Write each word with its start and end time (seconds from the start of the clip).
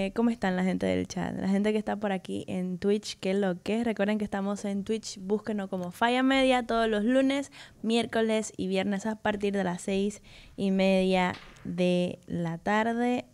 Eh, 0.00 0.12
¿Cómo 0.14 0.30
están 0.30 0.56
la 0.56 0.64
gente 0.64 0.86
del 0.86 1.06
chat? 1.06 1.38
La 1.38 1.48
gente 1.48 1.72
que 1.72 1.78
está 1.78 1.96
por 1.96 2.10
aquí 2.10 2.46
en 2.48 2.78
Twitch, 2.78 3.18
¿qué 3.20 3.32
es 3.32 3.36
lo 3.36 3.60
que? 3.62 3.84
Recuerden 3.84 4.16
que 4.16 4.24
estamos 4.24 4.64
en 4.64 4.82
Twitch, 4.82 5.18
búsquenos 5.20 5.68
como 5.68 5.90
Falla 5.90 6.22
Media 6.22 6.66
todos 6.66 6.88
los 6.88 7.04
lunes, 7.04 7.52
miércoles 7.82 8.54
y 8.56 8.66
viernes 8.66 9.04
a 9.04 9.16
partir 9.16 9.52
de 9.52 9.62
las 9.62 9.82
seis 9.82 10.22
y 10.56 10.70
media 10.70 11.34
de 11.64 12.18
la 12.26 12.56
tarde 12.56 13.26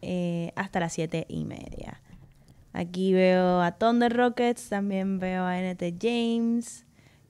eh, 0.00 0.52
hasta 0.56 0.80
las 0.80 0.94
siete 0.94 1.26
y 1.28 1.44
media. 1.44 2.00
Aquí 2.72 3.12
veo 3.12 3.60
a 3.60 3.72
Thunder 3.72 4.16
Rockets, 4.16 4.70
también 4.70 5.18
veo 5.18 5.44
a 5.44 5.60
NT 5.60 5.82
James. 6.00 6.86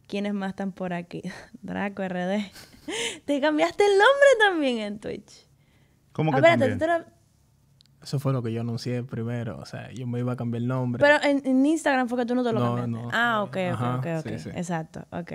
¿Quiénes 0.06 0.34
más 0.34 0.50
están 0.50 0.70
por 0.70 0.92
aquí? 0.92 1.22
Draco 1.62 2.06
RD. 2.06 2.44
Te 3.24 3.40
cambiaste 3.40 3.84
el 3.84 3.92
nombre 3.92 4.28
también 4.38 4.78
en 4.78 5.00
Twitch. 5.00 5.48
¿Cómo 6.12 6.30
que 6.30 6.40
ver, 6.40 6.60
también? 6.60 7.06
Eso 8.04 8.20
fue 8.20 8.32
lo 8.32 8.42
que 8.42 8.52
yo 8.52 8.60
anuncié 8.60 9.02
primero. 9.02 9.58
O 9.58 9.64
sea, 9.64 9.90
yo 9.92 10.06
me 10.06 10.18
iba 10.20 10.32
a 10.34 10.36
cambiar 10.36 10.60
el 10.62 10.68
nombre. 10.68 11.00
Pero 11.00 11.16
en, 11.28 11.40
en 11.44 11.64
Instagram 11.66 12.06
fue 12.08 12.18
que 12.18 12.26
tú 12.26 12.34
no 12.34 12.44
te 12.44 12.52
lo 12.52 12.60
No, 12.60 12.76
cambiaste. 12.76 12.90
no. 13.06 13.10
ah, 13.12 13.42
ok, 13.42 13.48
ok, 13.48 13.56
Ajá, 13.72 13.96
ok, 13.96 14.06
ok. 14.20 14.28
sí, 14.28 14.38
sí. 14.38 14.50
Exacto, 14.54 15.06
ok. 15.10 15.32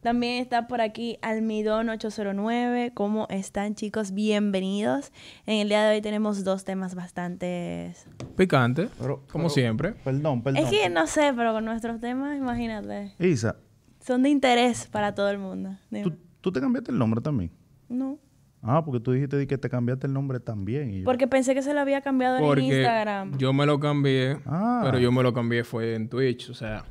También 0.00 0.40
está 0.42 0.66
por 0.66 0.80
aquí 0.80 1.18
Almidón809. 1.20 2.94
¿Cómo 2.94 3.26
están, 3.28 3.74
chicos? 3.74 4.12
Bienvenidos. 4.12 5.12
En 5.44 5.58
el 5.58 5.68
día 5.68 5.84
de 5.84 5.96
hoy 5.96 6.00
tenemos 6.00 6.42
dos 6.42 6.64
temas 6.64 6.94
bastante... 6.94 7.94
Picante, 8.36 8.88
Pero- 8.98 9.18
como 9.30 9.44
pero- 9.44 9.48
siempre. 9.50 9.92
Perdón, 9.92 10.42
perdón. 10.42 10.64
Es 10.64 10.70
que 10.70 10.88
no 10.88 11.06
sé, 11.06 11.32
pero 11.36 11.52
con 11.52 11.66
nuestros 11.66 12.00
temas, 12.00 12.38
imagínate. 12.38 13.14
Isa, 13.18 13.56
Son 14.00 14.22
de 14.22 14.30
interés 14.30 14.86
para 14.86 15.14
todo 15.14 15.28
el 15.28 15.38
mundo. 15.38 15.76
¿tú, 16.02 16.14
tú 16.40 16.50
te 16.50 16.60
cambiaste 16.62 16.92
el 16.92 16.98
nombre 16.98 17.20
también. 17.20 17.50
No. 17.90 18.18
Ah, 18.62 18.84
porque 18.84 19.00
tú 19.00 19.12
dijiste 19.12 19.38
di 19.38 19.46
que 19.46 19.56
te 19.58 19.70
cambiaste 19.70 20.06
el 20.06 20.12
nombre 20.12 20.38
también. 20.40 20.90
y 20.90 20.98
yo- 21.00 21.04
Porque 21.04 21.26
pensé 21.26 21.54
que 21.54 21.62
se 21.62 21.72
lo 21.74 21.80
había 21.80 22.00
cambiado 22.02 22.36
en 22.38 22.44
Porque 22.44 22.62
Instagram. 22.62 23.38
yo 23.38 23.52
me 23.52 23.64
lo 23.66 23.80
cambié, 23.80 24.38
Ah. 24.46 24.82
pero 24.84 24.98
yo 24.98 25.10
me 25.12 25.22
lo 25.22 25.32
cambié 25.32 25.64
fue 25.64 25.94
en 25.94 26.08
Twitch, 26.08 26.50
o 26.50 26.54
sea, 26.54 26.84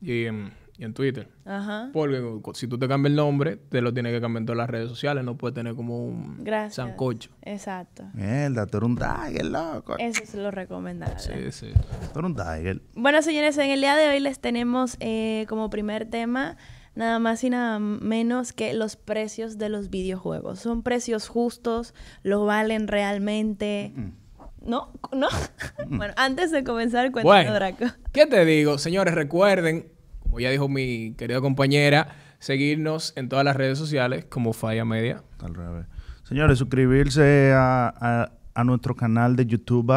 y 0.00 0.26
en, 0.26 0.52
y 0.78 0.84
en 0.84 0.94
Twitter. 0.94 1.28
Ajá. 1.44 1.88
Porque 1.92 2.22
si 2.54 2.68
tú 2.68 2.78
te 2.78 2.86
cambias 2.86 3.10
el 3.10 3.16
nombre, 3.16 3.56
te 3.56 3.80
lo 3.80 3.92
tienes 3.94 4.12
que 4.12 4.20
cambiar 4.20 4.42
en 4.42 4.46
todas 4.46 4.58
las 4.58 4.70
redes 4.70 4.88
sociales, 4.88 5.24
no 5.24 5.36
puede 5.36 5.54
tener 5.54 5.74
como 5.74 6.04
un 6.06 6.44
Gracias. 6.44 6.74
sancocho. 6.74 7.30
Exacto. 7.42 8.04
Mierda, 8.14 8.66
tú 8.66 8.76
eres 8.76 8.88
un 8.90 8.96
Tiger, 8.96 9.46
loco. 9.46 9.96
Eso 9.98 10.22
es 10.22 10.34
lo 10.36 10.50
recomendable. 10.52 11.18
Sí, 11.18 11.32
sí. 11.50 11.72
Tú 12.12 12.18
eres 12.20 12.30
un 12.30 12.36
Tiger. 12.36 12.82
Bueno, 12.94 13.20
señores, 13.22 13.56
en 13.58 13.70
el 13.70 13.80
día 13.80 13.96
de 13.96 14.08
hoy 14.08 14.20
les 14.20 14.38
tenemos 14.38 14.96
eh, 15.00 15.46
como 15.48 15.70
primer 15.70 16.04
tema 16.08 16.56
nada 16.96 17.18
más 17.20 17.44
y 17.44 17.50
nada 17.50 17.78
menos 17.78 18.52
que 18.52 18.74
los 18.74 18.96
precios 18.96 19.58
de 19.58 19.68
los 19.68 19.90
videojuegos. 19.90 20.58
¿Son 20.58 20.82
precios 20.82 21.28
justos? 21.28 21.94
¿Lo 22.24 22.44
valen 22.44 22.88
realmente? 22.88 23.92
¿No? 24.64 24.92
¿No? 25.12 25.28
bueno, 25.88 26.12
antes 26.16 26.50
de 26.50 26.64
comenzar, 26.64 27.12
cuéntanos, 27.12 27.24
Bueno, 27.44 27.54
Draco. 27.54 27.84
¿qué 28.12 28.26
te 28.26 28.44
digo? 28.44 28.78
Señores, 28.78 29.14
recuerden, 29.14 29.86
como 30.22 30.40
ya 30.40 30.50
dijo 30.50 30.68
mi 30.68 31.14
querida 31.16 31.40
compañera, 31.40 32.08
seguirnos 32.40 33.12
en 33.16 33.28
todas 33.28 33.44
las 33.44 33.56
redes 33.56 33.78
sociales 33.78 34.24
como 34.24 34.52
Falla 34.52 34.84
Media. 34.84 35.22
Al 35.38 35.54
revés. 35.54 35.86
Señores, 36.24 36.58
suscribirse 36.58 37.52
a, 37.54 37.94
a- 38.00 38.32
a 38.54 38.64
nuestro 38.64 38.96
canal 38.96 39.36
de 39.36 39.44
YouTube, 39.46 39.92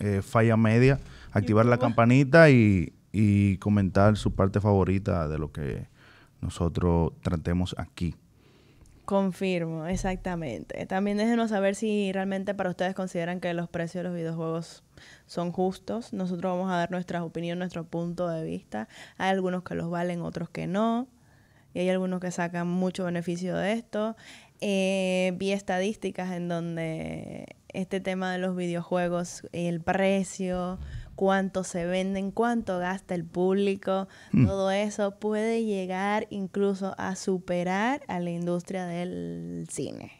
eh, 0.00 0.22
Falla 0.22 0.56
Media, 0.56 0.98
activar 1.32 1.66
la 1.66 1.76
campanita 1.78 2.48
y, 2.50 2.94
y 3.12 3.58
comentar 3.58 4.16
su 4.16 4.34
parte 4.34 4.58
favorita 4.60 5.28
de 5.28 5.38
lo 5.38 5.52
que 5.52 5.86
nosotros 6.40 7.12
tratemos 7.22 7.74
aquí. 7.78 8.14
Confirmo, 9.04 9.86
exactamente. 9.86 10.86
También 10.86 11.16
déjenos 11.16 11.50
saber 11.50 11.74
si 11.74 12.12
realmente 12.12 12.54
para 12.54 12.70
ustedes 12.70 12.94
consideran 12.94 13.40
que 13.40 13.52
los 13.54 13.68
precios 13.68 14.04
de 14.04 14.08
los 14.08 14.16
videojuegos 14.16 14.84
son 15.26 15.50
justos. 15.50 16.12
Nosotros 16.12 16.52
vamos 16.52 16.70
a 16.70 16.76
dar 16.76 16.92
nuestra 16.92 17.24
opinión, 17.24 17.58
nuestro 17.58 17.84
punto 17.84 18.28
de 18.28 18.44
vista. 18.44 18.88
Hay 19.18 19.30
algunos 19.30 19.64
que 19.64 19.74
los 19.74 19.90
valen, 19.90 20.22
otros 20.22 20.48
que 20.48 20.68
no. 20.68 21.08
Y 21.74 21.80
hay 21.80 21.88
algunos 21.88 22.20
que 22.20 22.30
sacan 22.30 22.68
mucho 22.68 23.04
beneficio 23.04 23.56
de 23.56 23.72
esto. 23.72 24.16
Eh, 24.60 25.32
vi 25.38 25.52
estadísticas 25.52 26.32
en 26.32 26.48
donde 26.48 27.56
este 27.72 28.00
tema 28.00 28.32
de 28.32 28.38
los 28.38 28.54
videojuegos, 28.54 29.42
el 29.52 29.80
precio, 29.80 30.78
cuánto 31.20 31.64
se 31.64 31.84
venden, 31.84 32.30
cuánto 32.30 32.78
gasta 32.78 33.14
el 33.14 33.26
público, 33.26 34.08
todo 34.32 34.70
eso 34.70 35.18
puede 35.18 35.66
llegar 35.66 36.26
incluso 36.30 36.94
a 36.96 37.14
superar 37.14 38.00
a 38.08 38.20
la 38.20 38.30
industria 38.30 38.86
del 38.86 39.66
cine. 39.70 40.12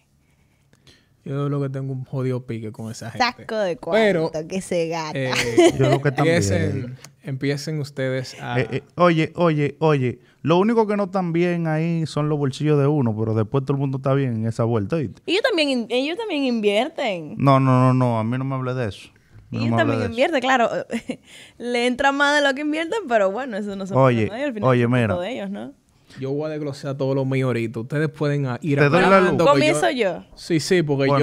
Yo 1.24 1.48
lo 1.48 1.58
que 1.62 1.70
tengo 1.70 1.94
un 1.94 2.04
jodido 2.04 2.44
pique 2.44 2.70
con 2.70 2.90
esa 2.90 3.12
gente. 3.12 3.24
Saco 3.24 3.56
de 3.56 3.78
Pero, 3.92 4.28
cuarto 4.30 4.46
que 4.46 4.60
se 4.60 4.88
gasta. 4.88 5.18
Eh, 5.18 5.32
Yo 5.78 5.86
creo 5.86 6.02
que 6.02 6.12
también. 6.12 6.36
empiecen, 6.36 6.96
empiecen 7.22 7.80
ustedes 7.80 8.36
a... 8.38 8.60
Eh, 8.60 8.68
eh, 8.70 8.82
oye, 8.96 9.32
oye, 9.36 9.76
oye, 9.78 10.18
lo 10.42 10.58
único 10.58 10.86
que 10.86 10.98
no 10.98 11.04
están 11.04 11.32
bien 11.32 11.66
ahí 11.66 12.04
son 12.04 12.28
los 12.28 12.38
bolsillos 12.38 12.78
de 12.78 12.86
uno, 12.86 13.16
pero 13.18 13.32
después 13.32 13.64
todo 13.64 13.72
el 13.72 13.80
mundo 13.80 13.96
está 13.96 14.12
bien 14.12 14.34
en 14.34 14.46
esa 14.46 14.64
vuelta. 14.64 14.96
¿oíste? 14.96 15.22
ellos, 15.24 15.42
también, 15.42 15.86
ellos 15.88 16.18
también 16.18 16.44
invierten. 16.44 17.36
No, 17.38 17.58
no, 17.58 17.80
no, 17.80 17.94
no, 17.94 18.18
a 18.18 18.24
mí 18.24 18.36
no 18.36 18.44
me 18.44 18.54
hable 18.54 18.74
de 18.74 18.88
eso. 18.88 19.08
A 19.52 19.56
no 19.58 19.64
ellos 19.64 19.76
también 19.76 20.02
invierten, 20.04 20.40
claro. 20.40 20.70
Le 21.58 21.86
entra 21.86 22.12
más 22.12 22.36
de 22.40 22.46
lo 22.48 22.54
que 22.54 22.60
invierten, 22.62 23.00
pero 23.08 23.30
bueno, 23.30 23.56
eso 23.56 23.74
no 23.76 23.86
se 23.86 23.94
Oye, 23.94 24.26
puede, 24.28 24.62
oye, 24.62 24.86
mira. 24.88 25.16
de 25.16 25.32
ellos, 25.32 25.50
¿no? 25.50 25.72
Yo 26.18 26.32
voy 26.32 26.46
a 26.46 26.48
desglosar 26.48 26.96
todo 26.96 27.14
lo 27.14 27.24
mío 27.24 27.46
ahorita. 27.46 27.80
Ustedes 27.80 28.08
pueden 28.08 28.46
a- 28.46 28.58
ir 28.62 28.78
Te 28.78 28.88
doy 28.88 29.00
la 29.02 29.20
luz. 29.20 29.42
Comienzo 29.44 29.90
yo. 29.90 30.24
Sí, 30.34 30.58
sí, 30.60 30.82
porque 30.82 31.06
Bueno, 31.08 31.18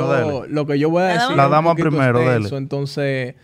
yo 0.46 0.46
lo 0.48 0.66
que 0.66 0.80
yo 0.80 0.90
voy 0.90 1.04
a 1.04 1.08
La 1.08 1.14
decir 1.14 1.30
dama- 1.30 1.44
La 1.44 1.50
dama 1.50 1.76
primero, 1.76 2.20
extenso, 2.22 2.50
dale. 2.50 2.58
Entonces, 2.64 3.36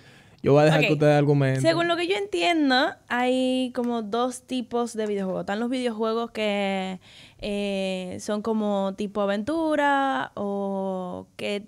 yo 0.42 0.54
voy 0.54 0.62
a 0.62 0.66
dejar 0.66 0.82
que 0.82 0.94
ustedes 0.94 1.18
argumenten. 1.18 1.62
Según 1.62 1.88
lo 1.90 1.98
que 1.98 2.08
yo 2.08 2.16
entiendo, 2.16 2.76
hay 3.10 3.72
como 3.76 4.02
dos 4.04 4.44
tipos 4.44 4.94
de 4.96 5.06
videojuegos. 5.06 5.42
Están 5.42 5.60
los 5.60 5.70
videojuegos 5.70 6.32
que 6.32 7.00
eh, 7.40 8.18
son 8.22 8.42
como 8.42 8.94
tipo 8.96 9.20
aventura 9.22 10.32
o 10.36 11.28
que 11.36 11.64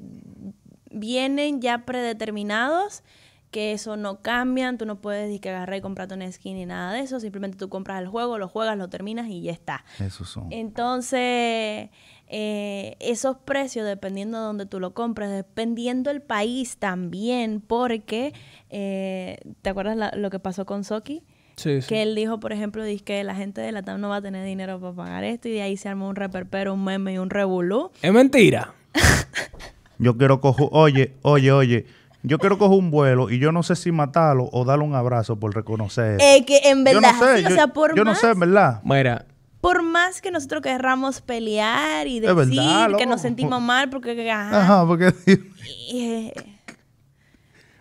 vienen 0.96 1.62
ya 1.62 1.86
predeterminados, 1.86 3.04
que 3.52 3.72
eso 3.72 3.96
no 3.96 4.22
cambian, 4.22 4.78
tú 4.78 4.86
no 4.86 5.00
puedes 5.00 5.30
ni 5.30 5.40
que 5.40 5.50
agarrar 5.50 5.78
y 5.78 5.82
comprarte 5.82 6.14
una 6.16 6.30
skin 6.30 6.56
ni 6.58 6.66
nada 6.66 6.92
de 6.94 7.00
eso, 7.02 7.20
simplemente 7.22 7.58
tú 7.58 7.70
compras 7.70 8.02
el 8.02 8.08
juego, 8.08 8.38
lo 8.38 8.50
juegas, 8.50 8.78
lo 8.78 8.90
terminas 8.90 9.28
y 9.30 9.42
ya 9.44 9.52
está. 9.54 9.86
Esos 10.00 10.28
son. 10.30 10.52
Entonces, 10.52 11.90
eh, 12.28 12.96
esos 13.00 13.38
precios, 13.38 13.86
dependiendo 13.86 14.40
de 14.40 14.44
donde 14.46 14.66
tú 14.66 14.80
lo 14.82 14.94
compres, 14.94 15.30
dependiendo 15.30 16.12
el 16.12 16.22
país 16.22 16.78
también, 16.78 17.62
porque, 17.62 18.34
eh, 18.70 19.38
¿te 19.62 19.70
acuerdas 19.70 19.96
la- 19.96 20.12
lo 20.16 20.30
que 20.30 20.40
pasó 20.40 20.66
con 20.66 20.84
Soki? 20.84 21.24
Sí, 21.56 21.82
sí. 21.82 21.88
Que 21.88 22.02
él 22.02 22.14
dijo, 22.16 22.42
por 22.42 22.52
ejemplo, 22.52 22.84
dice 22.84 23.06
que 23.06 23.24
la 23.24 23.36
gente 23.36 23.62
de 23.62 23.72
la 23.72 23.84
TAM 23.84 24.02
no 24.02 24.10
va 24.10 24.18
a 24.18 24.22
tener 24.22 24.44
dinero 24.46 24.82
para 24.82 24.94
pagar 24.94 25.24
esto 25.24 25.48
y 25.48 25.52
de 25.54 25.62
ahí 25.62 25.78
se 25.78 25.88
armó 25.88 26.10
un 26.10 26.18
reperpero, 26.18 26.74
un 26.74 26.84
meme 26.84 27.14
y 27.14 27.18
un 27.20 27.30
revolú. 27.30 27.92
Es 28.02 28.12
mentira. 28.12 28.74
Yo 29.98 30.18
quiero 30.18 30.42
coger, 30.42 30.68
oye, 30.72 31.14
oye, 31.22 31.52
oye, 31.52 31.86
yo 32.24 32.38
quiero 32.40 32.58
coger 32.58 32.78
un 32.80 32.92
vuelo 32.92 33.30
y 33.30 33.40
yo 33.40 33.52
no 33.52 33.64
sé 33.64 33.76
si 33.76 33.92
matarlo 33.92 34.50
o 34.52 34.66
darle 34.66 34.84
un 34.86 34.96
abrazo 34.96 35.40
por 35.40 35.54
reconocer. 35.56 36.20
Eh, 36.22 36.44
que 36.46 36.58
en 36.70 36.80
yo 36.80 36.84
verdad, 37.02 37.14
no 37.14 37.20
sé, 37.20 37.38
sí, 37.40 37.46
o 37.46 37.50
yo, 37.50 37.56
sea, 37.56 37.68
por 37.68 37.96
yo 37.96 38.04
más, 38.04 38.16
no 38.16 38.20
sé, 38.20 38.32
en 38.34 38.40
verdad. 38.40 38.82
Mira, 38.84 39.26
por 39.62 39.82
más 39.84 40.22
que 40.22 40.32
nosotros 40.32 40.62
querramos 40.62 41.22
pelear 41.22 42.08
y 42.08 42.18
Es 42.18 42.22
decir 42.24 42.36
verdad, 42.36 42.98
que 42.98 43.06
nos 43.06 43.22
sentimos 43.22 43.62
mal 43.62 43.90
porque, 43.90 44.30
ajá, 44.30 44.62
Ajá, 44.62 44.86
porque, 44.88 45.14
eh, 45.94 46.34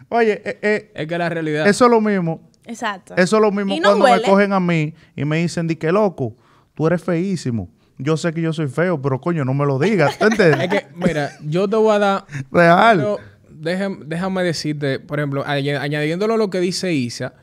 oye, 0.08 0.42
eh, 0.44 0.58
eh, 0.62 0.92
es 0.94 1.06
que 1.06 1.18
la 1.18 1.28
realidad... 1.28 1.66
eso 1.66 1.84
es 1.86 1.90
lo 1.90 2.00
mismo. 2.00 2.40
exacto. 2.64 3.14
Eso 3.16 3.36
es 3.36 3.42
lo 3.42 3.50
mismo 3.50 3.74
Y 3.74 3.80
no 3.80 3.88
cuando 3.90 4.04
huele. 4.06 4.22
me 4.22 4.28
cogen 4.28 4.52
a 4.52 4.60
mí 4.60 4.94
y 5.16 5.24
me 5.24 5.38
dicen, 5.38 5.66
di 5.66 5.76
que 5.76 5.90
loco, 5.92 6.36
tú 6.74 6.86
eres 6.86 7.02
feísimo. 7.02 7.68
Yo 7.98 8.16
sé 8.16 8.32
que 8.32 8.40
yo 8.42 8.52
soy 8.52 8.68
feo, 8.68 9.00
pero 9.00 9.20
coño, 9.20 9.44
no 9.44 9.54
me 9.54 9.64
lo 9.66 9.78
digas. 9.78 10.18
¿Tú 10.18 10.26
Es 10.32 10.32
entiendes? 10.32 10.68
que, 10.68 10.86
mira, 10.96 11.30
yo 11.44 11.68
te 11.68 11.76
voy 11.76 11.94
a 11.94 11.98
dar... 11.98 12.24
Real. 12.50 12.96
Pero 12.98 13.18
déjame, 13.50 13.98
déjame 14.06 14.42
decirte, 14.42 14.98
por 14.98 15.18
ejemplo, 15.20 15.44
añ- 15.44 15.78
añadiéndolo 15.78 16.34
a 16.34 16.36
lo 16.36 16.50
que 16.50 16.60
dice 16.60 16.92
Isa, 16.92 17.34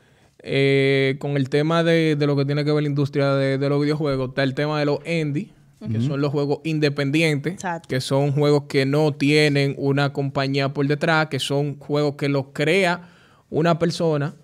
eh, 0.44 1.16
con 1.20 1.36
el 1.36 1.48
tema 1.48 1.82
de, 1.84 2.16
de 2.16 2.26
lo 2.26 2.36
que 2.36 2.44
tiene 2.44 2.64
que 2.64 2.72
ver 2.72 2.82
la 2.82 2.88
industria 2.88 3.34
de, 3.34 3.56
de 3.58 3.68
los 3.68 3.80
videojuegos, 3.80 4.30
está 4.30 4.42
el 4.42 4.54
tema 4.54 4.78
de 4.78 4.84
los 4.86 4.98
indie, 5.06 5.50
que 5.90 6.00
son 6.00 6.20
los 6.20 6.30
juegos 6.30 6.60
independientes, 6.62 7.54
Exacto. 7.54 7.88
que 7.88 8.00
son 8.00 8.30
juegos 8.32 8.64
que 8.68 8.86
no 8.86 9.12
tienen 9.14 9.74
una 9.78 10.12
compañía 10.12 10.72
por 10.72 10.86
detrás, 10.86 11.26
que 11.26 11.40
son 11.40 11.76
juegos 11.78 12.14
que 12.16 12.28
los 12.28 12.46
crea 12.52 13.08
una 13.50 13.80
persona 13.80 14.34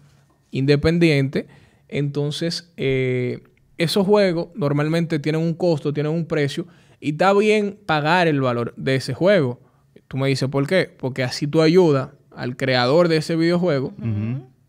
independiente. 0.50 1.46
Entonces, 1.88 2.72
eh, 2.76 3.40
esos 3.78 4.06
juegos 4.06 4.48
normalmente 4.54 5.18
tienen 5.18 5.40
un 5.40 5.54
costo, 5.54 5.92
tienen 5.92 6.12
un 6.12 6.26
precio, 6.26 6.66
y 7.00 7.12
está 7.12 7.32
bien 7.32 7.78
pagar 7.86 8.28
el 8.28 8.40
valor 8.40 8.74
de 8.76 8.96
ese 8.96 9.14
juego. 9.14 9.60
Tú 10.08 10.16
me 10.16 10.28
dices, 10.28 10.48
¿por 10.48 10.66
qué? 10.66 10.94
Porque 10.98 11.22
así 11.22 11.46
tú 11.46 11.62
ayudas 11.62 12.10
al 12.30 12.56
creador 12.56 13.08
de 13.08 13.18
ese 13.18 13.36
videojuego 13.36 13.92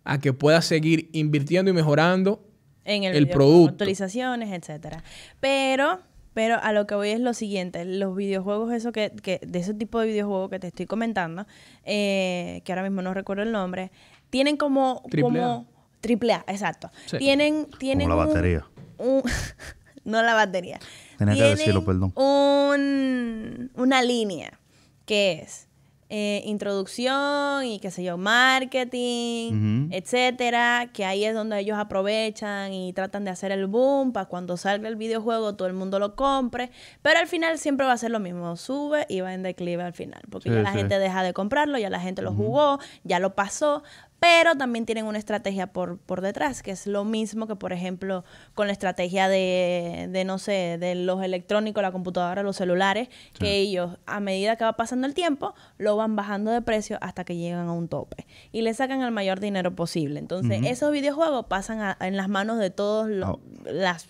a 0.03 0.19
que 0.19 0.33
pueda 0.33 0.61
seguir 0.61 1.09
invirtiendo 1.13 1.71
y 1.71 1.73
mejorando 1.73 2.43
en 2.85 3.03
el, 3.03 3.29
producto. 3.29 3.71
actualizaciones, 3.71 4.51
etcétera. 4.51 5.03
Pero 5.39 5.99
Pero 6.33 6.57
a 6.61 6.71
lo 6.73 6.85
que 6.87 6.95
voy 6.95 7.09
es 7.09 7.19
lo 7.19 7.33
siguiente, 7.33 7.83
los 7.85 8.15
videojuegos, 8.15 8.71
eso 8.73 8.91
que, 8.91 9.11
que 9.21 9.39
de 9.45 9.59
ese 9.59 9.73
tipo 9.73 9.99
de 9.99 10.07
videojuegos 10.07 10.49
que 10.49 10.59
te 10.59 10.67
estoy 10.67 10.85
comentando, 10.85 11.45
eh, 11.83 12.61
que 12.63 12.71
ahora 12.71 12.83
mismo 12.83 13.01
no 13.01 13.13
recuerdo 13.13 13.43
el 13.43 13.51
nombre, 13.51 13.91
tienen 14.29 14.55
como... 14.55 15.01
Triple 15.09 15.21
como 15.23 15.43
A. 15.45 15.65
triple 16.01 16.33
A, 16.33 16.45
exacto. 16.47 16.89
Sí. 17.07 17.17
Tienen, 17.17 17.67
tienen 17.77 18.07
Como 18.07 18.19
la 18.21 18.27
batería. 18.27 18.59
un- 18.67 18.68
no 20.03 20.21
la 20.23 20.33
batería. 20.33 20.79
Tenía 21.17 21.35
que 21.35 21.43
decirlo, 21.43 21.83
perdón. 21.85 22.13
un- 22.15 23.71
una 23.75 24.01
línea 24.01 24.59
que 25.05 25.41
es 25.43 25.67
eh, 26.11 26.41
introducción 26.45 27.65
y 27.65 27.79
qué 27.79 27.91
sé 27.91 28.03
yo, 28.03 28.17
marketing, 28.17 29.89
etcétera, 29.91 30.89
que 30.91 31.05
ahí 31.05 31.23
es 31.23 31.35
donde 31.35 31.59
ellos 31.59 31.77
aprovechan 31.77 32.73
y 32.73 32.93
tratan 32.93 33.25
de 33.25 33.29
hacer 33.31 33.51
el 33.51 33.67
boom 33.67 34.11
para 34.11 34.25
cuando 34.27 34.57
salga 34.57 34.87
el 34.87 34.95
videojuego 34.95 35.55
todo 35.55 35.67
el 35.67 35.75
mundo 35.75 35.99
lo 35.99 36.15
compre, 36.15 36.71
pero 37.03 37.19
al 37.19 37.27
final 37.27 37.59
siempre 37.59 37.85
va 37.85 37.93
a 37.93 37.97
ser 37.97 38.09
lo 38.09 38.19
mismo, 38.19 38.55
sube 38.57 39.05
y 39.07 39.19
va 39.21 39.35
en 39.35 39.43
declive 39.43 39.83
al 39.83 39.93
final, 39.93 40.21
porque 40.31 40.49
Sí, 40.49 40.55
ya 40.55 40.61
la 40.63 40.71
sí. 40.71 40.79
gente 40.79 40.97
deja 40.97 41.21
de 41.21 41.33
comprarlo, 41.33 41.77
ya 41.77 41.91
la 41.91 41.99
gente 41.99 42.23
lo 42.23 42.33
jugó, 42.33 42.79
ya 43.03 43.19
lo 43.19 43.35
pasó, 43.35 43.83
pero 44.19 44.55
también 44.55 44.85
tienen 44.85 45.05
una 45.05 45.17
estrategia 45.17 45.67
por, 45.67 45.97
por 45.97 46.21
detrás, 46.21 46.61
que 46.61 46.71
es 46.71 46.87
lo 46.87 47.05
mismo 47.05 47.47
que, 47.47 47.55
por 47.55 47.71
ejemplo, 47.73 48.23
con 48.53 48.67
la 48.67 48.73
estrategia 48.73 49.27
de, 49.29 50.07
de, 50.11 50.25
no 50.25 50.37
sé, 50.39 50.77
de 50.79 50.95
los 50.95 51.23
electrónicos, 51.23 51.81
la 51.81 51.91
computadora, 51.91 52.43
los 52.43 52.57
celulares, 52.57 53.07
que 53.39 53.55
ellos, 53.57 53.97
a 54.05 54.19
medida 54.19 54.55
que 54.57 54.65
va 54.65 54.73
pasando 54.73 55.07
el 55.07 55.13
tiempo, 55.13 55.53
lo 55.77 55.95
van 55.95 56.15
bajando 56.15 56.51
de 56.51 56.61
precio 56.61 56.97
hasta 57.01 57.23
que 57.23 57.37
llegan 57.37 57.67
a 57.67 57.71
un 57.73 57.87
tope. 57.87 58.25
Y 58.51 58.61
le 58.61 58.73
sacan 58.73 59.01
el 59.01 59.11
mayor 59.11 59.39
dinero 59.39 59.73
posible. 59.75 60.19
Entonces, 60.19 60.61
esos 60.65 60.91
videojuegos 60.91 61.45
pasan 61.47 61.79
a- 61.79 61.97
en 62.01 62.17
las 62.17 62.27
manos 62.29 62.59
de 62.59 62.69
todos 62.71 63.07
los, 63.09 63.29
Oh. 63.29 63.39
las, 63.65 64.07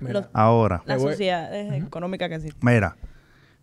los- 0.00 0.26
Ahora, 0.34 0.82
las 0.84 0.98
Me 0.98 1.02
voy- 1.04 1.12
sociedades 1.12 1.72
económicas 1.82 2.28
que 2.28 2.34
existen. 2.34 2.60
mira, 2.62 2.96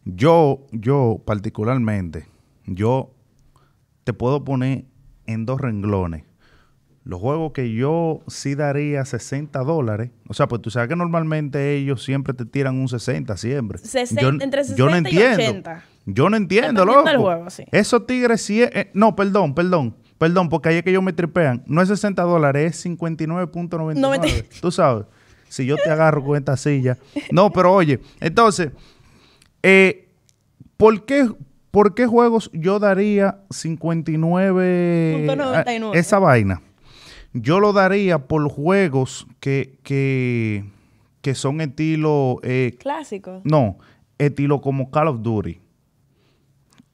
yo, 0.03 0.65
yo 0.71 1.21
particularmente, 1.25 2.27
yo 2.65 3.11
te 4.03 4.13
puedo 4.13 4.43
poner 4.43 4.85
en 5.27 5.45
dos 5.45 5.59
renglones. 5.61 6.23
Los 7.03 7.19
juegos 7.21 7.51
que 7.53 7.71
yo 7.71 8.21
sí 8.27 8.55
daría 8.55 9.05
60 9.05 9.59
dólares. 9.59 10.09
O 10.27 10.33
sea, 10.33 10.47
pues 10.47 10.61
tú 10.63 10.71
sabes 10.71 10.89
que 10.89 10.95
normalmente 10.95 11.75
ellos 11.75 12.03
siempre 12.03 12.33
te 12.33 12.45
tiran 12.45 12.77
un 12.77 12.87
60, 12.87 13.37
siempre. 13.37 13.77
Sesen- 13.79 14.19
yo, 14.21 14.29
entre 14.29 14.63
yo 14.75 14.85
no 14.87 14.91
60 14.93 15.09
y 15.11 15.17
entiendo. 15.21 15.69
80. 15.69 15.83
Yo 16.07 16.29
no 16.31 16.37
entiendo, 16.37 16.83
loco. 16.85 17.03
del 17.03 17.17
juego, 17.17 17.49
sí. 17.51 17.63
Esos 17.71 18.07
tigres 18.07 18.41
sí... 18.41 18.63
es- 18.63 18.71
eh, 18.73 18.91
no, 18.95 19.15
perdón, 19.15 19.53
perdón. 19.53 19.95
Perdón, 20.17 20.49
porque 20.49 20.69
ahí 20.69 20.75
es 20.77 20.83
que 20.83 20.89
ellos 20.91 21.03
me 21.03 21.13
tripean. 21.13 21.63
No 21.67 21.81
es 21.81 21.89
60 21.89 22.23
dólares, 22.23 22.75
es 22.75 22.85
59.99. 22.85 23.95
Noventa- 23.99 24.27
Tú 24.61 24.71
sabes. 24.71 25.05
Si 25.47 25.65
yo 25.65 25.75
te 25.77 25.89
agarro 25.91 26.23
con 26.23 26.37
esta 26.37 26.57
silla. 26.57 26.97
No, 27.31 27.51
pero 27.51 27.71
oye, 27.71 27.99
entonces, 28.19 28.71
eh, 29.61 30.09
¿por, 30.75 31.05
qué, 31.05 31.29
¿por 31.75 31.93
qué 31.93 32.05
juegos 32.07 32.49
yo 32.53 32.79
daría 32.79 33.39
59 33.49 35.15
Punto 35.27 35.35
99. 35.35 35.97
a- 35.97 35.99
esa 35.99 36.19
vaina? 36.19 36.61
Yo 37.33 37.59
lo 37.59 37.73
daría 37.73 38.27
por 38.27 38.47
juegos 38.49 39.27
que, 39.41 39.77
que, 39.83 40.63
que 41.21 41.35
son 41.35 41.59
estilo... 41.59 42.39
eh, 42.43 42.77
Clásicos. 42.79 43.41
no, 43.43 43.77
estilo 44.17 44.61
como 44.61 44.89
Call 44.89 45.09
of 45.09 45.21
Duty. 45.21 45.59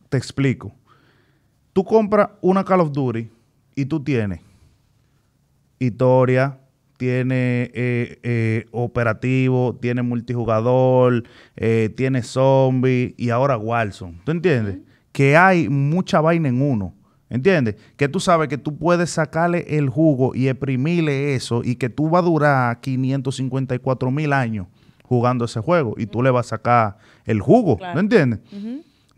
Te 0.09 0.17
explico. 0.17 0.73
Tú 1.73 1.83
compras 1.85 2.29
una 2.41 2.63
Call 2.65 2.81
of 2.81 2.91
Duty 2.91 3.29
y 3.75 3.85
tú 3.85 4.03
tienes 4.03 4.39
historia, 5.79 6.57
tiene 7.01 7.71
eh, 7.73 8.19
eh, 8.21 8.65
operativo, 8.69 9.75
tiene 9.81 10.03
multijugador, 10.03 11.23
eh, 11.55 11.91
tiene 11.97 12.21
zombie 12.21 13.15
y 13.17 13.31
ahora 13.31 13.57
Warzone. 13.57 14.21
¿Tú 14.23 14.29
entiendes? 14.29 14.77
Que 15.11 15.35
hay 15.35 15.67
mucha 15.67 16.21
vaina 16.21 16.47
en 16.47 16.61
uno. 16.61 16.93
¿Entiendes? 17.27 17.77
Que 17.97 18.07
tú 18.07 18.19
sabes 18.19 18.49
que 18.49 18.59
tú 18.59 18.77
puedes 18.77 19.09
sacarle 19.09 19.65
el 19.79 19.89
jugo 19.89 20.35
y 20.35 20.47
exprimirle 20.47 21.33
eso 21.33 21.63
y 21.63 21.75
que 21.75 21.89
tú 21.89 22.07
vas 22.07 22.21
a 22.21 22.25
durar 22.27 22.81
554 22.81 24.11
mil 24.11 24.31
años 24.31 24.67
jugando 25.01 25.45
ese 25.45 25.59
juego 25.59 25.95
y 25.97 26.05
tú 26.05 26.21
le 26.21 26.29
vas 26.29 26.45
a 26.45 26.49
sacar 26.49 26.97
el 27.25 27.41
jugo. 27.41 27.77
Claro. 27.77 27.95
¿No 27.95 27.99
entiendes? 28.01 28.41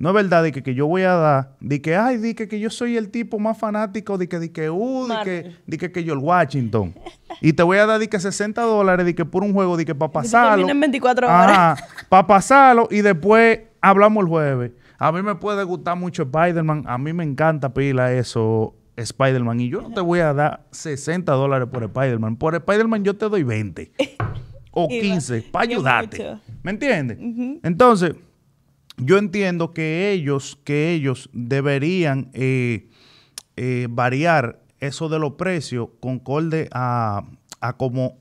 No 0.04 0.10
es 0.10 0.16
verdad 0.16 0.44
de 0.44 0.52
que, 0.52 0.62
que 0.62 0.76
yo 0.76 0.86
voy 0.86 1.04
a 1.04 1.14
dar, 1.14 1.56
de 1.62 1.82
que, 1.82 1.96
ay, 1.96 2.18
de 2.18 2.36
que, 2.36 2.50
que 2.50 2.60
yo 2.60 2.70
soy 2.70 2.98
el 2.98 3.10
tipo 3.10 3.40
más 3.40 3.58
fanático, 3.58 4.18
de 4.18 4.28
que, 4.28 4.38
de 4.38 4.52
que, 4.52 4.70
uh, 4.70 5.08
de 5.08 5.16
que, 5.24 5.56
de 5.66 5.78
que, 5.78 5.94
que 5.94 6.04
yo 6.04 6.12
el 6.12 6.20
Washington. 6.20 6.94
y 7.40 7.54
te 7.54 7.64
voy 7.64 7.78
a 7.78 7.86
dar, 7.86 8.02
de 8.02 8.10
que 8.10 8.20
60 8.20 8.62
dólares, 8.64 9.06
de 9.06 9.16
que 9.16 9.24
por 9.24 9.44
un 9.44 9.54
juego, 9.54 9.78
de 9.78 9.86
que 9.86 9.96
para 9.96 10.12
pasarlo. 10.12 10.68
en 10.68 10.78
24 10.78 11.26
horas. 11.26 11.82
para 12.10 12.28
pasarlo 12.28 12.90
y 12.92 13.00
después 13.00 13.62
hablamos 13.80 14.24
el 14.26 14.28
jueves. 14.28 14.72
A 15.00 15.10
mí 15.14 15.22
me 15.22 15.36
puede 15.36 15.64
gustar 15.64 15.96
mucho 15.96 16.24
Spider-Man, 16.24 16.84
a 16.86 16.98
mí 16.98 17.14
me 17.14 17.24
encanta 17.24 17.74
pila 17.74 18.12
eso, 18.12 18.76
Spider-Man, 18.98 19.62
y 19.62 19.70
yo 19.70 19.82
no 19.84 19.92
te 19.94 20.02
voy 20.02 20.20
a 20.20 20.34
dar 20.34 20.66
60 20.72 21.32
dólares 21.32 21.70
por 21.72 21.82
Spider-Man. 21.82 22.36
Por 22.36 22.56
Spider-Man 22.56 23.06
yo 23.06 23.16
te 23.16 23.30
doy 23.30 23.44
20 23.44 23.94
o 24.72 24.88
Y 24.90 24.98
va- 24.98 25.02
15 25.02 25.42
para 25.50 25.64
ayudarte. 25.64 26.36
¿Me 26.62 26.72
entiendes? 26.72 27.18
Entonces, 27.64 28.16
yo 28.98 29.18
entiendo 29.18 29.74
que 29.74 30.12
ellos, 30.12 30.60
que 30.64 30.92
ellos 30.94 31.30
deberían 31.34 32.30
eh, 32.34 32.90
eh, 33.56 33.88
variar 33.90 34.60
eso 34.80 35.10
de 35.10 35.20
los 35.20 35.34
precios 35.34 35.90
concorde 36.00 36.70
a, 36.74 37.24
a 37.62 37.74
como 37.78 38.18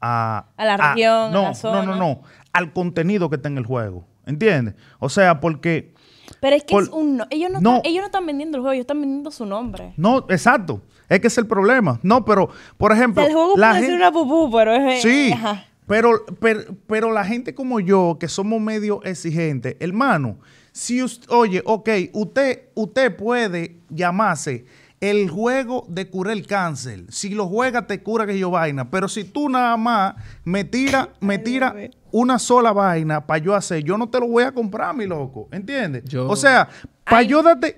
a, 0.00 0.46
A 0.56 0.64
la 0.64 0.76
región, 0.76 1.12
a 1.12 1.30
no, 1.30 1.42
la 1.42 1.48
no, 1.48 1.54
zona. 1.54 1.82
no, 1.84 1.96
no, 1.96 2.22
al 2.52 2.72
contenido 2.72 3.30
que 3.30 3.36
está 3.36 3.48
en 3.48 3.58
el 3.58 3.66
juego. 3.66 4.06
¿Entiendes? 4.26 4.74
O 4.98 5.08
sea, 5.08 5.40
porque 5.40 5.94
Pero 6.40 6.56
es 6.56 6.64
que 6.64 6.74
Por- 6.74 6.82
es 6.82 6.88
un... 6.90 7.16
no- 7.18 7.26
Ellos 7.30 7.50
no, 7.50 7.60
No. 7.60 7.76
Están, 7.76 7.90
ellos 7.90 8.00
no 8.02 8.06
están 8.06 8.26
vendiendo 8.26 8.56
el 8.58 8.62
juego, 8.62 8.72
ellos 8.72 8.82
están 8.82 9.00
vendiendo 9.00 9.30
su 9.30 9.46
nombre. 9.46 9.94
no, 9.96 10.26
exacto, 10.28 10.82
es 11.08 11.20
que 11.20 11.28
es 11.28 11.38
el 11.38 11.46
problema. 11.46 12.00
No, 12.02 12.24
pero 12.24 12.50
por 12.76 12.90
ejemplo, 12.92 13.24
el 13.24 13.32
juego 13.32 13.52
la 13.56 13.68
puede 13.70 13.80
ser 13.82 13.90
gente- 13.90 14.02
una 14.02 14.12
pupú, 14.12 14.50
pero 14.50 14.74
es... 14.74 15.00
Sí, 15.02 15.30
Ajá. 15.32 15.64
Pero, 15.86 16.24
pero, 16.40 16.60
pero 16.86 17.12
la 17.12 17.24
gente 17.24 17.54
como 17.54 17.80
yo, 17.80 18.16
que 18.20 18.28
somos 18.28 18.60
medio 18.60 19.02
exigentes, 19.04 19.76
hermano, 19.80 20.38
si 20.72 21.02
usted, 21.02 21.26
oye, 21.30 21.62
ok, 21.64 21.88
usted, 22.12 22.68
usted 22.74 23.16
puede 23.16 23.76
llamarse 23.88 24.66
el 25.00 25.28
juego 25.30 25.84
de 25.88 26.08
curar 26.08 26.32
el 26.36 26.46
cáncer. 26.46 27.04
Si 27.08 27.30
lo 27.30 27.46
juegas, 27.48 27.86
te 27.86 28.02
cura 28.02 28.26
que 28.26 28.38
yo 28.38 28.50
vaina. 28.50 28.90
Pero 28.90 29.08
si 29.08 29.24
tú 29.24 29.48
nada 29.48 29.76
más 29.76 30.14
me 30.44 30.64
tira, 30.64 31.10
me 31.20 31.38
tira 31.38 31.74
una 32.12 32.38
sola 32.38 32.72
vaina 32.72 33.26
para 33.26 33.38
yo 33.42 33.54
hacer, 33.54 33.84
yo 33.84 33.98
no 33.98 34.08
te 34.08 34.18
lo 34.20 34.26
voy 34.28 34.44
a 34.44 34.52
comprar, 34.52 34.94
mi 34.96 35.06
loco. 35.06 35.48
¿Entiendes? 35.52 36.02
Yo- 36.04 36.26
O 36.28 36.34
sea, 36.36 36.68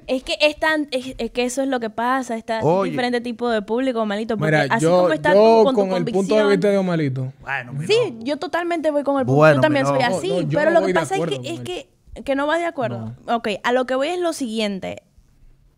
Es 0.07 0.23
que 0.23 0.39
es, 0.41 0.59
tan, 0.59 0.89
es, 0.91 1.15
es 1.19 1.31
que 1.31 1.45
eso 1.45 1.63
es 1.63 1.69
lo 1.69 1.81
que 1.81 1.91
pasa, 1.91 2.37
está 2.37 2.61
Oye. 2.63 2.91
diferente 2.91 3.21
tipo 3.21 3.49
de 3.51 3.61
público, 3.61 4.05
malito, 4.07 4.39
porque 4.39 4.57
Mira, 4.57 4.75
así 4.75 4.85
yo, 4.85 5.03
como 5.03 5.13
está 5.13 5.35
yo 5.35 5.59
tú 5.59 5.65
con, 5.65 5.75
con, 5.75 5.89
tu 5.91 5.97
el 5.97 6.05
punto 6.05 6.35
de 6.35 6.41
convicción... 6.41 6.49
vista 6.49 6.69
de 6.69 6.79
Omalito. 6.79 7.33
Bueno, 7.43 7.73
mi 7.75 7.87
Sí, 7.87 8.17
yo 8.21 8.39
totalmente 8.39 8.91
voy 8.91 9.03
con 9.03 9.21
el 9.21 9.27
punto. 9.27 9.37
Bueno, 9.37 9.57
yo 9.57 9.61
también 9.61 9.87
soy 9.87 10.01
así. 10.01 10.29
No, 10.29 10.35
no, 10.37 10.49
yo 10.49 10.59
pero 10.59 10.71
lo 10.71 10.87
que 10.87 10.95
pasa 10.95 11.17
es 11.17 11.27
que, 11.27 11.41
es 11.45 11.61
que, 11.61 11.89
que 12.25 12.35
no 12.35 12.47
vas 12.47 12.59
de 12.59 12.67
acuerdo. 12.67 13.15
Ok, 13.27 13.49
a 13.63 13.73
lo 13.73 13.85
que 13.87 13.95
voy 13.95 14.09
es 14.09 14.19
lo 14.19 14.33
siguiente. 14.33 15.03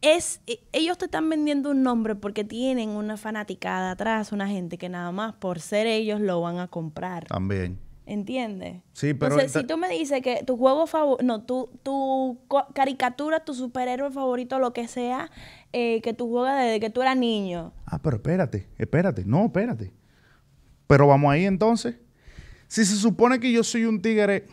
Es, 0.01 0.41
e- 0.47 0.61
ellos 0.73 0.97
te 0.97 1.07
están 1.07 1.29
vendiendo 1.29 1.73
un 1.73 1.83
nombre 1.83 2.15
porque 2.15 2.45
tienen 2.45 2.91
una 2.91 3.17
fanaticada 3.17 3.91
atrás, 3.91 4.33
una 4.33 4.47
gente 4.47 4.79
que 4.79 4.89
nada 4.89 5.11
más 5.13 5.35
por 5.35 5.61
ser 5.61 5.89
ellos 5.89 6.21
lo 6.21 6.41
van 6.41 6.59
a 6.59 6.69
comprar. 6.69 7.27
También. 7.27 7.79
¿Entiendes? 8.11 8.83
Sí, 8.93 9.15
pero 9.15 9.35
Entonces, 9.37 9.61
si 9.63 9.67
tú 9.69 9.77
me 9.79 9.89
dices 9.89 10.21
que 10.21 10.43
tu 10.45 10.57
juego 10.57 10.87
favorito, 10.89 11.25
no, 11.25 11.43
tu, 11.45 11.71
tu 11.85 12.39
caricatura, 12.75 13.45
tu 13.45 13.55
superhéroe 13.55 14.11
favorito, 14.11 14.59
lo 14.59 14.73
que 14.73 14.89
sea, 14.89 15.31
eh, 15.73 16.01
que 16.03 16.13
tú 16.13 16.29
juegas 16.29 16.59
desde 16.65 16.81
que 16.81 16.91
tú 16.91 17.03
eras 17.03 17.17
niño. 17.17 17.73
Ah, 17.87 18.01
pero 18.03 18.17
espérate, 18.17 18.67
espérate, 18.79 19.25
no, 19.25 19.45
espérate. 19.45 19.93
Pero 20.89 21.07
vamos 21.07 21.33
ahí 21.33 21.45
entonces. 21.47 21.97
Si 22.67 22.85
se 22.85 22.97
supone 22.97 23.39
que 23.39 23.53
yo 23.53 23.63
soy 23.63 23.85
un 23.85 24.03
tigre 24.03 24.47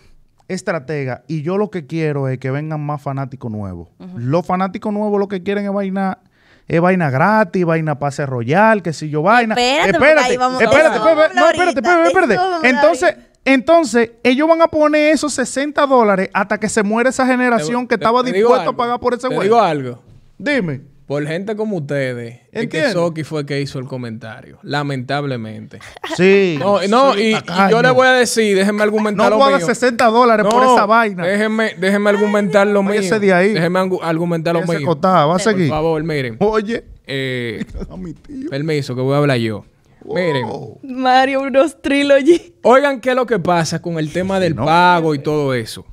estratega 0.47 1.23
y 1.27 1.41
yo 1.41 1.57
lo 1.57 1.69
que 1.71 1.87
quiero 1.87 2.27
es 2.27 2.37
que 2.37 2.51
vengan 2.51 2.79
más 2.85 3.01
fanáticos 3.01 3.51
nuevos. 3.51 3.89
Los 4.15 4.45
fanáticos 4.45 4.93
nuevos 4.93 5.19
lo 5.19 5.27
que 5.27 5.41
quieren 5.43 5.65
es 5.65 5.73
vaina, 5.73 6.19
es 6.67 6.79
vaina 6.79 7.09
gratis, 7.09 7.65
vaina 7.65 7.97
pase 7.99 8.25
royal, 8.25 8.81
que 8.81 8.93
si 8.93 9.09
yo 9.09 9.21
vaina. 9.21 9.55
Espérate, 9.55 10.37
vamos- 10.37 10.61
espérate, 10.61 10.95
espérate, 10.97 11.35
no, 11.35 11.49
espérate, 11.49 11.79
espérate, 12.07 12.69
Entonces. 12.69 13.15
Entonces, 13.53 14.11
ellos 14.23 14.47
van 14.47 14.61
a 14.61 14.67
poner 14.67 15.13
esos 15.13 15.33
60 15.33 15.85
dólares 15.87 16.29
hasta 16.33 16.59
que 16.59 16.67
se 16.69 16.83
muera 16.83 17.09
esa 17.09 17.25
generación 17.25 17.87
que 17.87 17.95
estaba 17.95 18.23
te 18.23 18.31
dispuesta 18.33 18.69
a 18.69 18.73
pagar 18.75 18.99
por 18.99 19.13
ese 19.13 19.21
Te 19.23 19.27
juego. 19.35 19.43
digo 19.43 19.59
algo. 19.61 20.03
Dime. 20.37 20.81
Por 21.07 21.25
gente 21.25 21.55
como 21.55 21.77
ustedes, 21.77 22.41
es 22.51 22.67
que. 22.67 22.91
Soki 22.91 23.23
fue 23.23 23.39
el 23.39 23.45
que 23.45 23.61
hizo 23.61 23.79
el 23.79 23.85
comentario. 23.85 24.59
Lamentablemente. 24.61 25.79
Sí. 26.17 26.57
No, 26.59 26.81
no 26.89 27.13
sí, 27.13 27.33
y, 27.33 27.71
yo 27.71 27.81
le 27.81 27.91
voy 27.91 28.07
a 28.07 28.11
decir, 28.11 28.57
déjenme 28.57 28.83
argumentar 28.83 29.31
No 29.31 29.39
lo 29.39 29.57
mío. 29.57 29.65
60 29.65 30.05
dólares 30.07 30.45
por 30.45 30.61
No, 30.61 30.73
esa 30.75 30.85
vaina. 30.85 31.25
Déjenme, 31.25 31.75
déjenme 31.79 32.09
argumentar 32.09 32.67
lo 32.67 32.83
mío. 32.83 32.95
Váyase 32.95 33.19
de 33.21 33.33
ahí. 33.33 33.53
Déjenme 33.53 33.79
argu- 33.79 33.99
argumentar 34.03 34.53
lo 34.53 34.63
Ese 34.63 34.79
mío. 34.79 34.99
va 35.01 35.23
a 35.23 35.27
Por 35.27 35.39
seguir. 35.41 35.69
favor, 35.69 36.03
miren. 36.03 36.35
Oye, 36.39 36.83
Eh, 37.09 37.63
a 37.89 37.95
mi 37.95 38.13
tío. 38.13 38.49
permiso, 38.49 38.93
que 38.93 38.99
voy 39.01 39.13
a 39.15 39.19
hablar 39.19 39.37
yo. 39.37 39.63
Miren. 40.07 40.47
Mario 40.83 41.41
Bros. 41.49 41.81
Trilogy. 41.81 42.53
Oigan, 42.63 43.01
¿qué 43.01 43.09
es 43.11 43.15
lo 43.15 43.25
que 43.25 43.39
pasa 43.39 43.81
con 43.81 43.99
el 43.99 44.11
tema 44.11 44.39
del 44.39 44.55
No. 44.55 44.65
pago 44.65 45.13
y 45.13 45.19
todo 45.19 45.53
eso? 45.53 45.85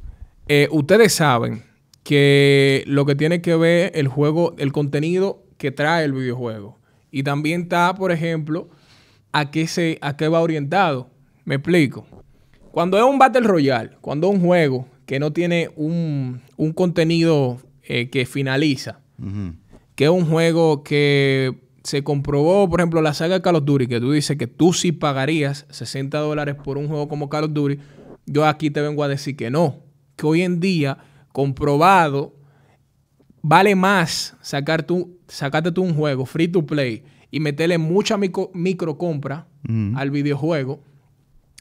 Eh, 0.49 0.69
ustedes 0.71 1.13
saben 1.15 1.65
que 2.03 2.85
lo 2.87 3.05
que 3.07 3.15
tiene 3.15 3.41
que 3.41 3.57
ver 3.57 3.93
el 3.95 4.09
juego, 4.09 4.55
el 4.59 4.73
contenido 4.73 5.43
que 5.59 5.71
trae 5.71 6.05
el 6.05 6.13
videojuego. 6.13 6.79
Y 7.11 7.23
también 7.23 7.63
está, 7.63 7.95
por 7.95 8.13
ejemplo, 8.13 8.69
a 9.33 9.51
qué, 9.51 9.67
se, 9.67 9.99
a 10.01 10.17
qué 10.17 10.29
va 10.29 10.41
orientado. 10.41 11.09
Me 11.45 11.57
explico. 11.57 12.07
Cuando 12.71 12.99
es 12.99 13.05
un 13.05 13.19
Battle 13.19 13.47
Royale, 13.47 13.91
cuando 14.01 14.29
es 14.29 14.35
un 14.35 14.41
juego 14.45 14.87
que 15.07 15.19
no 15.19 15.33
tiene 15.33 15.71
un, 15.77 16.41
un 16.57 16.73
contenido 16.73 17.59
eh, 17.83 18.09
que 18.11 18.27
finaliza, 18.27 19.01
que 19.95 20.05
es 20.05 20.11
un 20.11 20.27
juego 20.27 20.83
que 20.83 21.55
se 21.85 22.03
comprobó, 22.03 22.69
por 22.69 22.81
ejemplo, 22.81 23.03
la 23.03 23.13
saga 23.13 23.35
de 23.35 23.43
Call 23.43 23.57
of 23.57 23.65
Duty, 23.65 23.87
que 23.87 24.01
tú 24.01 24.11
dices 24.11 24.37
que 24.39 24.47
tú 24.47 24.73
sí 24.73 24.91
pagarías 24.91 25.67
60 25.69 26.19
dólares 26.19 26.57
por 26.57 26.79
un 26.79 26.89
juego 26.89 27.09
como 27.09 27.29
Call 27.29 27.45
of 27.45 27.53
Duty, 27.53 27.79
yo 28.27 28.47
aquí 28.47 28.71
te 28.71 28.81
vengo 28.81 29.05
a 29.05 29.09
decir 29.09 29.37
que 29.37 29.51
no, 29.51 29.81
que 30.17 30.27
hoy 30.27 30.43
en 30.43 30.61
día, 30.61 30.97
comprobado, 31.31 32.35
vale 33.43 33.77
más 33.77 34.35
sacar 34.41 34.83
tú, 34.83 35.19
sacarte 35.29 35.73
tú 35.73 35.83
un 35.83 35.95
juego 35.95 36.25
free 36.25 36.49
to 36.49 36.65
play 36.65 37.05
y 37.31 37.41
meterle 37.41 37.77
mucha 37.77 38.17
micro, 38.17 38.51
micro 38.55 38.97
compra 38.97 39.47
al 39.95 40.11
videojuego, 40.11 40.81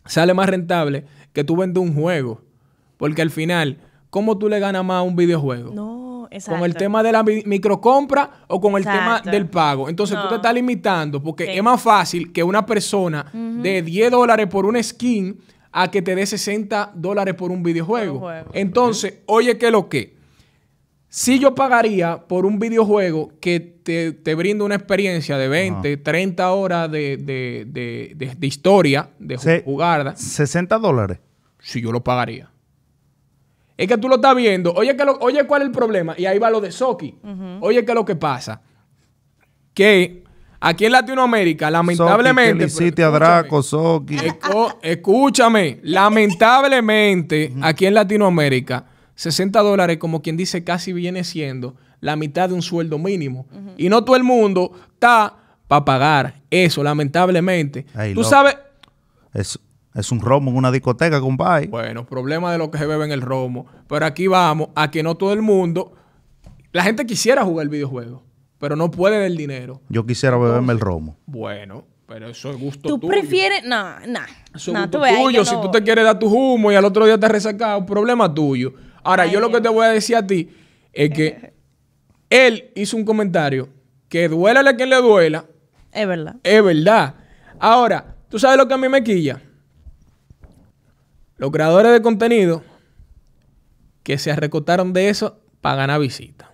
sale 0.05 0.33
más 0.33 0.47
rentable 0.49 1.05
que 1.33 1.43
tú 1.43 1.57
vendes 1.57 1.83
un 1.83 1.93
juego. 1.93 2.41
Porque 2.97 3.21
al 3.21 3.29
final, 3.29 3.79
¿cómo 4.09 4.37
tú 4.37 4.47
le 4.47 4.59
ganas 4.59 4.85
más 4.85 4.99
a 4.99 5.01
un 5.01 5.15
videojuego? 5.15 5.73
No, 5.73 6.02
exacto. 6.33 6.59
¿Con 6.59 6.65
el 6.69 6.75
tema 6.75 7.01
de 7.03 7.11
la 7.11 7.23
mi- 7.23 7.43
microcompra 7.45 8.45
o 8.47 8.59
con 8.59 8.73
el 8.73 8.79
Exacto. 8.83 9.23
tema 9.23 9.31
del 9.31 9.47
pago? 9.49 9.89
Entonces 9.89 10.17
tú 10.21 10.27
te 10.29 10.35
estás 10.35 10.53
limitando 10.53 11.21
porque 11.21 11.55
es 11.55 11.63
más 11.63 11.81
fácil 11.81 12.31
que 12.31 12.43
una 12.43 12.65
persona 12.65 13.25
de 13.33 13.81
10 13.81 14.11
dólares 14.11 14.47
por 14.47 14.65
una 14.65 14.81
skin 14.83 15.39
a 15.71 15.89
que 15.89 16.01
te 16.01 16.15
dé 16.15 16.25
60 16.25 16.91
dólares 16.95 17.33
por 17.35 17.51
un 17.51 17.63
videojuego. 17.63 18.19
Por 18.19 18.23
un 18.23 18.29
juego. 18.41 18.49
Entonces, 18.53 19.19
oye, 19.25 19.57
¿qué 19.57 19.67
es 19.67 19.71
lo 19.71 19.89
que? 19.89 20.15
Si 21.09 21.37
yo 21.37 21.53
pagaría 21.53 22.17
por 22.27 22.45
un 22.45 22.57
videojuego 22.57 23.31
que 23.39 23.59
te, 23.59 24.13
te 24.13 24.33
brinda 24.33 24.65
una 24.65 24.75
experiencia 24.75 25.37
de 25.37 25.47
20, 25.47 25.97
30 25.97 26.51
horas 26.51 26.91
de, 26.91 27.17
de- 27.17 27.65
de- 27.67 28.13
de- 28.15 28.35
de 28.35 28.47
historia, 28.47 29.09
de 29.19 29.37
Se- 29.37 29.61
jugarda, 29.63 30.15
60 30.15 30.79
dólares. 30.79 31.19
si 31.59 31.81
yo 31.81 31.91
lo 31.91 32.03
pagaría. 32.03 32.49
Es 33.77 33.87
que 33.87 33.97
tú 33.97 34.07
lo 34.07 34.15
estás 34.15 34.35
viendo. 34.35 34.71
Oye, 34.73 34.95
que 34.95 35.03
lo- 35.05 35.17
oye 35.19 35.45
¿cuál 35.45 35.61
es 35.63 35.67
el 35.67 35.71
problema? 35.71 36.13
Y 36.17 36.25
ahí 36.25 36.37
va 36.39 36.49
lo 36.49 36.61
de 36.61 36.71
Soki. 36.71 37.15
Oye, 37.61 37.83
¿qué 37.83 37.91
es 37.91 37.95
lo 37.95 38.05
que 38.05 38.15
pasa? 38.15 38.61
Que 39.73 40.23
aquí 40.59 40.85
en 40.85 40.91
Latinoamérica, 40.91 41.71
lamentablemente... 41.71 42.69
Soki, 42.69 42.91
pero 42.91 43.05
a 43.07 43.09
escúchame, 43.09 43.19
Draco, 43.41 43.63
Soki. 43.63 44.15
Esco- 44.17 44.77
escúchame, 44.81 45.79
lamentablemente, 45.83 47.53
aquí 47.61 47.85
en 47.85 47.93
Latinoamérica, 47.95 48.85
60 49.15 49.59
dólares, 49.61 49.97
como 49.97 50.21
quien 50.21 50.37
dice, 50.37 50.63
casi 50.63 50.93
viene 50.93 51.23
siendo 51.23 51.75
la 51.99 52.15
mitad 52.15 52.49
de 52.49 52.55
un 52.55 52.61
sueldo 52.61 52.97
mínimo. 52.99 53.47
Y 53.77 53.89
no 53.89 54.03
todo 54.03 54.15
el 54.15 54.23
mundo 54.23 54.71
está 54.93 55.35
para 55.67 55.85
pagar 55.85 56.41
eso, 56.49 56.83
lamentablemente. 56.83 57.85
Ay, 57.95 58.13
Tú 58.13 58.19
loco. 58.21 58.29
sabes, 58.29 58.57
Es, 59.33 59.57
es 59.95 60.11
un 60.11 60.19
romo 60.21 60.51
en 60.51 60.57
una 60.57 60.71
discoteca, 60.71 61.19
compadre. 61.21 61.67
Bueno, 61.67 62.05
problema 62.05 62.51
de 62.51 62.57
lo 62.57 62.71
que 62.71 62.77
se 62.77 62.85
bebe 62.85 63.05
en 63.05 63.11
el 63.11 63.21
romo. 63.21 63.65
Pero 63.87 64.05
aquí 64.05 64.27
vamos 64.27 64.69
a 64.75 64.89
que 64.91 65.03
no 65.03 65.15
todo 65.15 65.33
el 65.33 65.41
mundo. 65.41 65.93
La 66.71 66.83
gente 66.83 67.05
quisiera 67.05 67.43
jugar 67.43 67.63
el 67.65 67.69
videojuego, 67.69 68.23
pero 68.57 68.75
no 68.75 68.89
puede 68.89 69.19
del 69.19 69.37
dinero. 69.37 69.81
Yo 69.89 70.05
quisiera 70.05 70.37
beberme 70.37 70.73
el 70.73 70.79
romo. 70.79 71.17
Bueno, 71.27 71.85
pero 72.07 72.27
eso 72.29 72.49
es 72.51 72.57
gusto 72.57 72.89
¿Tú 72.89 72.97
tuyo. 72.97 73.11
prefieres? 73.11 73.63
No, 73.65 73.99
no. 74.07 74.19
Eso 74.55 74.71
es 74.71 74.73
no, 74.73 74.81
gusto 74.81 74.99
tú 74.99 75.05
tuyo. 75.05 75.29
yo 75.29 75.45
Si 75.45 75.55
no- 75.55 75.61
tú 75.61 75.71
te 75.71 75.83
quieres 75.83 76.03
dar 76.03 76.17
tu 76.17 76.27
humo 76.27 76.71
y 76.71 76.75
al 76.75 76.85
otro 76.85 77.05
día 77.05 77.19
te 77.19 77.27
resacado, 77.27 77.85
problema 77.85 78.33
tuyo. 78.33 78.73
Ahora, 79.03 79.23
Ay, 79.23 79.31
yo 79.31 79.39
lo 79.39 79.51
que 79.51 79.61
te 79.61 79.69
voy 79.69 79.85
a 79.85 79.89
decir 79.89 80.15
a 80.15 80.25
ti 80.25 80.49
es 80.91 81.09
que 81.11 81.53
él 82.29 82.71
hizo 82.75 82.97
un 82.97 83.05
comentario 83.05 83.69
que 84.09 84.27
duélale 84.27 84.69
a 84.71 84.75
quien 84.75 84.89
le 84.89 84.95
duela, 84.97 85.45
Es 85.91 86.07
verdad. 86.07 86.35
es 86.43 86.63
verdad. 86.63 87.15
Ahora, 87.59 88.15
¿tú 88.29 88.39
sabes 88.39 88.57
lo 88.57 88.67
que 88.67 88.73
a 88.73 88.77
mí 88.77 88.89
me 88.89 89.03
quilla? 89.03 89.41
Los 91.43 91.51
creadores 91.51 91.91
de 91.91 92.01
contenido 92.01 92.63
que 94.01 94.17
se 94.17 94.31
arrecotaron 94.31 94.93
de 94.93 95.09
eso 95.09 95.41
para 95.59 95.75
ganar 95.75 95.99
visitas. 95.99 96.47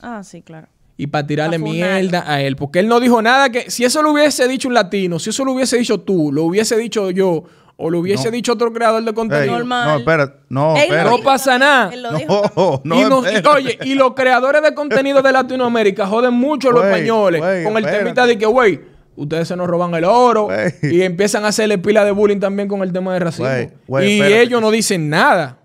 Ah, 0.00 0.22
sí, 0.24 0.40
claro. 0.40 0.66
Y 0.96 1.08
para 1.08 1.26
tirarle 1.26 1.58
Pa' 1.58 1.62
mierda 1.64 2.24
a 2.26 2.40
él. 2.40 2.56
Porque 2.56 2.78
él 2.78 2.88
no 2.88 3.00
dijo 3.00 3.20
nada 3.20 3.50
que... 3.50 3.70
Si 3.70 3.84
eso 3.84 4.00
lo 4.02 4.12
hubiese 4.12 4.48
dicho 4.48 4.66
un 4.68 4.72
latino, 4.72 5.18
si 5.18 5.28
eso 5.28 5.44
lo 5.44 5.52
hubiese 5.52 5.76
dicho 5.76 6.00
tú, 6.00 6.32
lo 6.32 6.44
hubiese 6.44 6.78
dicho 6.78 7.10
yo, 7.10 7.42
o 7.76 7.90
lo 7.90 7.98
hubiese 7.98 8.26
No. 8.26 8.30
dicho 8.30 8.52
otro 8.54 8.72
creador 8.72 9.02
de 9.02 9.10
Ey, 9.10 9.14
contenido, 9.14 9.58
Normal. 9.58 9.88
No, 9.88 9.98
espera. 9.98 10.34
No, 10.48 10.74
espera. 10.78 11.04
no 11.04 11.18
pasa 11.22 11.58
nada. 11.58 11.92
él 11.92 12.02
lo 12.02 12.12
dijo 12.14 12.42
No, 12.54 12.80
no, 12.84 12.96
y, 12.98 13.04
nos- 13.10 13.26
y- 13.30 13.46
oye, 13.46 13.78
y 13.84 13.94
los 13.94 14.14
creadores 14.14 14.62
de 14.62 14.72
contenido 14.74 15.20
de 15.20 15.32
Latinoamérica 15.32 16.06
joden 16.06 16.32
mucho 16.32 16.70
a 16.70 16.72
los 16.72 16.80
Güey, 16.80 16.92
españoles 16.94 17.40
güey, 17.42 17.64
con 17.64 17.72
el 17.76 17.84
espérate. 17.84 18.04
temita 18.04 18.26
de 18.26 18.38
que, 18.38 18.46
güey, 18.46 18.80
ustedes 19.16 19.48
se 19.48 19.56
nos 19.56 19.66
roban 19.68 19.94
el 19.94 20.04
oro 20.04 20.48
y 20.82 21.02
empiezan 21.02 21.44
a 21.44 21.48
hacerle 21.48 21.78
pila 21.78 22.04
de 22.04 22.10
bullying 22.12 22.38
también 22.40 22.68
con 22.68 22.82
el 22.82 22.92
tema 22.92 23.12
de 23.14 23.20
racismo. 23.20 23.48
Y 24.02 24.22
ellos 24.22 24.60
no 24.60 24.70
dicen 24.70 25.08
nada. 25.08 25.58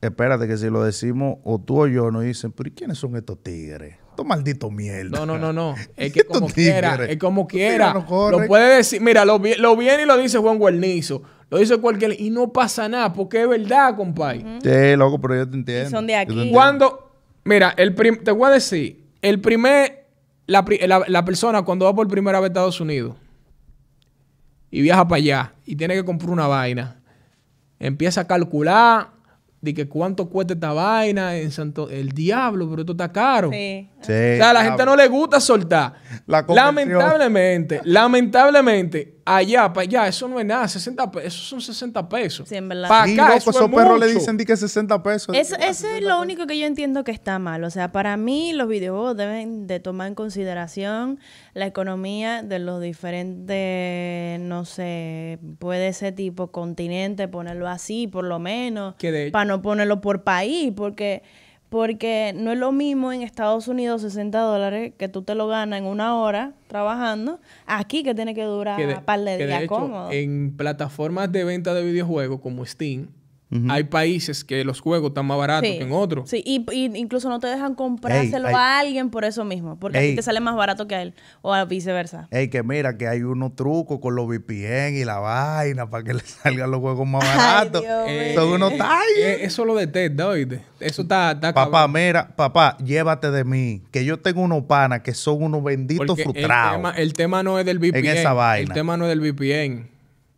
Espérate 0.00 0.48
que 0.48 0.56
si 0.56 0.70
lo 0.70 0.82
decimos 0.82 1.38
o 1.44 1.58
tú 1.60 1.82
o 1.82 1.86
yo 1.86 2.10
nos 2.10 2.22
dicen, 2.24 2.52
pero 2.52 2.68
¿y 2.68 2.72
quiénes 2.72 2.96
son 2.98 3.16
estos 3.16 3.42
tigres? 3.42 3.96
Estos 4.08 4.24
malditos 4.24 4.72
mierda. 4.72 5.18
No, 5.18 5.26
no, 5.26 5.38
no, 5.38 5.52
no. 5.52 5.74
Es 5.96 6.12
que 6.12 6.24
como 6.24 6.48
quiera, 6.48 6.98
es 7.06 7.18
como 7.18 7.46
quiera. 7.46 7.92
no. 7.92 8.30
Lo 8.30 8.46
puede 8.46 8.76
decir, 8.76 9.00
mira, 9.02 9.24
lo, 9.26 9.38
lo 9.58 9.76
viene 9.76 10.04
y 10.04 10.06
lo 10.06 10.16
dice 10.16 10.38
Juan 10.38 10.58
Guarnizo. 10.58 11.22
Lo 11.50 11.58
dice 11.58 11.76
cualquier... 11.78 12.18
Y 12.18 12.30
no 12.30 12.50
pasa 12.52 12.88
nada, 12.88 13.12
porque 13.12 13.42
es 13.42 13.48
verdad, 13.48 13.94
compadre. 13.96 14.44
Sí, 14.62 14.96
loco, 14.96 15.20
pero 15.20 15.34
yo 15.36 15.48
te 15.50 15.56
entiendo. 15.56 15.88
Y 15.88 15.90
son 15.90 16.06
de 16.06 16.14
aquí. 16.16 16.50
Cuando, 16.52 17.10
mira, 17.44 17.74
el 17.76 17.94
prim- 17.94 18.22
te 18.22 18.30
voy 18.30 18.48
a 18.48 18.54
decir, 18.54 19.04
el 19.20 19.40
primer, 19.40 19.99
la, 20.50 20.64
la- 20.86 21.04
la 21.06 21.24
persona 21.24 21.62
cuando 21.62 21.84
va 21.86 21.94
por 21.94 22.06
primera 22.08 22.40
vez 22.40 22.48
a 22.48 22.52
Estados 22.52 22.80
Unidos 22.80 23.14
y 24.70 24.82
viaja 24.82 25.06
para 25.06 25.16
allá 25.18 25.52
y 25.64 25.76
tiene 25.76 25.94
que 25.94 26.04
comprar 26.04 26.30
una 26.30 26.46
vaina, 26.46 26.96
empieza 27.78 28.22
a 28.22 28.26
calcular 28.26 29.08
de 29.60 29.74
que 29.74 29.86
cuánto 29.88 30.28
cuesta 30.30 30.54
esta 30.54 30.72
vaina 30.72 31.36
en 31.36 31.50
Santo, 31.50 31.90
el 31.90 32.10
diablo, 32.12 32.68
pero 32.70 32.80
esto 32.82 32.92
está 32.92 33.12
caro. 33.12 33.50
Sí. 33.50 33.90
Sí, 34.00 34.12
O 34.12 34.36
sea, 34.36 34.50
a 34.50 34.52
la 34.54 34.64
gente 34.64 34.84
no 34.86 34.96
le 34.96 35.06
gusta 35.08 35.38
soltar. 35.38 35.94
La 36.26 36.42
lamentablemente, 36.48 37.80
lamentablemente, 37.84 39.19
allá, 39.36 39.72
para 39.72 39.82
allá, 39.84 40.08
eso 40.08 40.28
no 40.28 40.38
es 40.40 40.46
nada. 40.46 40.66
60 40.68 41.10
pesos, 41.10 41.26
esos 41.34 41.46
son 41.48 41.60
60 41.60 42.08
pesos. 42.08 42.48
Sí, 42.48 42.56
en 42.56 42.68
verdad. 42.68 42.88
Pa' 42.88 43.06
Sí, 43.06 43.14
acá, 43.14 43.22
loco, 43.28 43.36
eso 43.38 43.50
es 43.50 43.56
esos 43.56 43.70
perros 43.70 44.00
le 44.00 44.06
dicen 44.08 44.36
di 44.36 44.44
que 44.44 44.56
60 44.56 45.02
pesos. 45.02 45.36
Eso, 45.36 45.56
eso 45.56 45.86
es 45.88 46.02
lo 46.02 46.20
único 46.20 46.46
que 46.46 46.58
yo 46.58 46.66
entiendo 46.66 47.04
que 47.04 47.12
está 47.12 47.38
mal. 47.38 47.64
O 47.64 47.70
sea, 47.70 47.92
para 47.92 48.16
mí 48.16 48.52
los 48.52 48.68
videojuegos 48.68 49.16
deben 49.16 49.66
de 49.66 49.80
tomar 49.80 50.08
en 50.08 50.14
consideración 50.14 51.18
la 51.54 51.66
economía 51.66 52.42
de 52.42 52.58
los 52.60 52.80
diferentes, 52.80 54.40
no 54.40 54.64
sé, 54.64 55.38
puede 55.58 55.92
ser 55.92 56.14
tipo 56.14 56.50
continente, 56.50 57.28
ponerlo 57.28 57.68
así 57.68 58.06
por 58.06 58.24
lo 58.24 58.38
menos, 58.38 58.94
Que 58.96 59.12
de- 59.12 59.30
para 59.30 59.44
no 59.44 59.62
ponerlo 59.62 60.00
por 60.00 60.22
país, 60.22 60.72
porque 60.76 61.22
porque 61.70 62.34
no 62.36 62.52
es 62.52 62.58
lo 62.58 62.72
mismo 62.72 63.12
en 63.12 63.22
Estados 63.22 63.68
Unidos 63.68 64.02
60 64.02 64.38
dólares 64.38 64.92
que 64.98 65.08
tú 65.08 65.22
te 65.22 65.34
lo 65.34 65.46
ganas 65.46 65.78
en 65.78 65.86
una 65.86 66.16
hora 66.16 66.52
trabajando, 66.66 67.40
aquí 67.64 68.02
que 68.02 68.14
tiene 68.14 68.34
que 68.34 68.42
durar 68.42 68.78
un 68.80 69.04
par 69.04 69.20
de 69.20 69.38
que 69.38 69.44
de 69.44 69.46
días 69.46 69.62
hecho, 69.62 69.74
cómodo. 69.74 70.10
en 70.10 70.54
plataformas 70.56 71.30
de 71.32 71.44
venta 71.44 71.72
de 71.72 71.84
videojuegos 71.84 72.40
como 72.40 72.66
Steam, 72.66 73.08
hay 73.68 73.82
países 73.84 74.44
que 74.44 74.64
los 74.64 74.80
juegos 74.80 75.08
están 75.08 75.26
más 75.26 75.36
baratos 75.36 75.68
Sí, 75.68 75.78
que 75.78 75.84
en 75.84 75.92
otros. 75.92 76.30
Sí, 76.30 76.40
y, 76.46 76.64
y 76.72 76.84
incluso 76.96 77.28
no 77.28 77.40
te 77.40 77.48
dejan 77.48 77.74
comprárselo 77.74 78.48
Ey, 78.48 78.54
a 78.54 78.78
alguien 78.78 79.10
por 79.10 79.24
eso 79.24 79.44
mismo, 79.44 79.76
porque 79.78 79.98
a 79.98 80.00
ti 80.02 80.14
te 80.14 80.22
sale 80.22 80.38
más 80.38 80.54
barato 80.54 80.86
que 80.86 80.94
a 80.94 81.02
él, 81.02 81.14
o 81.42 81.52
a 81.52 81.64
viceversa. 81.64 82.28
Ey, 82.30 82.48
que 82.48 82.62
mira, 82.62 82.96
que 82.96 83.08
hay 83.08 83.22
unos 83.22 83.56
trucos 83.56 83.98
con 84.00 84.14
los 84.14 84.26
VPN 84.28 84.96
y 84.96 85.04
la 85.04 85.18
vaina 85.18 85.90
para 85.90 86.04
que 86.04 86.14
le 86.14 86.20
salgan 86.20 86.70
los 86.70 86.78
juegos 86.80 87.08
más 87.08 87.24
baratos. 87.24 87.82
Eh, 87.86 88.32
Son 88.36 88.48
unos 88.52 88.72
eh, 88.72 88.78
talles. 88.78 89.16
eh, 89.18 89.38
eso 89.44 89.64
lo 89.64 89.74
detesta, 89.74 90.28
oíste. 90.28 90.62
Eso 90.78 91.02
está, 91.02 91.32
está 91.32 91.52
Papá, 91.52 91.70
cabrón. 91.86 91.92
mira, 91.92 92.28
papá, 92.36 92.76
llévate 92.78 93.30
de 93.32 93.42
mí, 93.44 93.82
que 93.90 94.04
yo 94.04 94.20
tengo 94.20 94.42
unos 94.42 94.62
panas 94.64 95.00
que 95.00 95.12
son 95.12 95.42
unos 95.42 95.64
benditos 95.64 96.06
Porque 96.06 96.22
el 96.22 96.28
frustrados. 96.28 96.76
tema, 96.76 96.90
el 96.92 97.14
tema 97.14 97.42
no 97.42 97.58
es 97.58 97.66
del 97.66 97.78
VPN. 97.80 98.06
esa 98.06 98.32
vaina. 98.32 98.68
El 98.68 98.72
tema 98.72 98.96
no 98.96 99.06
es 99.06 99.18
del 99.18 99.20
VPN. 99.32 99.88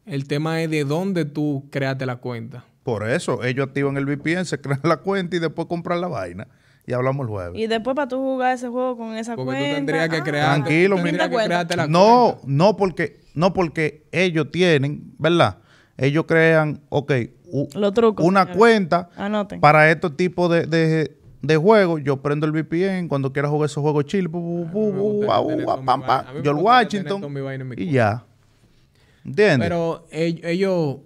El 0.07 0.26
tema 0.26 0.62
es 0.62 0.71
de 0.71 0.85
dónde 0.85 1.25
tú 1.26 1.66
creaste 1.71 2.07
la 2.07 2.16
cuenta. 2.16 2.64
Por 2.82 3.08
eso, 3.08 3.44
ellos 3.44 3.66
activan 3.68 3.96
el 3.96 4.04
VPN, 4.06 4.44
se 4.44 4.60
crean 4.60 4.80
la 4.84 4.96
cuenta 4.98 5.36
y 5.36 5.38
después 5.38 5.68
compran 5.68 6.00
la 6.00 6.08
vaina. 6.08 6.48
Y 6.84 6.92
hablamos 6.94 7.24
el 7.24 7.28
jueves. 7.30 7.60
Y 7.60 7.68
después 7.68 7.94
para 7.94 8.08
tú 8.08 8.16
jugar 8.18 8.54
ese 8.54 8.66
juego 8.68 8.96
con 8.96 9.14
esa 9.16 9.36
Porque 9.36 9.52
cuenta. 9.52 9.68
tú 9.68 9.74
tendrías 9.76 10.08
que 10.08 10.16
ah, 10.16 10.24
crear. 10.24 10.54
Tranquilo, 10.62 10.96
tú 10.96 11.02
tendrías 11.04 11.28
que 11.28 11.36
crearte 11.36 11.76
la 11.76 11.86
No, 11.86 12.38
cuenta. 12.40 12.42
no 12.46 12.76
porque, 12.76 13.20
no 13.34 13.52
porque 13.52 14.04
ellos 14.10 14.50
tienen, 14.50 15.14
¿verdad? 15.16 15.58
Ellos 15.96 16.24
crean, 16.26 16.80
ok, 16.88 17.12
u- 17.46 17.68
trucos, 17.92 18.26
una 18.26 18.40
señores. 18.40 18.56
cuenta 18.58 19.10
Anoten. 19.16 19.60
para 19.60 19.88
estos 19.92 20.16
tipos 20.16 20.50
de, 20.50 20.66
de, 20.66 21.16
de 21.42 21.56
juegos. 21.56 22.00
Yo 22.02 22.20
prendo 22.20 22.46
el 22.46 22.52
VPN 22.52 23.06
cuando 23.06 23.32
quiera 23.32 23.48
jugar 23.48 23.66
esos 23.66 23.80
juegos 23.82 24.06
chill, 24.06 24.28
George 26.42 26.52
Washington 26.62 27.22
y 27.76 27.92
ya. 27.92 28.24
¿Entiendes? 29.24 29.68
Pero 29.68 30.04
ell- 30.10 30.40
ellos, 30.44 30.96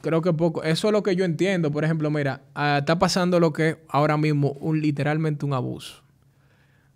creo 0.00 0.22
que 0.22 0.32
poco. 0.32 0.62
Eso 0.62 0.88
es 0.88 0.92
lo 0.92 1.02
que 1.02 1.16
yo 1.16 1.24
entiendo. 1.24 1.70
Por 1.70 1.84
ejemplo, 1.84 2.10
mira, 2.10 2.42
ah, 2.54 2.78
está 2.80 2.98
pasando 2.98 3.40
lo 3.40 3.52
que 3.52 3.68
es 3.68 3.76
ahora 3.88 4.16
mismo 4.16 4.52
un, 4.60 4.80
literalmente 4.80 5.44
un 5.44 5.52
abuso. 5.52 6.02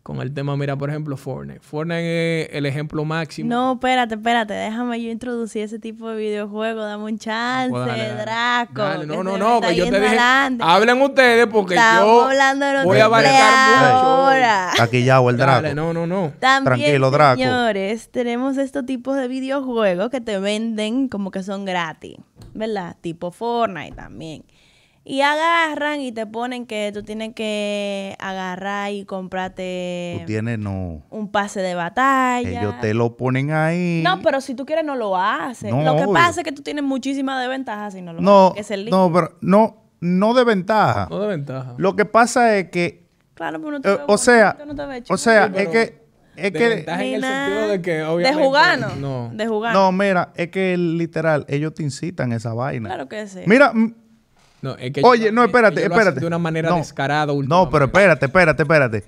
Con 0.04 0.20
el 0.20 0.34
tema, 0.34 0.54
mira, 0.54 0.76
por 0.76 0.90
ejemplo, 0.90 1.16
Fortnite. 1.16 1.60
Fortnite 1.60 2.42
es 2.42 2.48
el 2.52 2.66
ejemplo 2.66 3.06
máximo. 3.06 3.48
No, 3.48 3.72
espérate, 3.72 4.16
espérate, 4.16 4.52
déjame 4.52 5.02
yo 5.02 5.10
introducir 5.10 5.62
ese 5.62 5.78
tipo 5.78 6.10
de 6.10 6.16
videojuego, 6.18 6.84
dame 6.84 7.04
un 7.04 7.18
chance, 7.18 7.70
Pues 7.70 7.86
dale, 7.86 8.08
dale. 8.08 8.20
Draco. 8.20 8.82
Dale, 8.82 9.06
no, 9.06 9.24
no, 9.24 9.38
no, 9.38 9.62
que 9.62 9.74
yo 9.74 9.86
te 9.86 9.92
dije. 9.92 10.06
adelante. 10.08 10.62
Hablen 10.62 11.00
ustedes 11.00 11.46
porque 11.46 11.72
Estamos 11.76 12.04
yo 12.06 12.24
hablando 12.26 12.66
de 12.66 12.84
voy 12.84 12.98
a 12.98 13.06
A 13.06 13.08
mucho. 13.08 13.96
ahora. 13.96 14.70
Aquí 14.78 15.04
ya 15.04 15.22
o 15.22 15.30
el 15.30 15.38
Draco. 15.38 15.62
Dale, 15.62 15.74
no, 15.74 15.94
no, 15.94 16.06
no. 16.06 16.34
También, 16.38 16.64
Tranquilo, 16.80 17.10
Draco. 17.10 17.36
señores, 17.40 18.10
tenemos 18.10 18.58
estos 18.58 18.84
tipos 18.84 19.16
de 19.16 19.26
videojuegos 19.26 20.10
que 20.10 20.20
te 20.20 20.38
venden 20.38 21.08
como 21.08 21.30
que 21.30 21.42
son 21.42 21.64
gratis, 21.64 22.16
¿verdad? 22.52 22.94
Tipo 23.00 23.30
Fortnite 23.30 23.96
también. 23.96 24.44
Y 25.06 25.20
agarran 25.20 26.00
y 26.00 26.12
te 26.12 26.26
ponen 26.26 26.64
que 26.66 26.90
tú 26.94 27.02
tienes 27.02 27.34
que 27.34 28.16
agarrar 28.18 28.90
y 28.90 29.04
comprarte 29.04 30.16
Tú 30.20 30.26
tienes, 30.26 30.58
no. 30.58 31.02
un 31.10 31.30
pase 31.30 31.60
de 31.60 31.74
batalla. 31.74 32.48
Ellos 32.60 32.74
te 32.80 32.94
lo 32.94 33.14
ponen 33.16 33.50
ahí. 33.50 34.00
No, 34.02 34.22
pero 34.22 34.40
si 34.40 34.54
tú 34.54 34.64
quieres 34.64 34.84
no 34.84 34.96
lo 34.96 35.16
haces. 35.18 35.70
No, 35.70 35.82
lo 35.82 35.96
que 35.96 36.04
obvio. 36.04 36.12
pasa 36.14 36.40
es 36.40 36.44
que 36.44 36.52
tú 36.52 36.62
tienes 36.62 36.84
muchísimas 36.84 37.38
desventajas 37.40 37.92
si 37.92 38.00
no 38.00 38.14
lo 38.14 38.22
No, 38.22 38.46
haces. 38.46 38.54
que 38.54 38.60
es 38.62 38.70
el 38.70 38.88
no, 38.90 39.12
pero 39.12 39.36
no, 39.42 39.76
no 40.00 40.32
de 40.32 40.44
ventaja. 40.44 41.06
No 41.10 41.20
de 41.20 41.28
ventaja. 41.28 41.74
Lo 41.76 41.94
que 41.96 42.06
pasa 42.06 42.56
es 42.56 42.70
que, 42.70 43.04
Claro, 43.34 43.58
pero 43.58 43.72
no 43.72 43.80
te 43.82 43.92
eh, 43.92 43.98
o 44.06 44.16
sea, 44.16 44.56
no 44.66 44.74
te 44.74 45.12
o 45.12 45.16
sea, 45.18 45.46
es 45.54 45.68
que, 45.68 46.02
es 46.36 46.52
de 46.52 46.58
que, 46.58 46.68
ventaja 46.68 47.04
en 47.04 47.14
el 47.14 47.20
sentido 47.22 47.68
de 47.68 47.82
que 47.82 47.90
De 47.92 48.04
obviamente. 48.06 48.42
jugar, 48.44 48.78
¿no? 48.78 48.96
No. 48.96 49.30
De 49.34 49.46
jugar. 49.46 49.74
no, 49.74 49.92
mira, 49.92 50.32
es 50.36 50.48
que 50.48 50.76
literal, 50.78 51.44
ellos 51.48 51.74
te 51.74 51.82
incitan 51.82 52.32
a 52.32 52.36
esa 52.36 52.54
vaina. 52.54 52.88
Claro 52.88 53.06
que 53.08 53.26
sí. 53.26 53.40
Mira, 53.46 53.72
mm, 53.74 53.94
No, 54.64 54.76
es 54.76 54.92
que 54.92 55.00
Oye, 55.04 55.30
no, 55.30 55.44
espérate, 55.44 55.82
espérate. 55.82 56.20
De 56.20 56.26
una 56.26 56.38
manera 56.38 56.70
No. 56.70 56.76
descarada. 56.76 57.32
No, 57.46 57.70
pero 57.70 57.84
espérate, 57.84 58.26
espérate, 58.26 58.62
espérate. 58.62 59.04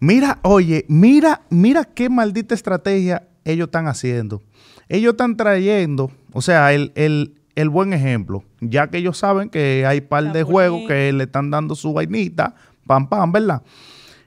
Mira, 0.00 0.38
oye, 0.42 0.84
mira, 0.88 1.42
mira 1.50 1.84
qué 1.84 2.08
maldita 2.08 2.54
estrategia 2.54 3.24
ellos 3.44 3.66
están 3.66 3.86
haciendo. 3.88 4.42
Ellos 4.88 5.12
están 5.12 5.36
trayendo, 5.36 6.10
o 6.32 6.40
sea, 6.42 6.72
el, 6.72 6.92
el- 6.94 7.34
el 7.54 7.68
buen 7.68 7.92
ejemplo, 7.92 8.44
ya 8.60 8.86
que 8.88 8.96
ellos 8.98 9.18
saben 9.18 9.50
que 9.50 9.84
hay 9.86 10.00
par 10.00 10.22
de 10.24 10.28
Chapulín. 10.40 10.46
juegos 10.46 10.88
que 10.88 11.12
le 11.12 11.24
están 11.24 11.50
dando 11.50 11.74
su 11.74 11.92
vainita, 11.92 12.54
pam, 12.86 13.06
pam, 13.08 13.30
¿verdad? 13.30 13.60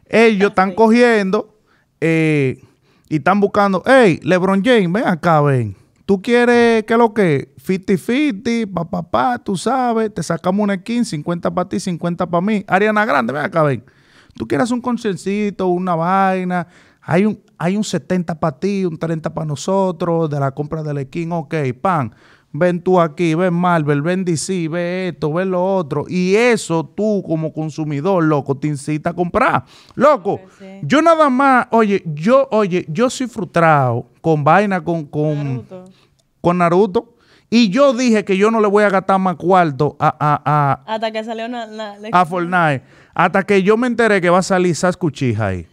Ellos 0.08 0.50
están 0.50 0.74
cogiendo 0.76 1.58
eh, 2.02 2.62
y 3.10 3.16
están 3.16 3.40
buscando, 3.40 3.82
hey, 3.88 4.20
LeBron 4.24 4.64
James, 4.64 4.92
ven 4.92 5.08
acá, 5.08 5.42
ven. 5.42 5.76
Tú 6.06 6.22
quieres, 6.22 6.84
¿qué 6.84 6.94
es 6.94 7.00
lo 7.00 7.14
que? 7.16 7.56
50-50, 7.58 8.72
pa, 8.72 8.88
pa, 8.88 9.02
pa, 9.02 9.40
tú 9.40 9.58
sabes, 9.58 10.14
te 10.14 10.22
sacamos 10.22 10.64
una 10.64 10.76
skin, 10.76 11.04
50 11.04 11.54
para 11.54 11.68
ti, 11.68 11.80
50 11.80 12.30
para 12.30 12.42
mí. 12.42 12.64
Ariana 12.68 13.06
Grande, 13.06 13.34
ven 13.34 13.44
acá, 13.44 13.64
ven. 13.64 13.84
Tú 14.36 14.48
quieres 14.48 14.70
un 14.70 14.82
conciertito, 14.82 15.68
una 15.68 15.96
vaina, 15.96 16.68
hay 17.02 17.26
un, 17.26 17.42
hay 17.58 17.76
un 17.76 17.84
70 17.84 18.40
para 18.40 18.60
ti, 18.60 18.86
un 18.86 18.98
30 18.98 19.34
para 19.34 19.46
nosotros, 19.48 20.30
de 20.30 20.40
la 20.40 20.52
compra 20.52 20.84
del 20.84 21.06
skin, 21.08 21.32
ok, 21.32 21.56
pan. 21.82 22.14
Ven 22.58 22.82
tú 22.82 23.00
aquí, 23.02 23.36
ven 23.36 23.54
Marvel, 23.54 24.02
ven 24.02 24.24
DC, 24.24 24.70
ve 24.70 25.10
esto, 25.10 25.34
ve 25.34 25.46
lo 25.46 25.76
otro. 25.76 26.06
Y 26.08 26.36
eso 26.36 26.86
tú 26.86 27.22
como 27.26 27.52
consumidor, 27.52 28.24
loco, 28.24 28.56
te 28.56 28.68
incita 28.68 29.10
a 29.10 29.14
comprar. 29.14 29.66
Loco, 29.96 30.40
Sí. 30.58 30.66
yo 30.84 31.02
nada 31.02 31.30
más, 31.30 31.68
oye, 31.72 32.02
yo, 32.06 32.48
oye, 32.52 32.86
yo 32.88 33.10
soy 33.10 33.28
frustrado 33.28 34.08
con 34.22 34.44
vaina, 34.44 34.84
con, 34.84 35.06
con, 35.06 35.44
Naruto. 35.56 35.84
con 36.42 36.58
Naruto. 36.60 37.12
Y 37.50 37.70
yo 37.70 37.94
dije 37.94 38.26
que 38.26 38.38
yo 38.38 38.50
no 38.52 38.60
le 38.60 38.68
voy 38.68 38.84
a 38.84 38.90
gastar 38.90 39.20
más 39.20 39.36
cuarto 39.36 39.96
a, 40.00 40.08
a, 40.20 40.42
a, 40.46 40.94
Hasta 40.96 41.12
que 41.12 41.24
salió 41.24 41.46
una, 41.46 41.66
la- 41.68 41.96
a 42.12 42.26
Fortnite. 42.26 42.82
Hasta 43.14 43.44
que 43.44 43.62
yo 43.64 43.78
me 43.78 43.88
enteré 43.88 44.20
que 44.20 44.30
va 44.30 44.40
a 44.40 44.44
salir 44.44 44.76
Sasuke 44.76 45.06
Uchiha 45.06 45.48
ahí. 45.48 45.68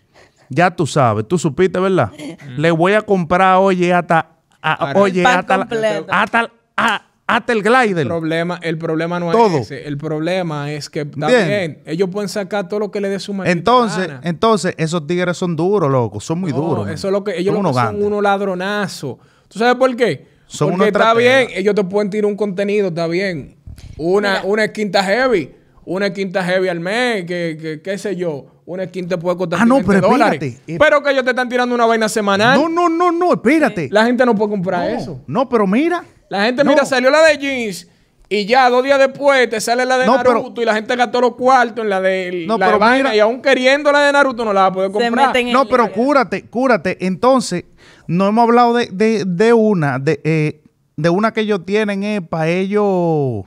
Ya 0.49 0.71
tú 0.71 0.87
sabes, 0.87 1.27
tú 1.27 1.39
supiste, 1.39 1.81
¿verdad? 1.81 2.11
Le 2.59 2.71
voy 2.73 2.93
a 2.93 3.01
comprar, 3.03 3.57
oye, 3.57 3.93
hasta, 3.93 4.29
a- 4.61 4.93
oye, 4.97 5.25
hasta, 5.25 5.57
la- 5.57 6.05
hasta, 6.11 6.51
a- 6.77 7.07
hasta 7.27 7.53
el 7.53 7.59
El 7.59 7.65
glider. 7.65 8.07
problema, 8.07 8.59
el 8.63 8.77
problema 8.77 9.19
no 9.19 9.31
Todo. 9.31 9.59
es 9.59 9.71
ese. 9.71 9.87
El 9.87 9.97
problema 9.97 10.71
es 10.73 10.91
que 10.91 11.05
bien. 11.05 11.79
Ellos 11.87 12.09
pueden 12.11 12.29
sacar 12.29 12.69
todo 12.69 12.81
lo 12.81 12.91
que 12.91 13.01
le 13.01 13.09
dé 13.09 13.19
su 13.21 13.33
maldita 13.33 13.53
Entonces, 13.57 14.09
gana. 14.09 14.21
entonces, 14.25 14.75
esos 14.77 15.07
tigres 15.07 15.37
son 15.37 15.57
duros, 15.57 15.91
loco. 15.91 16.21
Son 16.21 16.39
muy 16.41 16.51
No, 16.53 16.59
duros. 16.59 16.91
Eso 16.91 17.09
es 17.09 17.13
lo 17.13 17.25
que 17.25 17.39
ellos 17.39 17.55
Son 17.55 17.55
lo 17.55 17.61
que 17.61 17.61
unos 17.71 17.77
son 17.77 17.85
gantes. 17.87 18.07
unos 18.07 18.23
ladronazos. 18.23 19.17
¿Tú 19.49 19.59
sabes 19.59 19.77
por 19.77 19.95
qué? 19.97 20.27
Son 20.47 20.71
Porque 20.73 20.89
está 20.89 21.15
bien, 21.15 21.49
ellos 21.55 21.75
te 21.75 21.85
pueden 21.85 22.11
tirar 22.11 22.27
un 22.27 22.37
contenido, 22.37 22.89
está 22.89 23.07
bien. 23.07 23.57
Una, 23.97 24.31
Mira. 24.33 24.43
una 24.45 24.69
quinta 24.69 25.03
heavy. 25.03 25.51
Una 25.85 26.13
quinta 26.13 26.45
heavy 26.45 26.69
al 26.69 26.81
mes, 26.81 27.25
que, 27.25 27.59
que- 27.61 27.81
qué 27.83 27.99
sé 27.99 28.15
yo. 28.15 28.47
Una 28.67 28.87
quinta 28.87 29.19
puede 29.19 29.37
costar 29.37 29.59
Ah, 29.63 29.65
no, 29.65 29.77
20 29.77 29.93
pero 29.95 30.09
dólares. 30.09 30.41
espérate. 30.43 30.73
Eh, 30.75 30.79
Pero 30.79 31.03
que 31.03 31.11
ellos 31.11 31.25
te 31.25 31.31
están 31.31 31.49
tirando 31.49 31.75
una 31.75 31.87
vaina 31.87 32.09
semanal. 32.09 32.61
No, 32.61 32.69
no, 32.69 32.89
no, 32.89 33.11
no, 33.11 33.33
espérate. 33.33 33.89
La 33.91 34.05
gente 34.05 34.25
no 34.27 34.35
puede 34.37 34.51
comprar 34.51 34.91
no, 34.93 34.97
eso. 34.99 35.21
no, 35.27 35.49
pero 35.49 35.67
mira. 35.67 36.05
La 36.33 36.45
gente, 36.47 36.65
No. 36.65 36.71
mira, 36.71 36.87
salió 36.87 37.11
la 37.11 37.23
de 37.29 37.37
jeans 37.37 37.89
y 38.27 38.47
ya 38.47 38.71
dos 38.71 38.83
días 38.83 38.99
después 38.99 39.51
te 39.51 39.61
sale 39.61 39.85
la 39.85 39.99
de 39.99 40.07
No, 40.07 40.17
pero- 40.17 40.33
Naruto 40.33 40.63
y 40.63 40.65
la 40.65 40.75
gente 40.75 40.97
gastó 40.97 41.21
los 41.21 41.35
cuartos 41.37 41.85
en 41.85 41.91
la 41.91 42.01
de, 42.01 42.45
No, 42.47 42.57
la 42.57 42.65
de 42.65 42.71
pero 42.71 42.79
vaina 42.79 42.97
mira- 43.11 43.17
y 43.17 43.21
aún 43.21 43.43
queriendo 43.43 43.93
la 43.93 44.01
de 44.01 44.13
Naruto 44.13 44.43
no 44.43 44.55
la 44.55 44.63
va 44.63 44.67
a 44.69 44.73
poder 44.73 44.91
comprar. 44.91 45.35
No, 45.53 45.67
pero 45.67 45.93
cúrate, 45.93 46.47
cúrate. 46.49 46.97
Entonces, 47.05 47.65
no 48.07 48.27
hemos 48.29 48.45
hablado 48.45 48.73
de, 48.73 48.87
de- 48.91 49.25
de 49.27 49.53
una, 49.53 49.99
de, 49.99 50.23
eh, 50.25 50.63
de 50.97 51.09
una 51.11 51.35
que 51.35 51.43
ellos 51.43 51.67
tienen 51.67 52.03
eh, 52.03 52.23
para 52.23 52.49
ellos. 52.49 53.45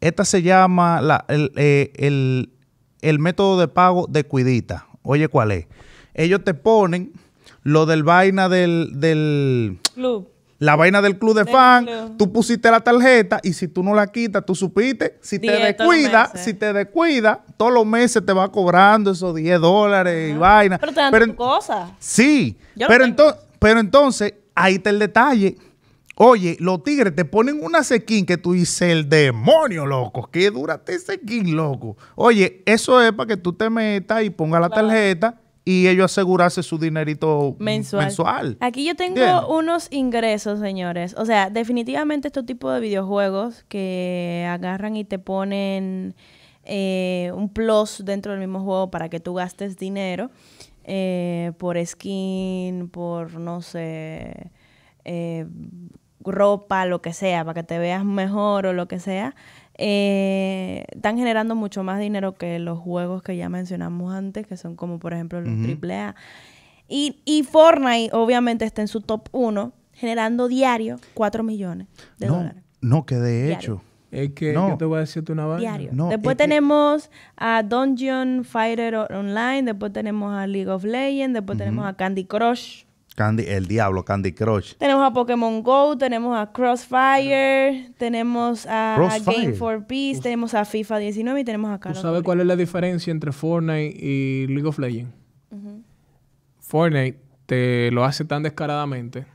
Esta 0.00 0.24
se 0.24 0.42
llama 0.42 1.00
la- 1.00 1.24
el, 1.28 1.50
eh, 1.56 1.90
el- 1.96 2.50
el 3.00 3.18
método 3.18 3.58
de 3.58 3.66
pago 3.66 4.06
de 4.08 4.22
Cuidita. 4.22 4.86
Oye, 5.02 5.26
¿cuál 5.26 5.50
es? 5.50 5.66
Ellos 6.14 6.44
te 6.44 6.54
ponen 6.54 7.12
lo 7.64 7.84
del 7.86 8.04
vaina 8.04 8.48
del, 8.48 8.90
del 9.00 9.80
Club. 9.94 10.28
La 10.58 10.76
vaina 10.76 11.02
del 11.02 11.18
club 11.18 11.34
de 11.34 11.44
Del 11.44 11.52
fan, 11.52 11.84
club. 11.84 12.16
tú 12.16 12.32
pusiste 12.32 12.70
la 12.70 12.80
tarjeta 12.80 13.40
y 13.42 13.52
si 13.52 13.68
tú 13.68 13.82
no 13.82 13.92
la 13.94 14.06
quitas, 14.06 14.44
tú 14.46 14.54
supiste. 14.54 15.18
Si 15.20 15.38
te 15.38 15.50
descuida, 15.52 16.30
si 16.34 16.54
te 16.54 16.72
descuida, 16.72 17.44
todos 17.56 17.72
los 17.72 17.84
meses 17.84 18.24
te 18.24 18.32
va 18.32 18.50
cobrando 18.50 19.10
esos 19.10 19.34
10 19.34 19.60
dólares 19.60 20.32
y 20.34 20.38
vaina. 20.38 20.78
Pero 20.78 20.92
te 20.92 21.00
dan 21.00 21.10
Pero 21.10 21.26
tu 21.26 21.34
cosa. 21.36 21.90
Sí, 21.98 22.56
Yo 22.76 22.86
pero, 22.86 23.04
tengo. 23.04 23.16
ento- 23.16 23.36
pero 23.58 23.80
entonces, 23.80 24.34
ahí 24.54 24.74
está 24.74 24.90
el 24.90 24.98
detalle. 25.00 25.56
Oye, 26.16 26.56
los 26.60 26.84
tigres 26.84 27.14
te 27.16 27.24
ponen 27.24 27.58
una 27.60 27.82
skin 27.82 28.24
que 28.24 28.36
tú 28.36 28.52
dices, 28.52 28.82
el 28.82 29.08
demonio, 29.08 29.84
loco. 29.84 30.28
¿Qué 30.30 30.48
dura 30.52 30.80
este 30.86 31.16
skin, 31.16 31.56
loco? 31.56 31.96
Oye, 32.14 32.62
eso 32.66 33.02
es 33.02 33.10
para 33.12 33.26
que 33.26 33.36
tú 33.36 33.52
te 33.52 33.68
metas 33.68 34.22
y 34.22 34.30
pongas 34.30 34.60
la 34.60 34.68
Claro. 34.70 34.86
tarjeta 34.86 35.40
y 35.64 35.88
ellos 35.88 36.12
asegurarse 36.12 36.62
su 36.62 36.78
dinerito 36.78 37.56
mensual. 37.58 38.04
mensual. 38.04 38.56
Aquí 38.60 38.84
yo 38.84 38.94
tengo 38.94 39.48
unos 39.48 39.88
ingresos, 39.90 40.60
señores. 40.60 41.14
O 41.16 41.24
sea, 41.24 41.48
definitivamente 41.48 42.28
estos 42.28 42.44
tipos 42.44 42.74
de 42.74 42.80
videojuegos 42.80 43.64
que 43.68 44.46
agarran 44.50 44.96
y 44.96 45.04
te 45.04 45.18
ponen 45.18 46.14
eh, 46.64 47.30
un 47.34 47.48
plus 47.48 48.02
dentro 48.04 48.32
del 48.32 48.40
mismo 48.40 48.62
juego 48.62 48.90
para 48.90 49.08
que 49.08 49.20
tú 49.20 49.34
gastes 49.34 49.78
dinero 49.78 50.30
eh, 50.84 51.52
por 51.58 51.84
skin, 51.84 52.88
por, 52.90 53.38
no 53.40 53.62
sé, 53.62 54.50
eh, 55.04 55.46
ropa, 56.20 56.84
lo 56.84 57.00
que 57.00 57.14
sea, 57.14 57.44
para 57.44 57.62
que 57.62 57.66
te 57.66 57.78
veas 57.78 58.04
mejor 58.04 58.66
o 58.66 58.72
lo 58.74 58.86
que 58.86 59.00
sea, 59.00 59.34
eh, 59.76 60.84
están 60.94 61.16
generando 61.18 61.54
mucho 61.54 61.82
más 61.82 61.98
dinero 62.00 62.34
que 62.34 62.58
los 62.58 62.78
juegos 62.78 63.22
que 63.22 63.36
ya 63.36 63.48
mencionamos 63.48 64.14
antes, 64.14 64.46
que 64.46 64.56
son 64.56 64.76
como 64.76 64.98
por 64.98 65.12
ejemplo 65.12 65.40
los 65.40 65.50
AAA. 65.50 66.14
Y, 66.88 67.20
y 67.24 67.42
Fortnite 67.44 68.10
obviamente 68.12 68.64
está 68.64 68.82
en 68.82 68.88
su 68.88 69.00
top 69.00 69.28
1, 69.32 69.72
generando 69.92 70.48
diario 70.48 70.96
4 71.14 71.42
millones 71.42 71.86
de 72.18 72.26
no, 72.26 72.36
dólares. 72.36 72.62
no, 72.80 73.06
que 73.06 73.16
de 73.16 73.46
Diario. 73.46 73.56
hecho. 73.56 73.82
Es 74.10 74.30
que 74.30 74.52
No. 74.52 74.68
yo 74.68 74.76
te 74.76 74.84
voy 74.84 74.98
a 74.98 75.00
decirte 75.00 75.32
una 75.32 75.44
vaina. 75.46 75.60
Diario. 75.60 75.90
No, 75.92 76.08
después 76.08 76.34
es 76.34 76.38
que- 76.38 76.44
tenemos 76.44 77.10
a 77.36 77.62
Dungeon 77.64 78.44
Fighter 78.44 78.94
Online, 78.94 79.62
después 79.64 79.92
tenemos 79.92 80.32
a 80.32 80.46
League 80.46 80.70
of 80.70 80.84
Legends, 80.84 81.34
después 81.34 81.58
tenemos 81.58 81.84
a 81.86 81.94
Candy 81.94 82.24
Crush, 82.26 82.84
Candy, 83.14 83.44
el 83.46 83.66
diablo, 83.66 84.04
Candy 84.04 84.32
Crush. 84.32 84.74
tenemos 84.74 85.06
a 85.06 85.12
Pokémon 85.12 85.62
Go, 85.62 85.96
tenemos 85.96 86.36
a 86.36 86.50
Crossfire, 86.50 87.92
tenemos 87.96 88.66
a, 88.66 88.94
Crossfire. 88.96 89.42
Game 89.42 89.52
for 89.54 89.86
Peace, 89.86 90.20
tenemos 90.20 90.54
a 90.54 90.64
FIFA 90.64 90.98
19 90.98 91.40
y 91.40 91.44
tenemos 91.44 91.70
a 91.70 91.78
¿Tú 91.78 91.82
Call 91.82 91.96
of 91.96 92.02
sabes 92.02 92.22
cuál 92.22 92.40
es 92.40 92.46
la 92.46 92.56
diferencia 92.56 93.10
entre 93.12 93.30
Fortnite 93.30 93.96
y 93.96 94.46
League 94.48 94.66
of 94.66 94.78
Legends? 94.78 95.12
Fortnite 96.58 97.18
te 97.46 97.90
lo 97.92 98.04
hace 98.04 98.24
tan 98.24 98.42
descaradamente 98.42 99.26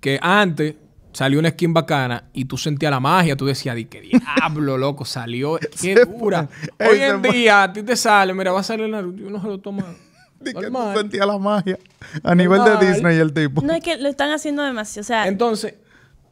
que 0.00 0.18
antes 0.20 0.74
salió 1.12 1.38
una 1.38 1.50
skin 1.50 1.72
bacana 1.72 2.24
y 2.32 2.44
tú 2.44 2.58
sentías 2.58 2.90
la 2.90 3.00
magia, 3.00 3.36
tú 3.36 3.46
decías, 3.46 3.76
di 3.76 3.86
que 3.86 4.00
diablo, 4.00 4.76
loco, 4.78 5.04
salió, 5.04 5.58
qué 5.80 5.94
dura. 6.04 6.48
Hoy 6.78 7.00
en 7.00 7.22
día 7.22 7.62
a 7.62 7.72
ti 7.72 7.82
te 7.82 7.96
sale, 7.96 8.34
mira, 8.34 8.52
va 8.52 8.60
a 8.60 8.62
salir 8.62 8.88
Naruto, 8.88 9.26
uno 9.26 9.40
se 9.40 9.46
lo 9.46 9.58
toma. 9.58 9.84
Di 10.40 10.52
que 10.52 10.70
tú 10.70 10.78
sentías 10.94 11.26
la 11.26 11.38
magia. 11.38 11.78
A 12.22 12.34
nivel 12.34 12.62
de. 12.64 12.86
Disney 12.86 13.18
el 13.18 13.32
tipo. 13.32 13.62
No 13.62 13.72
es 13.72 13.82
que 13.82 13.96
lo 13.96 14.08
están 14.08 14.30
haciendo 14.32 14.62
demasiado, 14.62 15.00
o 15.00 15.04
sea, 15.04 15.26
Entonces, 15.26 15.74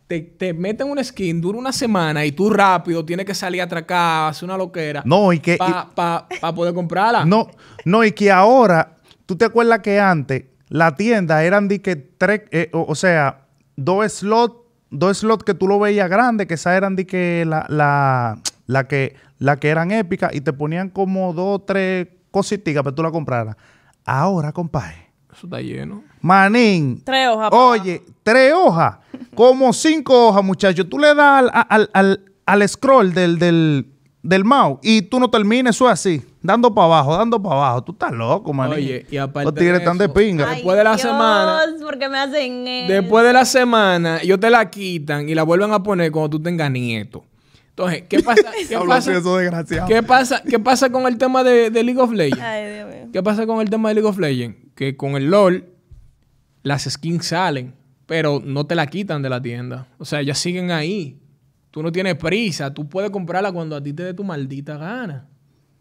te, 0.06 0.20
te 0.20 0.52
meten 0.52 0.88
una 0.88 1.02
skin, 1.02 1.40
dura 1.40 1.58
una 1.58 1.72
semana 1.72 2.24
y 2.24 2.32
tú 2.32 2.50
rápido 2.50 3.04
tienes 3.04 3.26
que 3.26 3.34
salir 3.34 3.60
a 3.60 3.64
atracar, 3.64 4.30
hacer 4.30 4.44
una 4.44 4.56
loquera. 4.56 5.02
No, 5.04 5.32
y 5.32 5.40
que... 5.40 5.56
Para 5.56 6.54
poder 6.54 6.74
comprarla. 6.74 7.24
No, 7.24 7.48
no, 7.84 8.04
y 8.04 8.12
que 8.12 8.30
ahora, 8.30 8.96
¿tú 9.26 9.36
te 9.36 9.46
acuerdas 9.46 9.80
que 9.80 9.98
antes 9.98 10.44
la 10.68 10.94
tienda 10.94 11.42
eran 11.44 11.68
de 11.68 11.80
que 11.80 11.96
tres, 11.96 12.42
eh, 12.50 12.70
o, 12.72 12.84
o 12.88 12.94
sea, 12.94 13.46
dos 13.76 14.12
slots, 14.12 14.56
dos 14.90 15.18
slots 15.18 15.44
que 15.44 15.54
tú 15.54 15.66
lo 15.66 15.78
veías 15.78 16.08
grande, 16.10 16.46
que 16.46 16.54
esas 16.54 16.76
eran 16.76 16.96
de 16.96 17.06
que 17.06 17.44
la, 17.46 17.66
la, 17.68 18.38
la 18.66 18.86
que, 18.86 19.16
la 19.38 19.56
que 19.58 19.68
eran 19.68 19.90
épicas 19.90 20.34
y 20.34 20.40
te 20.40 20.52
ponían 20.52 20.90
como 20.90 21.32
dos 21.32 21.60
o 21.60 21.62
tres 21.62 22.08
cositas 22.30 22.74
para 22.74 22.90
que 22.90 22.96
tú 22.96 23.02
la 23.02 23.10
compraras. 23.10 23.56
Ahora, 24.04 24.52
compadre. 24.52 25.04
Eso 25.32 25.46
está 25.46 25.60
lleno. 25.60 26.04
Manín. 26.20 27.02
Tres 27.04 27.28
hojas. 27.28 27.50
Oye, 27.52 28.02
tres 28.22 28.52
hojas. 28.54 28.98
Como 29.34 29.72
cinco 29.72 30.28
hojas, 30.28 30.44
muchachos. 30.44 30.86
Tú 30.88 30.98
le 30.98 31.14
das 31.14 31.44
al, 31.44 31.66
al, 31.68 31.90
al, 31.92 32.20
al 32.46 32.68
scroll 32.68 33.12
del, 33.12 33.38
del, 33.38 33.86
del 34.22 34.44
mouse 34.44 34.78
y 34.82 35.02
tú 35.02 35.18
no 35.18 35.28
termines 35.28 35.74
eso 35.74 35.88
así. 35.88 36.22
Dando 36.40 36.72
para 36.74 36.86
abajo, 36.86 37.16
dando 37.16 37.42
para 37.42 37.56
abajo. 37.56 37.82
Tú 37.84 37.92
estás 37.92 38.12
loco, 38.12 38.52
manín. 38.52 38.74
Oye, 38.76 39.06
y 39.10 39.16
aparte 39.16 39.46
Los 39.46 39.54
tigres 39.54 39.72
de 39.72 39.78
están 39.78 39.98
de 39.98 40.08
pinga. 40.08 40.48
Ay, 40.48 40.54
Después 40.56 40.76
de 40.76 40.84
la 40.84 40.90
Dios, 40.90 41.00
semana- 41.02 41.60
¿por 41.82 41.98
qué 41.98 42.08
me 42.08 42.18
hacen 42.18 42.68
eso? 42.68 42.92
Después 42.92 43.24
de 43.24 43.32
la 43.32 43.44
semana, 43.44 44.18
ellos 44.22 44.38
te 44.38 44.50
la 44.50 44.70
quitan 44.70 45.28
y 45.28 45.34
la 45.34 45.42
vuelven 45.42 45.72
a 45.72 45.82
poner 45.82 46.12
cuando 46.12 46.30
tú 46.30 46.40
tengas 46.42 46.70
nieto. 46.70 47.24
Entonces, 47.76 48.04
¿qué 48.08 48.22
pasa? 48.22 48.42
¿Qué 48.68 48.78
pasa? 48.78 49.10
así, 49.10 49.18
eso 49.18 49.36
desgraciado. 49.36 49.88
¿Qué 49.88 50.02
pasa? 50.02 50.42
¿Qué 50.48 50.58
pasa 50.60 50.90
con 50.90 51.06
el 51.06 51.18
tema 51.18 51.42
de, 51.42 51.70
de 51.70 51.82
League 51.82 52.00
of 52.00 52.12
Legends? 52.12 52.40
Ay, 52.40 52.72
Dios 52.72 52.88
mío. 52.88 53.08
¿Qué 53.12 53.22
pasa 53.22 53.46
con 53.46 53.60
el 53.60 53.68
tema 53.68 53.88
de 53.88 53.96
League 53.96 54.08
of 54.08 54.18
Legends? 54.18 54.56
Que 54.76 54.96
con 54.96 55.16
el 55.16 55.28
LOL 55.30 55.66
las 56.62 56.84
skins 56.84 57.26
salen, 57.26 57.74
pero 58.06 58.40
no 58.44 58.66
te 58.66 58.76
la 58.76 58.86
quitan 58.86 59.22
de 59.22 59.28
la 59.28 59.42
tienda. 59.42 59.88
O 59.98 60.04
sea, 60.04 60.20
ellas 60.20 60.38
siguen 60.38 60.70
ahí. 60.70 61.20
Tú 61.72 61.82
no 61.82 61.90
tienes 61.90 62.14
prisa. 62.14 62.72
Tú 62.72 62.88
puedes 62.88 63.10
comprarla 63.10 63.50
cuando 63.50 63.74
a 63.74 63.82
ti 63.82 63.92
te 63.92 64.04
dé 64.04 64.14
tu 64.14 64.22
maldita 64.22 64.76
gana. 64.76 65.26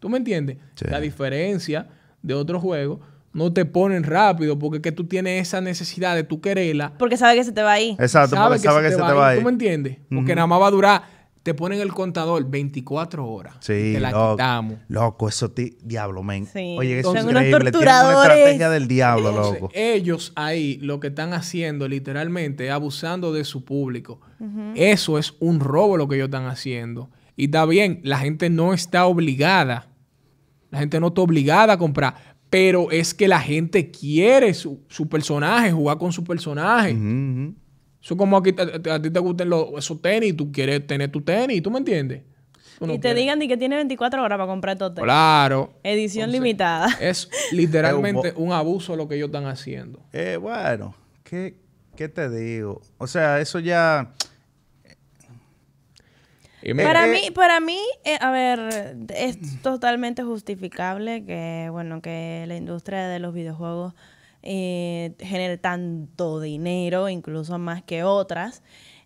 ¿Tú 0.00 0.08
me 0.08 0.18
entiendes? 0.18 0.58
Sí. 0.74 0.86
La 0.90 0.98
diferencia 0.98 1.86
de 2.22 2.34
otros 2.34 2.60
juegos 2.60 2.98
no 3.32 3.52
te 3.52 3.64
ponen 3.64 4.02
rápido 4.02 4.58
porque 4.58 4.80
que 4.80 4.92
tú 4.92 5.04
tienes 5.04 5.42
esa 5.42 5.60
necesidad 5.60 6.14
de 6.14 6.24
tú 6.24 6.40
quererla. 6.40 6.92
Porque 6.98 7.16
sabe 7.16 7.36
que 7.36 7.44
se 7.44 7.52
te 7.52 7.62
va 7.62 7.72
ahí. 7.72 7.96
Exacto, 8.00 8.36
porque 8.36 8.58
sabe 8.58 8.82
que 8.82 8.90
se 8.90 8.96
te 8.96 9.02
va 9.02 9.30
a 9.30 9.34
¿Tú 9.36 9.42
me 9.42 9.50
entiendes? 9.50 9.98
Porque 10.08 10.34
nada 10.34 10.46
más 10.46 10.60
va 10.60 10.68
a 10.68 10.70
durar. 10.70 11.02
Te 11.44 11.54
ponen 11.54 11.78
el 11.80 11.92
contador 11.92 12.48
24 12.50 13.24
horas. 13.28 13.54
Sí, 13.60 13.92
te 13.92 14.00
la 14.00 14.10
loco, 14.10 14.32
quitamos. 14.32 14.78
loco, 14.88 15.28
eso 15.28 15.50
ti, 15.52 15.76
diablo, 15.84 16.22
men. 16.24 16.46
Sí. 16.46 16.74
Oye, 16.76 16.98
eso 16.98 17.10
Son 17.10 17.18
es 17.18 17.24
unos 17.24 17.42
increíble. 17.44 17.70
Tienen 17.70 17.82
una 17.86 18.00
torturadores. 18.00 18.32
estrategia 18.38 18.70
del 18.70 18.88
diablo, 18.88 19.28
Entonces, 19.28 19.60
loco. 19.60 19.72
ellos 19.74 20.32
ahí 20.34 20.78
lo 20.80 20.98
que 21.00 21.08
están 21.08 21.32
haciendo 21.34 21.86
literalmente 21.86 22.66
es 22.66 22.72
abusando 22.72 23.32
de 23.32 23.44
su 23.44 23.62
público. 23.64 24.20
Eso 24.74 25.18
es 25.18 25.34
un 25.38 25.60
robo 25.60 25.96
lo 25.96 26.08
que 26.08 26.16
ellos 26.16 26.26
están 26.26 26.46
haciendo. 26.46 27.10
Y 27.36 27.44
está 27.46 27.64
bien, 27.66 28.00
la 28.04 28.18
gente 28.18 28.48
no 28.50 28.72
está 28.74 29.04
obligada. 29.06 29.88
La 30.70 30.78
gente 30.80 30.98
no 30.98 31.08
está 31.08 31.20
obligada 31.20 31.74
a 31.74 31.78
comprar. 31.78 32.14
Pero 32.50 32.90
es 32.90 33.12
que 33.14 33.28
la 33.28 33.40
gente 33.40 33.90
quiere 33.90 34.54
su, 34.54 34.80
su 34.88 35.08
personaje, 35.08 35.72
jugar 35.72 35.98
con 35.98 36.10
su 36.12 36.24
personaje. 36.24 36.92
Ujú. 36.94 37.54
Eso 38.04 38.12
es 38.14 38.18
como 38.18 38.36
aquí 38.36 38.54
a 38.90 39.00
ti 39.00 39.08
te 39.10 39.18
gustan 39.18 39.48
los, 39.48 39.68
esos 39.78 40.02
tenis 40.02 40.30
y 40.30 40.32
tú 40.34 40.52
quieres 40.52 40.86
tener 40.86 41.10
tu 41.10 41.22
tenis. 41.22 41.62
¿Tú 41.62 41.70
me 41.70 41.78
entiendes? 41.78 42.20
Tú 42.78 42.86
no 42.86 42.92
y 42.92 42.96
te 42.96 43.02
quieres. 43.02 43.22
digan 43.22 43.38
ni 43.38 43.48
que 43.48 43.56
tiene 43.56 43.76
24 43.76 44.22
horas 44.22 44.36
para 44.36 44.46
comprar 44.46 44.76
todo. 44.76 44.94
Claro. 44.94 45.72
Edición 45.82 46.24
Entonces, 46.24 46.40
limitada. 46.42 46.88
Es 47.00 47.30
literalmente 47.50 48.34
un 48.36 48.52
abuso 48.52 48.94
lo 48.94 49.08
que 49.08 49.14
ellos 49.14 49.28
están 49.28 49.46
haciendo. 49.46 50.00
Eh, 50.12 50.36
bueno, 50.36 50.94
¿qué, 51.22 51.56
¿qué 51.96 52.10
te 52.10 52.28
digo? 52.28 52.82
O 52.98 53.06
sea, 53.06 53.40
eso 53.40 53.58
ya... 53.58 54.12
Mira, 56.62 56.84
Para 56.84 57.06
Eh, 57.06 57.10
mí, 57.10 57.30
para 57.34 57.60
mí, 57.60 57.78
eh, 58.04 58.16
a 58.20 58.30
ver, 58.30 58.96
es 59.14 59.38
totalmente 59.62 60.22
justificable 60.22 61.24
que, 61.24 61.68
bueno, 61.70 62.00
que 62.00 62.44
la 62.48 62.56
industria 62.56 63.06
de 63.08 63.18
los 63.18 63.34
videojuegos 63.34 63.94
eh, 64.46 65.14
genere 65.18 65.58
tanto 65.58 66.40
dinero, 66.40 67.08
incluso 67.08 67.58
más 67.58 67.82
que 67.82 68.04
otras. 68.04 68.62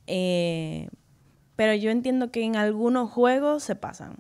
eh, 0.07 0.89
pero 1.57 1.75
yo 1.75 1.91
entiendo 1.91 2.31
que 2.31 2.45
en 2.45 2.55
algunos 2.55 3.11
juegos 3.11 3.65
se 3.65 3.75
pasan. 3.75 4.17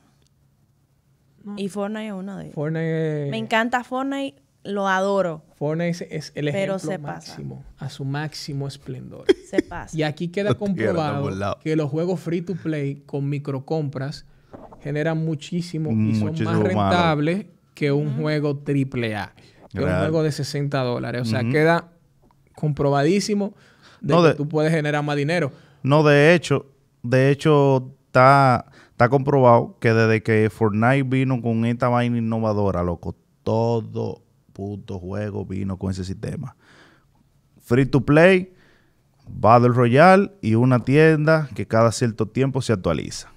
Y 1.57 1.69
Fortnite 1.69 2.09
es 2.09 2.13
uno 2.13 2.37
de 2.37 2.45
ellos. 2.47 2.55
Fortnite, 2.55 3.29
Me 3.31 3.39
encanta 3.39 3.85
Fortnite, 3.85 4.37
lo 4.65 4.89
adoro. 4.89 5.43
Fortnite 5.57 6.15
es, 6.17 6.33
el 6.35 6.47
Pero 6.51 6.75
ejemplo 6.77 6.79
se 6.79 6.99
pasa. 6.99 7.31
máximo, 7.33 7.65
a 7.79 7.89
su 7.91 8.05
máximo 8.05 8.67
esplendor. 8.69 9.25
Se 9.49 9.63
pasa. 9.63 9.97
y 9.97 10.03
aquí 10.03 10.29
queda 10.29 10.55
comprobado 10.55 11.59
que 11.63 11.77
los 11.77 11.89
juegos 11.91 12.21
free 12.21 12.43
to 12.43 12.55
play 12.55 12.97
con 13.07 13.29
microcompras 13.29 14.27
generan 14.83 15.25
muchísimo 15.25 15.91
y 15.93 16.15
son 16.17 16.29
Muchísimo 16.31 16.51
más 16.51 16.75
más. 16.75 16.91
rentables 16.93 17.47
que 17.75 17.93
un 17.93 18.21
juego 18.21 18.59
triple 18.59 19.15
A, 19.17 19.33
que 19.73 19.79
un 19.81 19.85
Real. 19.87 20.01
juego 20.01 20.23
de 20.23 20.33
60 20.33 20.79
dólares. 20.83 21.23
O 21.23 21.25
sea, 21.25 21.43
queda 21.45 21.89
comprobadísimo 22.55 23.55
de 24.01 24.15
No, 24.15 24.23
que 24.23 24.29
de- 24.29 24.35
tú 24.35 24.49
puedes 24.49 24.73
generar 24.73 25.03
más 25.05 25.17
dinero. 25.17 25.53
No, 25.83 26.03
de 26.03 26.35
hecho, 26.35 26.67
de 27.03 27.31
hecho, 27.31 27.93
está, 28.07 28.67
está 28.91 29.09
comprobado 29.09 29.77
que 29.81 29.93
desde 29.93 30.23
que 30.23 30.51
Fortnite 30.51 31.03
vino 31.05 31.41
con 31.41 31.65
esta 31.65 31.89
vaina 31.89 32.19
innovadora, 32.19 32.83
loco, 32.83 33.15
todo 33.45 34.23
puto 34.53 34.99
juego 34.99 35.45
vino 35.45 35.77
con 35.79 35.91
ese 35.93 36.05
sistema. 36.05 36.57
Free 37.61 37.87
to 37.87 38.01
play, 38.01 38.53
Battle 39.29 39.69
Royale 39.69 40.33
y 40.43 40.55
una 40.55 40.81
tienda 40.81 41.49
que 41.55 41.67
cada 41.67 41.93
cierto 41.93 42.27
tiempo 42.27 42.61
se 42.63 42.73
actualiza. 42.73 43.31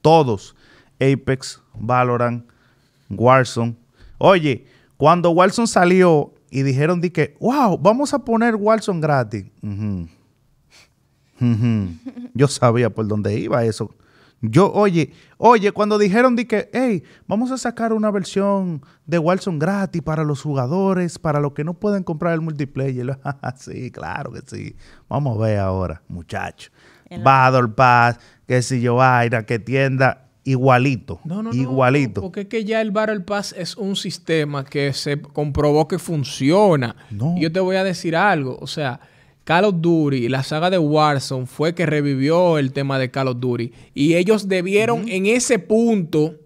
Todos, 0.00 0.56
Apex, 1.00 1.60
Valorant, 1.74 2.46
Warzone. 3.10 3.76
Oye, 4.18 4.66
cuando 5.00 5.30
Warzone 5.30 5.66
salió 5.66 6.34
y 6.50 6.62
dijeron 6.62 7.00
de 7.00 7.10
que, 7.10 7.34
wow, 7.40 7.78
vamos 7.78 8.12
a 8.12 8.18
poner 8.18 8.54
Warzone 8.54 9.00
gratis. 9.00 9.46
Ujú. 9.62 10.06
Yo 12.34 12.48
sabía 12.48 12.90
por 12.90 13.08
dónde 13.08 13.34
iba 13.38 13.64
eso. 13.64 13.94
Yo, 14.42 14.70
oye, 14.70 15.14
oye, 15.38 15.72
cuando 15.72 15.96
dijeron 15.96 16.36
de 16.36 16.46
que, 16.46 16.68
hey, 16.74 17.02
vamos 17.26 17.50
a 17.50 17.56
sacar 17.56 17.94
una 17.94 18.10
versión 18.10 18.82
de 19.06 19.18
Warzone 19.18 19.58
gratis 19.58 20.02
para 20.02 20.22
los 20.22 20.42
jugadores, 20.42 21.18
para 21.18 21.40
los 21.40 21.54
que 21.54 21.64
no 21.64 21.72
pueden 21.72 22.02
comprar 22.02 22.34
el 22.34 22.42
multiplayer. 22.42 23.18
sí, 23.56 23.90
claro 23.90 24.32
que 24.32 24.42
sí. 24.44 24.76
Vamos 25.08 25.38
a 25.38 25.40
ver 25.40 25.60
ahora, 25.60 26.02
muchachos. 26.08 26.70
Battle 27.24 27.68
Pass, 27.68 28.20
qué 28.46 28.60
sé 28.60 28.82
yo, 28.82 28.96
vaina, 28.96 29.46
que 29.46 29.58
tienda 29.58 30.29
igualito. 30.44 31.20
No, 31.24 31.42
no, 31.42 31.52
no, 31.52 31.54
igualito. 31.60 32.20
porque 32.22 32.40
es 32.42 32.46
que 32.46 32.64
ya 32.64 32.80
el 32.80 32.90
Battle 32.90 33.20
Pass 33.20 33.54
es 33.56 33.76
un 33.76 33.96
sistema 33.96 34.64
que 34.64 34.92
se 34.92 35.20
comprobó 35.20 35.86
que 35.88 35.98
funciona. 35.98 36.96
No. 37.10 37.34
Y 37.36 37.42
yo 37.42 37.52
te 37.52 37.60
voy 37.60 37.76
a 37.76 37.84
decir 37.84 38.16
algo. 38.16 38.58
O 38.60 38.66
sea, 38.66 39.00
Call 39.44 39.64
of 39.64 39.76
Duty, 39.80 40.28
la 40.28 40.42
saga 40.42 40.70
de 40.70 40.78
Warzone, 40.78 41.46
fue 41.46 41.74
que 41.74 41.86
revivió 41.86 42.58
el 42.58 42.72
tema 42.72 42.98
de 42.98 43.10
Call 43.10 43.28
of 43.28 43.40
Duty. 43.40 43.72
Y 43.94 44.14
ellos 44.14 44.48
debieron 44.48 45.08
en 45.08 45.26
ese 45.26 45.58
punto, 45.58 46.36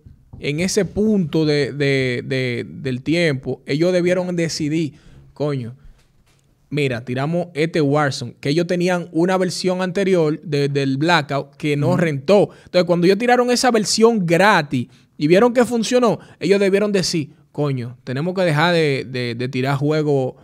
en 0.40 0.60
ese 0.60 0.84
punto 0.84 1.44
de, 1.44 1.72
de- 1.72 2.22
de- 2.24 2.66
del 2.68 3.02
tiempo, 3.02 3.62
ellos 3.66 3.92
debieron 3.92 4.34
decidir, 4.36 4.94
coño, 5.34 5.76
mira, 6.74 7.04
tiramos 7.04 7.46
este 7.54 7.80
Warzone, 7.80 8.34
que 8.40 8.48
ellos 8.50 8.66
tenían 8.66 9.08
una 9.12 9.36
versión 9.38 9.80
anterior 9.80 10.40
de- 10.42 10.68
del 10.68 10.96
Blackout 10.98 11.54
que 11.56 11.76
no 11.76 11.96
rentó. 11.96 12.50
Entonces, 12.64 12.84
cuando 12.84 13.06
ellos 13.06 13.18
tiraron 13.18 13.50
esa 13.50 13.70
versión 13.70 14.26
gratis 14.26 14.88
y 15.16 15.26
vieron 15.28 15.54
que 15.54 15.64
funcionó, 15.64 16.18
ellos 16.40 16.58
debieron 16.60 16.90
decir, 16.92 17.30
coño, 17.52 17.96
tenemos 18.04 18.34
que 18.34 18.42
dejar 18.42 18.74
de, 18.74 19.06
de- 19.08 19.34
de 19.34 19.48
tirar 19.48 19.76
juegos 19.76 20.34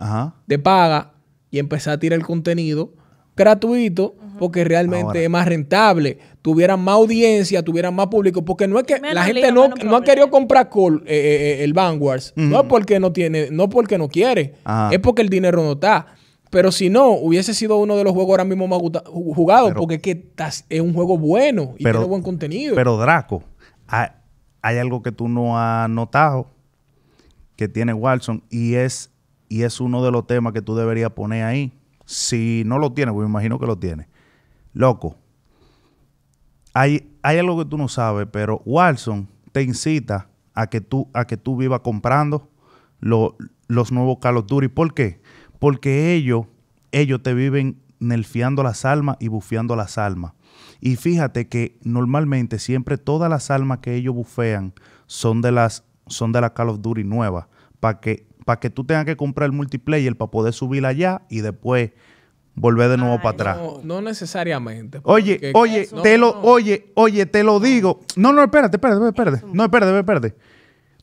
de 0.47 0.57
paga 0.59 1.13
y 1.51 1.59
empezar 1.59 1.95
a 1.95 1.99
tirar 1.99 2.17
el 2.17 2.25
contenido 2.25 2.93
gratuito 3.35 4.15
porque 4.39 4.63
realmente 4.63 5.05
Ahora. 5.05 5.19
es 5.21 5.29
más 5.29 5.47
rentable, 5.47 6.17
tuvieran 6.41 6.79
más 6.79 6.95
audiencia, 6.95 7.61
tuvieran 7.63 7.93
más 7.93 8.07
público, 8.07 8.43
porque 8.43 8.67
no 8.67 8.79
es 8.79 8.85
que 8.85 8.95
Menos 8.99 9.13
la 9.13 9.23
gente 9.25 9.41
lío, 9.41 9.51
no, 9.51 9.67
no 9.67 9.95
ha 9.95 10.03
querido 10.03 10.29
comprar 10.31 10.67
Call, 10.69 11.03
eh, 11.05 11.13
eh, 11.15 11.59
eh, 11.59 11.63
el 11.63 11.73
Vanguards, 11.73 12.33
no 12.35 12.61
es 12.61 12.65
porque 12.67 12.99
no 12.99 13.11
tiene, 13.11 13.49
no 13.51 13.69
porque 13.69 13.99
no 13.99 14.07
quiere, 14.09 14.55
Ajá. 14.63 14.89
es 14.91 14.99
porque 14.99 15.21
el 15.21 15.29
dinero 15.29 15.61
no 15.63 15.73
está. 15.73 16.07
Pero 16.51 16.71
si 16.71 16.89
no, 16.89 17.09
hubiese 17.11 17.53
sido 17.55 17.77
uno 17.77 17.95
de 17.95 18.03
los 18.03 18.13
juegos 18.13 18.31
ahora 18.33 18.43
mismo 18.45 18.67
más 18.67 18.79
jugados, 19.09 19.73
porque 19.75 19.95
es 19.95 20.01
que 20.01 20.31
es 20.69 20.81
un 20.81 20.93
juego 20.93 21.17
bueno 21.17 21.73
y 21.79 21.83
Pero- 21.83 21.99
tiene 21.99 22.09
buen 22.09 22.21
contenido. 22.21 22.75
Pero 22.75 22.97
Draco, 22.97 23.41
hay, 23.87 24.09
hay 24.61 24.77
algo 24.77 25.01
que 25.01 25.11
tú 25.11 25.27
no 25.29 25.57
has 25.57 25.89
notado 25.89 26.51
que 27.55 27.67
tiene 27.67 27.93
Watson 27.93 28.43
y 28.49 28.75
es, 28.75 29.11
y 29.47 29.63
es 29.63 29.79
uno 29.79 30.03
de 30.03 30.11
los 30.11 30.27
temas 30.27 30.51
que 30.53 30.61
tú 30.61 30.75
deberías 30.75 31.11
poner 31.11 31.45
ahí. 31.45 31.71
Si 32.05 32.63
no 32.65 32.77
lo 32.79 32.91
tienes, 32.91 33.13
pues 33.13 33.25
me 33.25 33.29
imagino 33.31 33.57
que 33.57 33.65
lo 33.65 33.77
tiene. 33.77 34.07
Loco, 34.73 35.15
hay, 36.73 37.09
hay 37.21 37.37
algo 37.37 37.57
que 37.57 37.65
tú 37.65 37.77
no 37.77 37.87
sabes, 37.87 38.27
pero 38.31 38.61
Watson 38.65 39.27
te 39.51 39.61
incita 39.63 40.27
a 40.53 40.67
que 40.67 40.81
tú, 40.81 41.07
a 41.13 41.25
que 41.25 41.37
tú 41.37 41.55
vivas 41.57 41.81
comprando 41.81 42.49
lo- 42.99 43.35
los 43.67 43.91
nuevos 43.91 44.17
Call 44.19 44.37
of 44.37 44.47
Duty. 44.47 44.67
¿Por 44.67 44.93
qué? 44.93 45.21
Porque 45.61 46.15
ellos, 46.15 46.47
ellos 46.91 47.21
te 47.21 47.35
viven 47.35 47.77
nerfeando 47.99 48.63
las 48.63 48.83
almas 48.83 49.17
y 49.19 49.27
bufeando 49.27 49.75
las 49.75 49.99
almas. 49.99 50.33
Y 50.79 50.95
fíjate 50.95 51.47
que 51.47 51.77
normalmente 51.83 52.57
siempre 52.57 52.97
todas 52.97 53.29
las 53.29 53.51
almas 53.51 53.77
que 53.77 53.93
ellos 53.93 54.15
bufean 54.15 54.73
son 55.05 55.43
de 55.43 55.51
las 55.51 55.83
son 56.07 56.31
de 56.31 56.41
la 56.41 56.55
Call 56.55 56.69
of 56.69 56.81
Duty 56.81 57.03
nueva, 57.03 57.47
para 57.79 57.99
que 57.99 58.25
para 58.43 58.59
que 58.59 58.71
tú 58.71 58.83
tengas 58.83 59.05
que 59.05 59.15
comprar 59.15 59.45
el 59.45 59.51
multiplayer 59.51 60.17
para 60.17 60.31
poder 60.31 60.51
subir 60.51 60.83
allá 60.83 61.21
y 61.29 61.41
después 61.41 61.91
volver 62.55 62.89
de 62.89 62.97
nuevo 62.97 63.17
para 63.17 63.29
atrás. 63.29 63.57
No, 63.57 63.81
no 63.83 64.01
necesariamente. 64.01 64.99
Oye, 65.03 65.51
oye, 65.53 65.87
te 66.01 66.17
lo, 66.17 66.33
no. 66.33 66.41
oye, 66.41 66.91
oye, 66.95 67.27
te 67.27 67.43
lo 67.43 67.59
digo. 67.59 67.99
No, 68.15 68.33
no, 68.33 68.41
espérate, 68.41 68.77
espérate, 68.77 69.07
espérate. 69.07 69.45
No, 69.53 69.63
espérate, 69.63 69.99
espérate. 69.99 70.35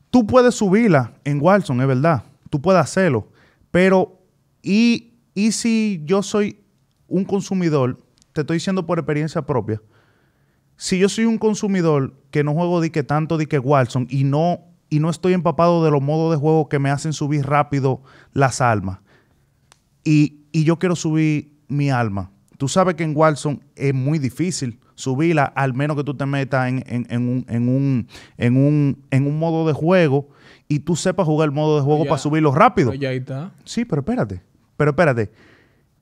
Tú 0.09 0.27
puedes 0.27 0.53
subirla 0.53 1.13
en 1.23 1.39
Warzone, 1.41 1.81
es 1.83 1.87
verdad. 1.87 2.23
Tú 2.49 2.61
puedes 2.61 2.81
hacerlo. 2.81 3.29
Pero, 3.71 4.18
¿y, 4.61 5.13
y 5.35 5.51
si 5.51 6.01
yo 6.05 6.21
soy 6.23 6.59
un 7.07 7.25
consumidor? 7.25 7.99
Te 8.33 8.41
estoy 8.41 8.57
diciendo 8.57 8.85
por 8.85 8.99
experiencia 8.99 9.41
propia. 9.45 9.81
Si 10.77 10.97
yo 10.99 11.09
soy 11.09 11.25
un 11.25 11.37
consumidor 11.37 12.13
que 12.31 12.43
no 12.43 12.53
juego 12.53 12.79
de 12.81 12.91
que 12.91 13.03
tanto 13.03 13.37
de 13.37 13.47
que 13.47 13.59
Warzone 13.59 14.07
y 14.09 14.23
no, 14.23 14.59
y 14.89 14.99
no 14.99 15.09
estoy 15.09 15.33
empapado 15.33 15.83
de 15.83 15.91
los 15.91 16.01
modos 16.01 16.31
de 16.31 16.37
juego 16.37 16.69
que 16.69 16.79
me 16.79 16.89
hacen 16.89 17.11
subir 17.13 17.45
rápido 17.45 18.01
las 18.33 18.61
almas 18.61 18.99
y, 20.03 20.41
y 20.51 20.63
yo 20.63 20.79
quiero 20.79 20.95
subir 20.95 21.53
mi 21.67 21.89
alma. 21.89 22.31
Tú 22.57 22.67
sabes 22.67 22.95
que 22.95 23.03
en 23.03 23.15
Warzone 23.15 23.59
es 23.75 23.93
muy 23.93 24.19
difícil 24.19 24.79
subirla, 24.95 25.43
al 25.45 25.73
menos 25.73 25.95
que 25.97 26.03
tú 26.03 26.13
te 26.13 26.25
metas 26.25 26.67
en, 26.69 26.83
en- 26.87 27.07
en 27.09 27.27
un, 27.29 27.45
en, 27.47 27.69
un, 27.69 28.07
en, 28.37 28.57
un, 28.57 29.03
en 29.11 29.27
un 29.27 29.39
modo 29.39 29.65
de 29.67 29.73
juego 29.73 30.29
y 30.67 30.79
tú 30.79 30.95
sepas 30.95 31.25
jugar 31.25 31.47
el 31.47 31.51
modo 31.55 31.77
de 31.77 31.83
juego 31.83 32.03
Ya. 32.03 32.09
para 32.09 32.19
subirlo 32.21 32.53
rápido. 32.53 32.89
Pues 32.89 32.99
ya 32.99 33.11
está. 33.11 33.51
Sí, 33.63 33.85
pero 33.85 34.01
espérate, 34.01 34.41
pero 34.79 34.91
espérate. 34.91 35.29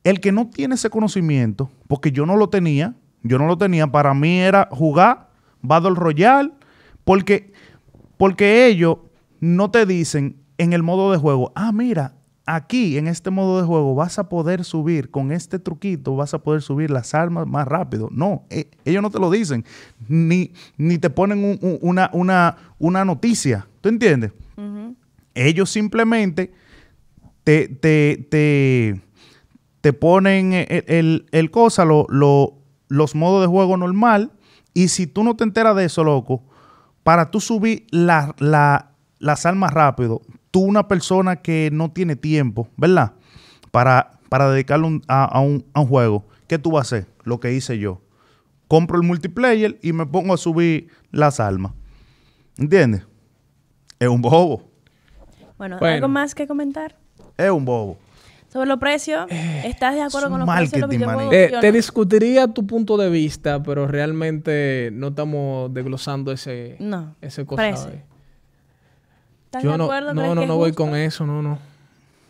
El 0.04 0.20
que 0.22 0.32
no 0.32 0.48
tiene 0.52 0.76
ese 0.76 0.92
conocimiento, 0.92 1.72
porque 1.88 2.12
yo 2.12 2.28
no 2.28 2.38
lo 2.38 2.48
tenía, 2.50 2.94
yo 3.24 3.40
no 3.40 3.48
lo 3.48 3.58
tenía, 3.58 3.88
para 3.88 4.14
mí 4.14 4.40
era 4.40 4.70
jugar 4.72 5.30
Battle 5.64 5.96
Royale, 5.96 6.52
porque, 7.04 7.52
porque 8.18 8.68
ellos 8.68 8.98
no 9.40 9.72
te 9.72 9.88
dicen 9.88 10.36
en 10.60 10.74
el 10.74 10.84
modo 10.84 11.12
de 11.12 11.18
juego, 11.18 11.52
ah, 11.56 11.72
mira, 11.72 12.14
aquí 12.46 13.00
en 13.00 13.08
este 13.08 13.32
modo 13.32 13.60
de 13.60 13.66
juego 13.66 13.96
vas 13.96 14.20
a 14.20 14.30
poder 14.30 14.64
subir, 14.64 15.10
con 15.10 15.32
este 15.32 15.58
truquito 15.58 16.16
vas 16.16 16.36
a 16.36 16.40
poder 16.44 16.62
subir 16.62 16.92
las 16.92 17.16
armas 17.16 17.48
más 17.48 17.68
rápido. 17.68 18.10
No, 18.12 18.44
eh, 18.52 18.70
ellos 18.86 19.02
no 19.02 19.10
te 19.10 19.20
lo 19.20 19.32
dicen, 19.32 19.66
ni, 20.08 20.54
ni 20.78 21.00
te 21.00 21.10
ponen 21.10 21.44
un- 21.44 21.60
un- 21.62 21.80
una, 21.82 22.12
una, 22.14 22.56
una 22.78 23.04
noticia, 23.04 23.68
¿tú 23.82 23.90
entiendes? 23.90 24.32
Ellos 25.34 25.70
simplemente 25.72 26.54
te, 27.48 27.70
te, 27.70 28.28
te, 28.30 29.02
te 29.80 29.94
ponen 29.94 30.52
el, 30.52 30.84
el- 30.88 31.26
el 31.32 31.50
cosa, 31.50 31.86
lo- 31.86 32.06
lo- 32.10 32.56
los 32.90 33.16
modos 33.16 33.40
de 33.40 33.48
juego 33.48 33.78
normal, 33.78 34.34
y 34.74 34.90
si 34.90 35.08
tú 35.08 35.24
no 35.24 35.38
te 35.38 35.46
enteras 35.46 35.74
de 35.78 35.86
eso, 35.86 36.04
loco, 36.04 36.44
para 37.04 37.32
tú 37.32 37.40
subir 37.40 37.88
la, 37.90 38.36
la- 38.40 38.92
las 39.20 39.46
armas 39.46 39.74
rápido, 39.74 40.22
tú 40.52 40.60
una 40.60 40.90
persona 40.90 41.38
que 41.38 41.70
no 41.72 41.90
tiene 41.90 42.18
tiempo, 42.18 42.68
¿verdad? 42.76 43.14
Para, 43.72 44.20
para 44.28 44.52
dedicarle 44.52 44.88
un- 44.88 45.02
a, 45.08 45.24
a 45.24 45.40
un, 45.40 45.64
a 45.74 45.80
un 45.80 45.88
juego, 45.88 46.26
¿qué 46.48 46.60
tú 46.60 46.72
vas 46.72 46.92
a 46.92 46.98
hacer? 46.98 47.08
Lo 47.24 47.40
que 47.40 47.54
hice 47.54 47.80
yo. 47.80 48.02
Compro 48.68 48.98
el 49.00 49.08
multiplayer 49.08 49.80
y 49.82 49.94
me 49.94 50.06
pongo 50.06 50.34
a 50.34 50.38
subir 50.38 50.90
las 51.12 51.40
armas. 51.40 51.72
¿Entiendes? 52.58 53.04
Es 54.00 54.10
un 54.10 54.22
bobo. 54.22 54.70
Bueno, 55.58 55.78
Bueno. 55.80 55.96
¿algo 55.96 56.08
más 56.10 56.36
que 56.36 56.46
comentar? 56.46 56.98
Es 57.38 57.52
un 57.52 57.66
bobo. 57.66 57.98
Sobre 58.52 58.68
los 58.68 58.80
precios, 58.80 59.28
¿estás 59.30 59.94
de 59.96 60.02
acuerdo 60.02 60.28
es 60.28 60.32
con 60.32 60.40
los 60.40 60.50
precios 60.50 60.90
de 60.90 60.98
los. 61.00 61.34
Eh, 61.34 61.52
te 61.60 61.72
discutiría 61.72 62.48
tu 62.48 62.66
punto 62.66 62.98
de 62.98 63.10
vista, 63.10 63.62
pero 63.62 63.88
realmente 63.88 64.90
no 64.94 65.10
estamos 65.10 65.74
desglosando 65.74 66.32
ese, 66.32 66.78
No, 66.80 67.16
ese 67.22 67.46
cosa. 67.46 67.68
¿Estás 67.70 69.64
Yo 69.64 69.74
de 69.74 69.78
no, 69.78 69.84
acuerdo? 69.84 70.14
no, 70.14 70.22
¿Crees 70.22 70.36
no, 70.36 70.46
no 70.46 70.56
voy 70.56 70.72
con 70.74 70.96
eso, 70.96 71.26
no, 71.28 71.42
no. 71.42 71.60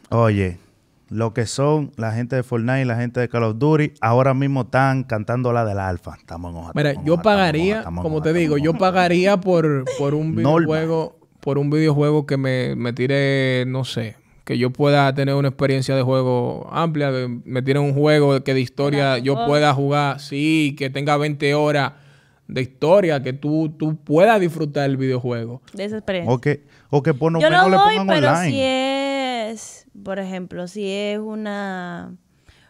Oye, 0.09 0.57
lo 1.09 1.33
que 1.33 1.45
son 1.45 1.91
la 1.95 2.11
gente 2.11 2.35
de 2.35 2.43
Fortnite 2.43 2.81
y 2.81 2.85
la 2.85 2.97
gente 2.97 3.19
de 3.19 3.29
Call 3.29 3.43
of 3.43 3.57
Duty, 3.57 3.93
ahora 4.01 4.33
mismo 4.33 4.61
están 4.61 5.03
cantando 5.03 5.53
la 5.53 5.65
del 5.65 5.79
alfa. 5.79 6.15
Estamos 6.17 6.51
en 6.51 6.57
hoja, 6.57 6.71
Mira, 6.75 6.89
estamos 6.89 7.07
yo 7.07 7.13
hoja, 7.13 7.21
estamos 7.21 7.35
en 7.35 7.37
pagaría, 7.37 7.71
hoja, 7.73 7.79
estamos 7.79 7.99
en 7.99 8.03
como 8.03 8.17
hoja, 8.17 8.23
te 8.23 8.33
digo, 8.33 8.57
yo 8.57 8.73
pagaría 8.73 9.37
por, 9.37 9.85
por 9.97 10.13
un 10.13 10.35
videojuego, 10.35 11.17
por 11.39 11.57
un 11.57 11.69
videojuego 11.69 12.25
que 12.25 12.37
me, 12.37 12.75
me 12.75 12.91
tire, 12.91 13.65
no 13.67 13.85
sé, 13.85 14.15
que 14.47 14.57
yo 14.57 14.71
pueda 14.71 15.13
tener 15.13 15.35
una 15.35 15.49
experiencia 15.49 15.93
de 15.93 16.01
juego 16.03 16.69
amplia, 16.71 17.11
que 17.11 17.27
me 17.43 17.61
tire 17.61 17.79
un 17.79 17.93
juego 17.93 18.41
que 18.45 18.53
de 18.53 18.61
historia 18.61 19.17
yo 19.17 19.33
oh. 19.33 19.45
pueda 19.45 19.73
jugar, 19.73 20.21
sí, 20.21 20.73
que 20.79 20.89
tenga 20.89 21.17
20 21.17 21.53
horas 21.53 21.91
de 22.47 22.61
historia, 22.61 23.21
que 23.21 23.33
tú, 23.33 23.75
tú 23.77 23.97
puedas 23.97 24.39
disfrutar 24.39 24.89
el 24.89 24.95
videojuego. 24.95 25.61
De 25.73 25.83
esa 25.83 25.97
experiencia. 25.97 26.33
O 26.33 26.39
que, 26.39 26.63
o 26.89 27.03
que 27.03 27.13
por 27.13 27.33
lo 27.33 27.41
Yo 27.41 27.49
menos 27.49 27.65
lo 27.65 27.71
le 27.71 27.75
doy, 27.75 27.97
pongan 27.97 28.07
pero 28.07 28.29
online. 28.29 28.49
si 28.49 28.61
es, 28.61 29.85
por 30.01 30.17
ejemplo, 30.17 30.65
si 30.69 30.89
es 30.89 31.19
una 31.19 32.15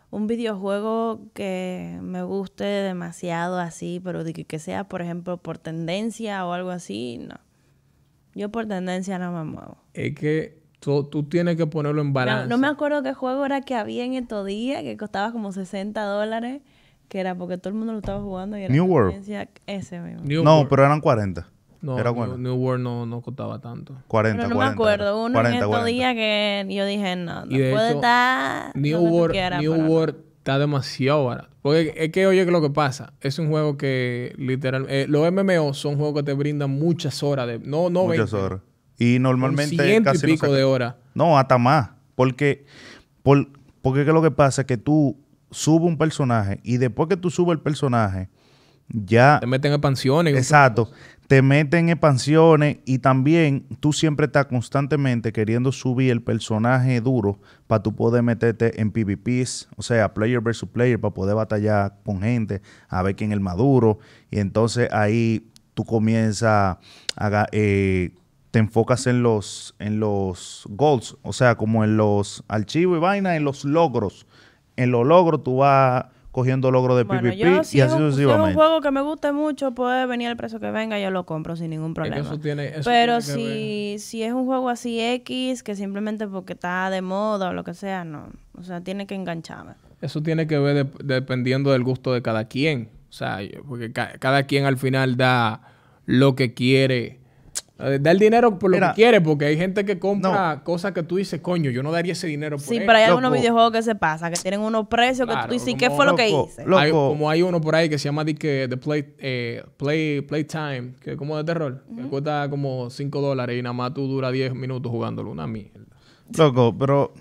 un 0.09 0.25
videojuego 0.25 1.27
que 1.35 1.99
me 2.01 2.23
guste 2.23 2.63
demasiado 2.63 3.59
así, 3.59 4.01
pero 4.03 4.23
de 4.23 4.33
que, 4.33 4.45
que 4.45 4.57
sea, 4.57 4.85
por 4.85 5.03
ejemplo, 5.03 5.37
por 5.37 5.59
tendencia 5.59 6.43
o 6.43 6.53
algo 6.53 6.71
así, 6.71 7.19
no. 7.19 7.35
Yo 8.33 8.49
por 8.49 8.65
tendencia 8.65 9.19
no 9.19 9.31
me 9.31 9.43
muevo. 9.43 9.77
Es 9.93 10.15
que 10.15 10.56
tú, 10.79 11.03
tú 11.05 11.23
tienes 11.23 11.55
que 11.57 11.67
ponerlo 11.67 12.01
en 12.01 12.07
No, 12.07 12.13
balance. 12.13 12.47
no 12.49 12.57
me 12.57 12.67
acuerdo 12.67 13.03
qué 13.03 13.13
juego 13.13 13.45
era 13.45 13.61
que 13.61 13.75
había 13.75 14.03
en 14.05 14.13
estos 14.13 14.45
días, 14.45 14.83
que 14.83 14.95
costaba 14.97 15.31
como 15.31 15.51
60 15.51 16.01
dólares, 16.03 16.61
que 17.09 17.19
era 17.19 17.35
porque 17.35 17.57
todo 17.57 17.69
el 17.69 17.75
mundo 17.75 17.93
lo 17.93 17.99
estaba 17.99 18.21
jugando 18.21 18.57
y 18.57 18.63
era 18.63 18.73
New 18.73 18.85
World. 18.85 19.13
ese 19.67 19.99
mismo. 20.01 20.21
New 20.23 20.43
no, 20.43 20.55
World. 20.57 20.69
pero 20.69 20.85
eran 20.85 20.99
40. 21.01 21.47
no, 21.81 21.97
era 21.97 22.09
New, 22.11 22.15
bueno. 22.15 22.37
New 22.37 22.55
World 22.55 22.83
no, 22.83 23.05
no 23.05 23.21
costaba 23.21 23.59
tanto. 23.59 23.95
40, 24.07 24.37
Pero 24.37 24.49
no 24.49 24.55
40. 24.55 24.65
me 24.65 24.73
acuerdo, 24.73 25.23
uno 25.23 25.33
40, 25.33 25.49
en 25.49 25.55
estos 25.55 25.69
40. 25.69 25.85
días 25.87 26.13
que 26.15 26.65
yo 26.69 26.85
dije, 26.85 27.15
no, 27.15 27.45
no 27.45 27.55
Y 27.55 27.59
de 27.59 27.71
puede 27.71 27.87
hecho, 27.89 27.95
estar 27.95 28.75
New 28.75 28.95
donde 28.97 29.09
tú 29.09 29.15
World, 29.15 29.31
quieras, 29.33 29.61
New 29.61 29.71
pero 29.71 29.83
no. 29.83 29.89
World 29.89 30.15
está 30.39 30.59
demasiado 30.59 31.25
barato. 31.25 31.49
Porque 31.61 31.93
es 31.97 32.11
que, 32.11 32.25
oye, 32.27 32.45
que 32.45 32.51
lo 32.51 32.61
que 32.61 32.69
pasa, 32.69 33.13
es 33.21 33.39
un 33.39 33.49
juego 33.49 33.77
que 33.77 34.33
literal, 34.37 34.85
eh, 34.89 35.05
los 35.09 35.29
MMO 35.31 35.73
son 35.73 35.97
juegos 35.97 36.15
que 36.15 36.23
te 36.23 36.33
brindan 36.33 36.69
muchas 36.71 37.21
horas 37.23 37.47
de, 37.47 37.59
no, 37.59 37.89
no 37.89 38.05
Muchas 38.05 38.31
20, 38.31 38.35
horas. 38.45 38.61
Y 38.97 39.19
normalmente 39.19 39.75
y 39.97 40.01
casi 40.03 40.25
no 40.27 40.33
pico 40.33 40.45
se- 40.47 40.51
de 40.53 40.63
horas. 40.63 40.95
No, 41.13 41.37
hasta 41.37 41.57
más. 41.57 41.89
Porque, 42.15 42.65
por, 43.23 43.47
porque 43.81 44.05
que 44.05 44.11
lo 44.11 44.21
que 44.21 44.31
pasa 44.31 44.61
es 44.61 44.67
que 44.67 44.77
tú 44.77 45.17
subes 45.51 45.87
un 45.87 45.97
personaje 45.97 46.59
y 46.63 46.77
después 46.77 47.07
que 47.09 47.17
tú 47.17 47.29
subes 47.29 47.53
el 47.57 47.61
personaje, 47.61 48.29
ya... 48.89 49.37
Te 49.39 49.47
meten 49.47 49.71
expansiones. 49.73 50.33
y- 50.33 50.37
Exacto. 50.37 50.89
Te 51.27 51.41
meten 51.41 51.89
expansiones 51.89 52.77
y 52.85 52.99
también 52.99 53.65
tú 53.81 53.91
siempre 53.91 54.27
estás 54.27 54.45
constantemente 54.45 55.33
queriendo 55.33 55.73
subir 55.73 56.09
el 56.11 56.21
personaje 56.21 57.01
duro 57.01 57.39
para 57.67 57.83
tú 57.83 57.93
poder 57.93 58.23
meterte 58.23 58.79
en 58.79 58.91
PvPs, 58.91 59.67
o 59.75 59.81
sea, 59.81 60.13
player 60.13 60.39
versus 60.39 60.69
player, 60.69 60.97
para 61.01 61.13
poder 61.13 61.35
batallar 61.35 61.97
con 62.05 62.21
gente, 62.21 62.61
a 62.87 63.01
ver 63.03 63.15
quién 63.17 63.31
es 63.31 63.35
el 63.35 63.41
maduro. 63.41 63.99
Y 64.31 64.39
entonces 64.39 64.87
ahí 64.93 65.49
tú 65.73 65.83
comienzas 65.83 66.77
a... 67.17 67.47
eh, 67.51 68.11
te 68.57 68.61
enfocas 68.61 69.05
en 69.05 69.21
los, 69.21 69.75
en 69.77 69.99
los 69.99 70.63
goals, 70.67 71.15
o 71.21 71.31
sea, 71.31 71.53
como 71.53 71.83
en 71.83 71.95
los 71.95 72.43
archivos 72.47 72.97
y 72.97 72.99
vainas, 72.99 73.37
en 73.37 73.43
los 73.43 73.63
logros. 73.65 74.25
En 74.77 74.89
los 74.89 75.05
logros 75.05 75.43
tú 75.43 75.57
vas 75.57 76.05
cogiendo 76.31 76.71
logros 76.71 76.97
de 76.97 77.03
Bueno, 77.03 77.21
PvP 77.21 77.37
yo 77.37 77.63
si 77.63 77.77
y 77.77 77.81
es, 77.81 77.91
así 77.91 77.93
un, 77.93 77.99
si 77.99 77.99
es 77.99 78.01
un 78.01 78.11
sucesivamente. 78.11 78.55
juego 78.55 78.81
que 78.81 78.89
me 78.89 79.01
guste 79.01 79.31
mucho, 79.31 79.75
puede 79.75 80.07
venir 80.07 80.29
el 80.29 80.37
precio 80.37 80.59
que 80.59 80.71
venga, 80.71 80.99
yo 80.99 81.11
lo 81.11 81.27
compro 81.27 81.55
sin 81.55 81.69
ningún 81.69 81.91
Es 81.91 81.93
que 81.93 82.01
problema. 82.01 82.27
eso 82.27 82.39
tiene- 82.39 82.65
eso 82.69 82.81
Pero 82.89 83.21
si, 83.21 83.97
si 83.99 84.23
es 84.23 84.33
un 84.33 84.47
juego 84.47 84.69
así 84.69 84.99
X, 84.99 85.61
que 85.61 85.75
simplemente 85.75 86.27
porque 86.27 86.53
está 86.53 86.89
de 86.89 87.03
moda 87.03 87.49
o 87.49 87.53
lo 87.53 87.63
que 87.63 87.75
sea, 87.75 88.05
no. 88.05 88.29
O 88.57 88.63
sea, 88.63 88.81
tiene 88.81 89.05
que 89.05 89.13
engancharme. 89.13 89.73
Eso 90.01 90.23
tiene 90.23 90.47
que 90.47 90.57
ver 90.57 90.83
de- 90.87 91.03
dependiendo 91.15 91.71
del 91.73 91.83
gusto 91.83 92.11
de 92.11 92.23
cada 92.23 92.45
quien. 92.45 92.89
O 93.09 93.13
sea, 93.13 93.37
porque 93.67 93.91
ca- 93.91 94.13
cada 94.19 94.43
quien 94.47 94.65
al 94.65 94.77
final 94.77 95.15
da 95.15 95.61
lo 96.07 96.35
que 96.35 96.55
quiere. 96.55 97.19
Eh, 97.79 97.99
Da 98.01 98.11
el 98.11 98.17
dinero 98.19 98.57
por 98.57 98.71
lo 98.71 98.77
Mira, 98.77 98.89
que 98.89 98.95
quiere, 98.95 99.21
porque 99.21 99.45
hay 99.45 99.57
gente 99.57 99.85
que 99.85 99.99
compra 99.99 100.61
cosas 100.63 100.93
que 100.93 101.03
tú 101.03 101.17
dices, 101.17 101.41
coño, 101.41 101.69
yo 101.69 101.83
no 101.83 101.91
daría 101.91 102.13
ese 102.13 102.25
dinero 102.27 102.57
por 102.57 102.65
Sí, 102.65 102.77
eso". 102.77 102.83
pero 102.87 102.97
hay 102.97 103.05
Loco. 103.05 103.17
algunos 103.19 103.39
videojuegos 103.39 103.71
que 103.71 103.83
se 103.83 103.93
pasa, 103.95 104.29
que 104.31 104.37
tienen 104.37 104.61
unos 104.61 104.87
precios 104.87 105.27
que 105.27 105.35
tú 105.45 105.53
dices, 105.53 105.67
como 105.69 105.77
¿qué 105.77 105.89
fue 105.91 106.05
lo 106.05 106.15
que 106.15 106.29
hice? 106.29 106.63
Hay- 106.75 106.89
Loco. 106.91 107.09
como 107.09 107.29
hay 107.29 107.41
uno 107.43 107.61
por 107.61 107.75
ahí 107.75 107.87
que 107.89 107.97
se 107.99 108.05
llama 108.05 108.25
que 108.25 108.67
The 108.69 108.77
Play, 108.77 109.13
eh, 109.19 109.63
Play 109.77 110.21
Playtime, 110.21 110.93
que 111.01 111.11
es 111.11 111.17
como 111.17 111.37
de 111.37 111.43
terror, 111.43 111.83
que 111.95 112.01
cuesta 112.09 112.47
como 112.49 112.89
5 112.89 113.21
dólares 113.21 113.57
y 113.59 113.61
nada 113.61 113.73
más 113.73 113.93
tú 113.93 114.07
duras 114.07 114.31
10 114.33 114.53
minutos 114.55 114.91
jugándolo. 114.91 115.29
Una 115.31 115.45
mierda. 115.47 115.79
Loco, 116.37 116.75
pero 116.77 117.13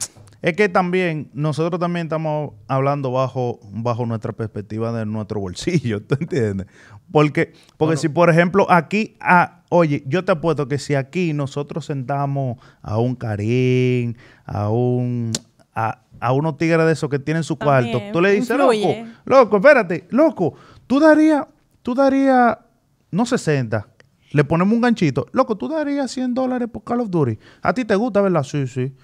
es 0.43 0.55
que 0.57 0.69
también 0.69 1.29
nosotros 1.33 1.79
también 1.81 2.07
estamos 2.07 2.53
hablando 2.67 3.11
bajo, 3.13 3.61
bajo 3.73 4.07
nuestra 4.07 4.33
perspectiva 4.33 4.93
de 4.93 5.05
nuestro 5.07 5.41
bolsillo, 5.41 6.01
¿tú 6.07 6.17
entiendes? 6.19 6.67
Porque, 7.13 7.53
porque 7.77 7.97
si 7.97 8.09
por 8.09 8.31
ejemplo 8.31 8.67
aquí, 8.71 9.17
ah, 9.21 9.63
oye, 9.69 10.03
yo 10.07 10.25
te 10.25 10.33
apuesto 10.33 10.69
que 10.69 10.79
si 10.79 10.95
aquí 10.95 11.33
nosotros 11.33 11.87
sentamos 11.87 12.59
a 12.83 12.99
un 12.99 13.15
Karim, 13.15 14.15
a 14.45 14.71
un, 14.71 15.33
a, 15.75 16.03
a 16.21 16.33
unos 16.33 16.57
tigres 16.57 16.85
de 16.87 16.93
esos 16.93 17.09
que 17.09 17.19
tienen 17.19 17.45
su 17.45 17.59
cuarto, 17.59 18.01
tú 18.13 18.21
le 18.21 18.33
dices, 18.33 18.57
loco, 18.57 18.73
influye. 18.73 19.07
loco, 19.25 19.57
espérate, 19.57 20.07
loco, 20.11 20.55
tú 20.87 20.99
darías, 21.01 21.47
tú 21.83 21.95
darías, 21.95 22.59
no 23.11 23.25
60, 23.25 23.87
le 24.33 24.45
ponemos 24.45 24.75
un 24.75 24.81
ganchito, 24.81 25.27
loco, 25.33 25.57
tú 25.57 25.69
darías 25.69 26.11
100 26.11 26.35
dólares 26.35 26.69
por 26.71 26.83
Call 26.85 27.01
of 27.01 27.11
Duty. 27.11 27.39
A 27.63 27.73
ti 27.73 27.85
te 27.85 27.95
gusta, 27.95 28.21
¿verdad? 28.21 28.43
Sí, 28.43 28.67
sí. 28.67 28.95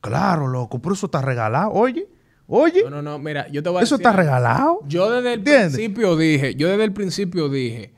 Claro, 0.00 0.48
loco, 0.48 0.80
pero 0.80 0.94
eso 0.94 1.06
está 1.06 1.20
regalado. 1.20 1.70
Oye, 1.72 2.08
oye, 2.48 2.82
No, 2.84 2.90
no, 2.90 3.02
no. 3.02 3.18
Mira, 3.18 3.48
yo 3.48 3.62
te 3.62 3.68
voy 3.68 3.80
a 3.80 3.82
eso 3.82 3.96
decir 3.96 4.06
está 4.06 4.16
regalado. 4.16 4.80
Yo 4.86 5.10
desde 5.10 5.34
el 5.34 5.38
¿Entiendes? 5.40 5.72
principio 5.74 6.16
dije, 6.16 6.54
yo 6.54 6.68
desde 6.68 6.84
el 6.84 6.92
principio 6.92 7.48
dije, 7.48 7.92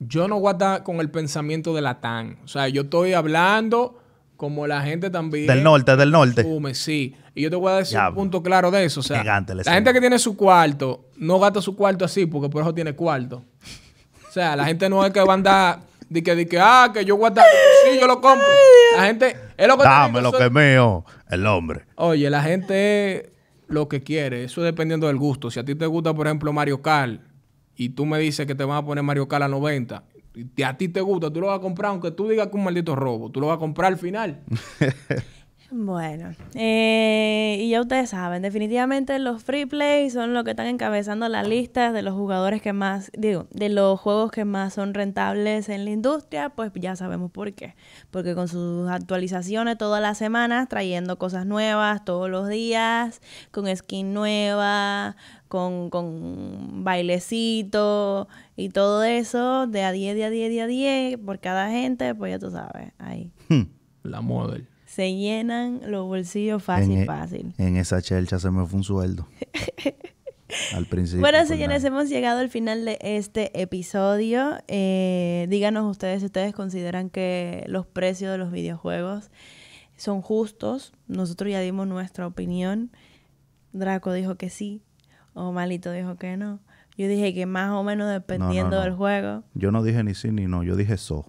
yo 0.00 0.28
no 0.28 0.40
voy 0.40 0.50
a 0.50 0.52
estar 0.52 0.82
con 0.82 0.96
el 1.00 1.10
pensamiento 1.10 1.74
de 1.74 1.82
la 1.82 2.00
TAN. 2.00 2.38
O 2.44 2.48
sea, 2.48 2.68
yo 2.68 2.82
estoy 2.82 3.12
hablando 3.14 3.98
como 4.36 4.66
la 4.66 4.82
gente 4.82 5.10
también. 5.10 5.46
Del 5.46 5.62
norte, 5.62 5.96
del 5.96 6.10
norte. 6.10 6.42
asume, 6.42 6.74
sí. 6.74 7.16
Y 7.34 7.42
yo 7.42 7.50
te 7.50 7.56
voy 7.56 7.72
a 7.72 7.76
decir 7.76 7.94
Ya, 7.94 8.08
un 8.10 8.14
punto 8.14 8.42
claro 8.42 8.70
de 8.70 8.84
eso. 8.84 9.00
O 9.00 9.02
sea, 9.02 9.20
gigante 9.20 9.54
la 9.54 9.64
gente 9.64 9.92
que 9.92 10.00
tiene 10.00 10.18
su 10.18 10.36
cuarto, 10.36 11.06
no 11.16 11.38
gasta 11.38 11.60
su 11.60 11.74
cuarto 11.74 12.04
así 12.04 12.26
porque 12.26 12.48
por 12.48 12.62
eso 12.62 12.74
tiene 12.74 12.94
cuarto. 12.94 13.42
O 14.28 14.32
sea, 14.32 14.54
la 14.56 14.64
gente 14.64 14.88
no 14.88 15.04
es 15.04 15.12
que 15.12 15.20
va 15.20 15.32
a 15.32 15.36
andar 15.36 15.80
de 16.08 16.22
que, 16.22 16.34
de 16.34 16.46
que 16.46 16.58
ah, 16.60 16.90
que 16.92 17.04
yo 17.04 17.16
guardo. 17.16 17.40
Sí, 17.84 17.98
yo 18.00 18.06
lo 18.06 18.20
compro. 18.20 18.46
La 18.96 19.04
gente, 19.06 19.36
es 19.56 19.66
lo 19.68 19.76
que 19.76 19.84
Dame 19.84 20.18
digo, 20.20 20.32
lo 20.32 20.38
que 20.38 20.44
es 20.44 20.52
mío, 20.52 21.04
el 21.30 21.46
hombre. 21.46 21.82
Oye, 21.96 22.30
la 22.30 22.42
gente 22.42 23.32
lo 23.66 23.88
que 23.88 24.02
quiere. 24.02 24.44
Eso 24.44 24.60
es 24.60 24.64
dependiendo 24.66 25.06
del 25.06 25.16
gusto. 25.16 25.50
Si 25.50 25.60
a 25.60 25.64
ti 25.64 25.74
te 25.74 25.86
gusta, 25.86 26.14
por 26.14 26.26
ejemplo, 26.26 26.52
Mario 26.52 26.82
Kart 26.82 27.20
y 27.76 27.90
tú 27.90 28.06
me 28.06 28.18
dices 28.18 28.46
que 28.46 28.54
te 28.54 28.64
van 28.64 28.78
a 28.78 28.84
poner 28.84 29.02
Mario 29.02 29.28
Kart 29.28 29.44
a 29.44 29.48
90 29.48 30.04
y 30.56 30.62
a 30.62 30.76
ti 30.76 30.88
te 30.88 31.00
gusta, 31.00 31.32
tú 31.32 31.40
lo 31.40 31.48
vas 31.48 31.58
a 31.58 31.62
comprar 31.62 31.90
aunque 31.90 32.10
tú 32.10 32.28
digas 32.28 32.48
que 32.48 32.56
un 32.56 32.64
maldito 32.64 32.96
robo. 32.96 33.30
Tú 33.30 33.40
lo 33.40 33.48
vas 33.48 33.56
a 33.56 33.60
comprar 33.60 33.92
al 33.92 33.98
final. 33.98 34.40
Bueno, 35.76 36.30
eh, 36.54 37.56
y 37.58 37.70
ya 37.70 37.80
ustedes 37.80 38.10
saben, 38.10 38.42
definitivamente 38.42 39.18
los 39.18 39.42
free 39.42 39.66
play 39.66 40.08
son 40.08 40.32
los 40.32 40.44
que 40.44 40.50
están 40.50 40.68
encabezando 40.68 41.28
las 41.28 41.48
listas 41.48 41.92
de 41.92 42.02
los 42.02 42.14
jugadores 42.14 42.62
que 42.62 42.72
más, 42.72 43.10
digo, 43.12 43.48
de 43.50 43.70
los 43.70 43.98
juegos 43.98 44.30
que 44.30 44.44
más 44.44 44.72
son 44.72 44.94
rentables 44.94 45.68
en 45.68 45.84
la 45.84 45.90
industria, 45.90 46.50
pues 46.50 46.70
ya 46.76 46.94
sabemos 46.94 47.32
por 47.32 47.54
qué. 47.54 47.74
Porque 48.12 48.36
con 48.36 48.46
sus 48.46 48.88
actualizaciones 48.88 49.76
todas 49.76 50.00
las 50.00 50.16
semanas, 50.16 50.68
trayendo 50.68 51.18
cosas 51.18 51.44
nuevas 51.44 52.04
todos 52.04 52.30
los 52.30 52.48
días, 52.48 53.20
con 53.50 53.66
skin 53.76 54.14
nueva, 54.14 55.16
con, 55.48 55.90
con 55.90 56.84
bailecito 56.84 58.28
y 58.54 58.68
todo 58.68 59.02
eso, 59.02 59.66
de 59.66 59.82
a 59.82 59.90
10, 59.90 60.14
de 60.14 60.24
a 60.24 60.30
10, 60.30 60.50
de 60.52 60.62
a 60.62 60.66
10, 60.68 61.18
por 61.18 61.40
cada 61.40 61.68
gente, 61.68 62.14
pues 62.14 62.30
ya 62.30 62.38
tú 62.38 62.52
sabes, 62.52 62.92
ahí. 62.98 63.32
La 64.04 64.20
model. 64.20 64.68
Se 64.94 65.12
llenan 65.12 65.80
los 65.90 66.06
bolsillos 66.06 66.62
fácil, 66.62 66.92
en, 66.92 67.02
e- 67.02 67.06
fácil. 67.06 67.54
en 67.58 67.76
esa 67.76 68.00
chelcha 68.00 68.38
se 68.38 68.48
me 68.52 68.64
fue 68.64 68.76
un 68.76 68.84
sueldo. 68.84 69.26
Al 70.72 70.86
principio. 70.86 71.20
Bueno, 71.20 71.38
por 71.38 71.48
señores, 71.48 71.82
nada. 71.82 71.88
hemos 71.88 72.08
llegado 72.08 72.38
al 72.38 72.48
final 72.48 72.84
de 72.84 72.98
este 73.00 73.60
episodio. 73.60 74.56
Eh, 74.68 75.46
díganos 75.48 75.90
ustedes 75.90 76.20
si 76.20 76.26
ustedes 76.26 76.54
consideran 76.54 77.10
que 77.10 77.64
los 77.66 77.86
precios 77.86 78.30
de 78.30 78.38
los 78.38 78.52
videojuegos 78.52 79.32
son 79.96 80.22
justos. 80.22 80.92
Nosotros 81.08 81.50
ya 81.50 81.58
dimos 81.58 81.88
nuestra 81.88 82.24
opinión. 82.28 82.92
Draco 83.72 84.12
dijo 84.12 84.36
que 84.36 84.48
sí. 84.48 84.80
O 85.32 85.50
Malito 85.50 85.90
dijo 85.90 86.18
que 86.18 86.36
no. 86.36 86.60
Yo 86.96 87.08
dije 87.08 87.34
que 87.34 87.46
más 87.46 87.72
o 87.72 87.82
menos 87.82 88.08
dependiendo 88.12 88.76
no. 88.76 88.82
del 88.82 88.92
juego. 88.92 89.42
Yo 89.54 89.72
no 89.72 89.82
dije 89.82 90.04
ni 90.04 90.14
sí 90.14 90.30
ni 90.30 90.46
no, 90.46 90.62
yo 90.62 90.76
dije 90.76 90.96
so. 90.98 91.26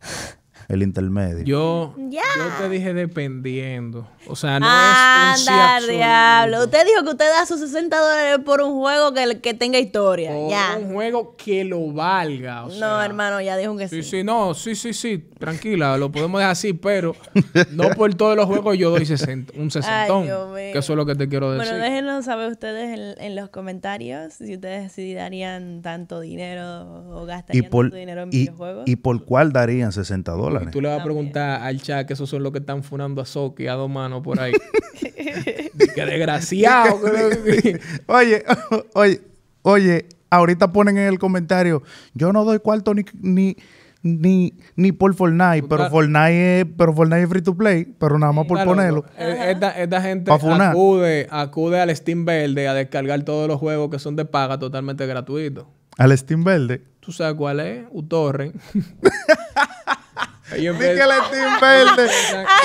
El 0.68 0.82
intermedio. 0.82 1.44
Yo, 1.44 1.94
Ya. 2.10 2.22
yo 2.36 2.44
te 2.64 2.68
dije 2.68 2.92
dependiendo. 2.92 4.08
O 4.26 4.34
sea, 4.34 4.58
no 4.58 4.66
Anda, 4.68 5.34
es 5.34 5.40
un 5.40 5.46
sí 5.46 5.52
absoluto. 5.52 5.92
diablo. 5.96 6.64
Usted 6.64 6.84
dijo 6.86 7.04
que 7.04 7.10
usted 7.10 7.28
da 7.30 7.46
sus 7.46 7.60
60 7.60 7.96
dólares 7.98 8.38
por 8.44 8.60
un 8.62 8.72
juego 8.80 9.12
que, 9.14 9.40
que 9.40 9.54
tenga 9.54 9.78
historia. 9.78 10.32
Por 10.32 10.50
ya. 10.50 10.76
un 10.80 10.92
juego 10.92 11.36
que 11.36 11.64
lo 11.64 11.92
valga. 11.92 12.64
o 12.64 12.68
no, 12.68 12.74
sea, 12.74 13.04
hermano, 13.04 13.40
ya 13.40 13.56
dijo 13.56 13.76
que 13.76 13.86
sí. 13.88 14.02
Sí, 14.02 14.10
sí, 14.18 14.24
no, 14.24 14.54
sí, 14.54 14.74
sí, 14.74 14.92
sí, 14.92 15.18
tranquila, 15.38 15.96
lo 15.96 16.10
podemos 16.10 16.38
dejar 16.40 16.52
así, 16.52 16.72
pero 16.72 17.14
no 17.72 17.90
por 17.90 18.14
todos 18.14 18.36
los 18.36 18.46
juegos 18.46 18.76
yo 18.76 18.90
doy 18.90 19.06
60, 19.06 19.52
un 19.56 19.70
sesentón. 19.70 20.24
Dios 20.24 20.48
mío. 20.48 20.72
que 20.72 20.78
eso 20.78 20.92
es 20.92 20.96
lo 20.96 21.06
que 21.06 21.14
te 21.14 21.28
quiero 21.28 21.52
decir. 21.52 21.68
Bueno, 21.70 21.84
déjenos 21.84 22.24
saber 22.24 22.50
ustedes 22.50 22.98
en, 22.98 23.22
en 23.24 23.36
los 23.36 23.50
comentarios 23.50 24.34
si 24.34 24.54
ustedes 24.54 24.90
sí 24.92 25.14
darían 25.14 25.82
tanto 25.82 26.20
dinero 26.20 26.82
o 27.12 27.22
y, 27.24 27.26
gastarían 27.26 27.70
por, 27.70 27.84
tanto 27.86 27.96
dinero 27.96 28.22
en 28.22 28.28
y, 28.32 28.38
videojuegos. 28.40 28.82
y 28.86 28.96
por 28.96 29.24
cuál 29.24 29.52
darían 29.52 29.92
60 29.92 30.32
Y 30.34 30.55
dólares. 30.58 30.72
tú 30.72 30.80
le 30.80 30.88
vas 30.88 31.00
a 31.00 31.04
preguntar 31.04 31.62
al 31.62 31.80
chat 31.80 32.06
que 32.06 32.12
esos 32.14 32.28
son 32.28 32.42
los 32.42 32.52
que 32.52 32.58
están 32.58 32.82
funando 32.82 33.20
a 33.22 33.24
Soki 33.26 33.66
a 33.66 33.74
dos 33.74 33.90
manos 33.90 34.22
por 34.22 34.40
ahí. 34.40 34.52
Qué 35.94 36.06
desgraciado. 36.06 37.00
que- 37.44 37.80
Oye, 38.06 38.44
oye, 38.94 39.20
oye, 39.62 40.06
ahorita 40.30 40.72
ponen 40.72 40.98
en 40.98 41.06
el 41.06 41.18
comentario, 41.18 41.82
yo 42.14 42.32
no 42.32 42.44
doy 42.44 42.58
cuarto 42.58 42.94
ni, 42.94 43.04
ni, 43.20 43.56
ni, 44.02 44.54
ni 44.76 44.92
por 44.92 45.14
Fortnite, 45.14 45.66
pero. 45.68 45.90
Fortnite 45.90 46.60
es, 46.60 46.66
pero 46.76 46.92
Fortnite 46.92 47.22
es 47.22 47.28
free 47.28 47.42
to 47.42 47.56
play, 47.56 47.84
pero 47.98 48.18
nada 48.18 48.32
más 48.32 48.46
por 48.46 48.56
Claro, 48.58 48.70
ponerlo. 48.70 49.04
eh, 49.18 49.52
Esta, 49.52 49.70
esta 49.80 50.00
gente 50.02 50.30
acude, 50.32 51.26
acude 51.30 51.80
al 51.80 51.94
Steam 51.96 52.24
Verde 52.24 52.68
a 52.68 52.74
descargar 52.74 53.22
todos 53.22 53.48
los 53.48 53.58
juegos 53.58 53.90
que 53.90 53.98
son 53.98 54.14
de 54.16 54.24
paga 54.24 54.58
totalmente 54.58 55.06
gratuitos. 55.06 55.66
Al 55.98 56.16
Steam 56.16 56.44
Verde. 56.44 56.82
¿Tú 57.00 57.10
sabes 57.12 57.34
cuál 57.36 57.60
es? 57.60 57.84
UTorrent. 57.90 58.54
Ellos, 60.54 60.76
empiezan, 60.76 61.08
Verde. 61.60 62.08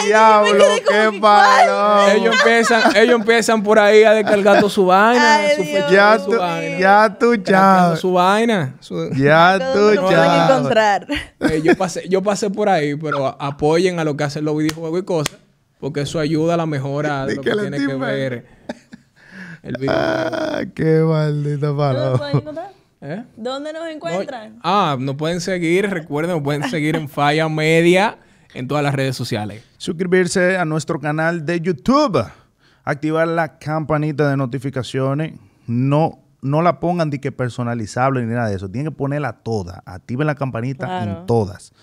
Diablo, 0.06 0.65
qué 0.88 1.12
malo. 1.20 2.08
ellos, 2.12 2.36
empiezan, 2.38 2.96
ellos 2.96 3.15
empiezan 3.20 3.63
por 3.63 3.80
ahí 3.80 4.04
a 4.04 4.12
descargar 4.13 4.58
toda 4.60 4.70
su 4.70 4.86
vaina. 4.86 5.36
Ay, 5.38 5.56
su 5.56 5.94
Ya 5.94 6.20
su 6.20 6.32
tú, 6.32 6.38
vaina. 6.38 6.80
ya 6.80 7.17
tú, 7.20 7.36
ya. 7.36 7.96
su 7.96 8.13
vaina. 8.13 8.76
Su- 8.80 9.10
Ya 9.15 9.58
tú, 9.74 9.80
pueden 9.80 10.10
ya. 10.12 10.46
encontrar. 10.50 11.08
Eh, 11.39 11.62
yo, 11.63 11.76
pasé, 11.76 12.08
yo 12.08 12.22
pasé 12.22 12.50
por 12.50 12.70
ahí, 12.70 12.96
pero 12.96 13.36
apoyen 13.41 14.00
a 14.00 14.04
lo 14.04 14.15
que 14.15 14.24
hacen 14.26 14.46
los 14.46 14.56
videojuegos 14.58 15.00
y 15.02 15.04
cosas, 15.04 15.38
porque 15.80 16.02
eso 16.02 16.20
ayuda 16.20 16.54
a 16.54 16.58
la 16.58 16.65
mejora 16.67 17.26
de 17.26 17.36
lo 17.36 17.41
que 17.41 17.52
tiene 17.52 17.78
que 17.78 17.96
ver 17.96 18.46
el 19.63 19.76
videojuego. 19.78 20.02
Ah, 20.06 20.62
qué 20.76 21.00
maldita 21.04 21.67
¿Dónde 21.67 22.00
nos 22.00 22.20
palabra. 22.20 22.72
¿Eh? 23.02 23.24
¿Dónde 23.36 23.74
nos 23.74 23.82
No, 23.84 23.88
encuentran? 23.90 24.60
ah, 24.64 24.96
nos 25.00 25.16
pueden 25.16 25.42
seguir, 25.42 25.90
recuerden, 25.90 26.36
nos 26.36 26.44
pueden 26.44 26.70
seguir 26.70 26.96
en 26.96 27.10
Falla 27.10 27.50
Media 27.50 28.18
en 28.54 28.68
todas 28.68 28.84
las 28.84 28.94
redes 28.94 29.16
sociales. 29.16 29.64
Suscribirse 29.78 30.58
a 30.58 30.66
nuestro 30.66 31.00
canal 31.00 31.46
de 31.46 31.60
YouTube. 31.62 32.24
Activar 32.84 33.28
la 33.28 33.58
campanita 33.60 34.30
de 34.30 34.38
notificaciones. 34.38 35.34
No, 35.68 36.20
no 36.42 36.62
la 36.62 36.80
pongan 36.80 37.10
de 37.10 37.20
que 37.20 37.32
personalizable 37.32 38.24
ni 38.26 38.34
nada 38.34 38.50
de 38.50 38.56
eso. 38.56 38.70
Tienen 38.70 38.92
que 38.92 38.98
ponerla 38.98 39.34
toda. 39.34 39.82
Activen 39.86 40.28
la 40.28 40.36
campanita 40.36 40.86
Claro. 40.86 41.22
en 41.22 41.26
todas. 41.26 41.74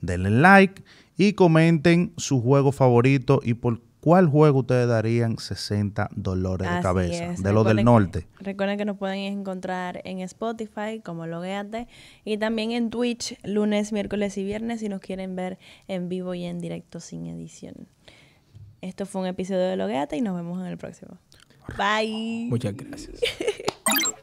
Denle 0.00 0.30
like 0.30 0.82
y 1.16 1.34
comenten 1.34 2.12
su 2.16 2.40
juego 2.42 2.72
favorito 2.72 3.40
y 3.42 3.54
por 3.54 3.80
cuál 4.02 4.26
juego 4.26 4.58
ustedes 4.58 4.86
darían 4.88 5.38
60 5.38 6.10
dolores 6.14 6.68
de 6.68 6.80
cabeza. 6.82 7.32
es. 7.32 7.42
De 7.42 7.52
los 7.52 7.64
del 7.64 7.82
norte. 7.84 8.26
que- 8.38 8.44
recuerden 8.44 8.76
que 8.76 8.84
nos 8.84 8.98
pueden 8.98 9.20
encontrar 9.20 10.02
en 10.04 10.18
Spotify 10.20 11.00
como 11.02 11.26
Logueate 11.26 11.86
y 12.24 12.36
también 12.36 12.72
en 12.72 12.90
Twitch 12.90 13.38
lunes, 13.44 13.92
miércoles 13.92 14.36
y 14.36 14.44
viernes 14.44 14.80
si 14.80 14.88
nos 14.90 15.00
quieren 15.00 15.34
ver 15.36 15.58
en 15.88 16.08
vivo 16.10 16.34
y 16.34 16.44
en 16.44 16.58
directo 16.60 17.00
sin 17.00 17.26
edición. 17.26 17.74
Esto 18.80 19.06
fue 19.06 19.20
un 19.22 19.28
episodio 19.28 19.60
de 19.68 19.76
Logueate 19.76 20.16
y 20.16 20.20
nos 20.20 20.34
vemos 20.36 20.60
en 20.60 20.66
el 20.66 20.76
próximo. 20.76 21.16
Bye. 21.78 22.48
Muchas 22.50 22.74
gracias. 22.76 23.20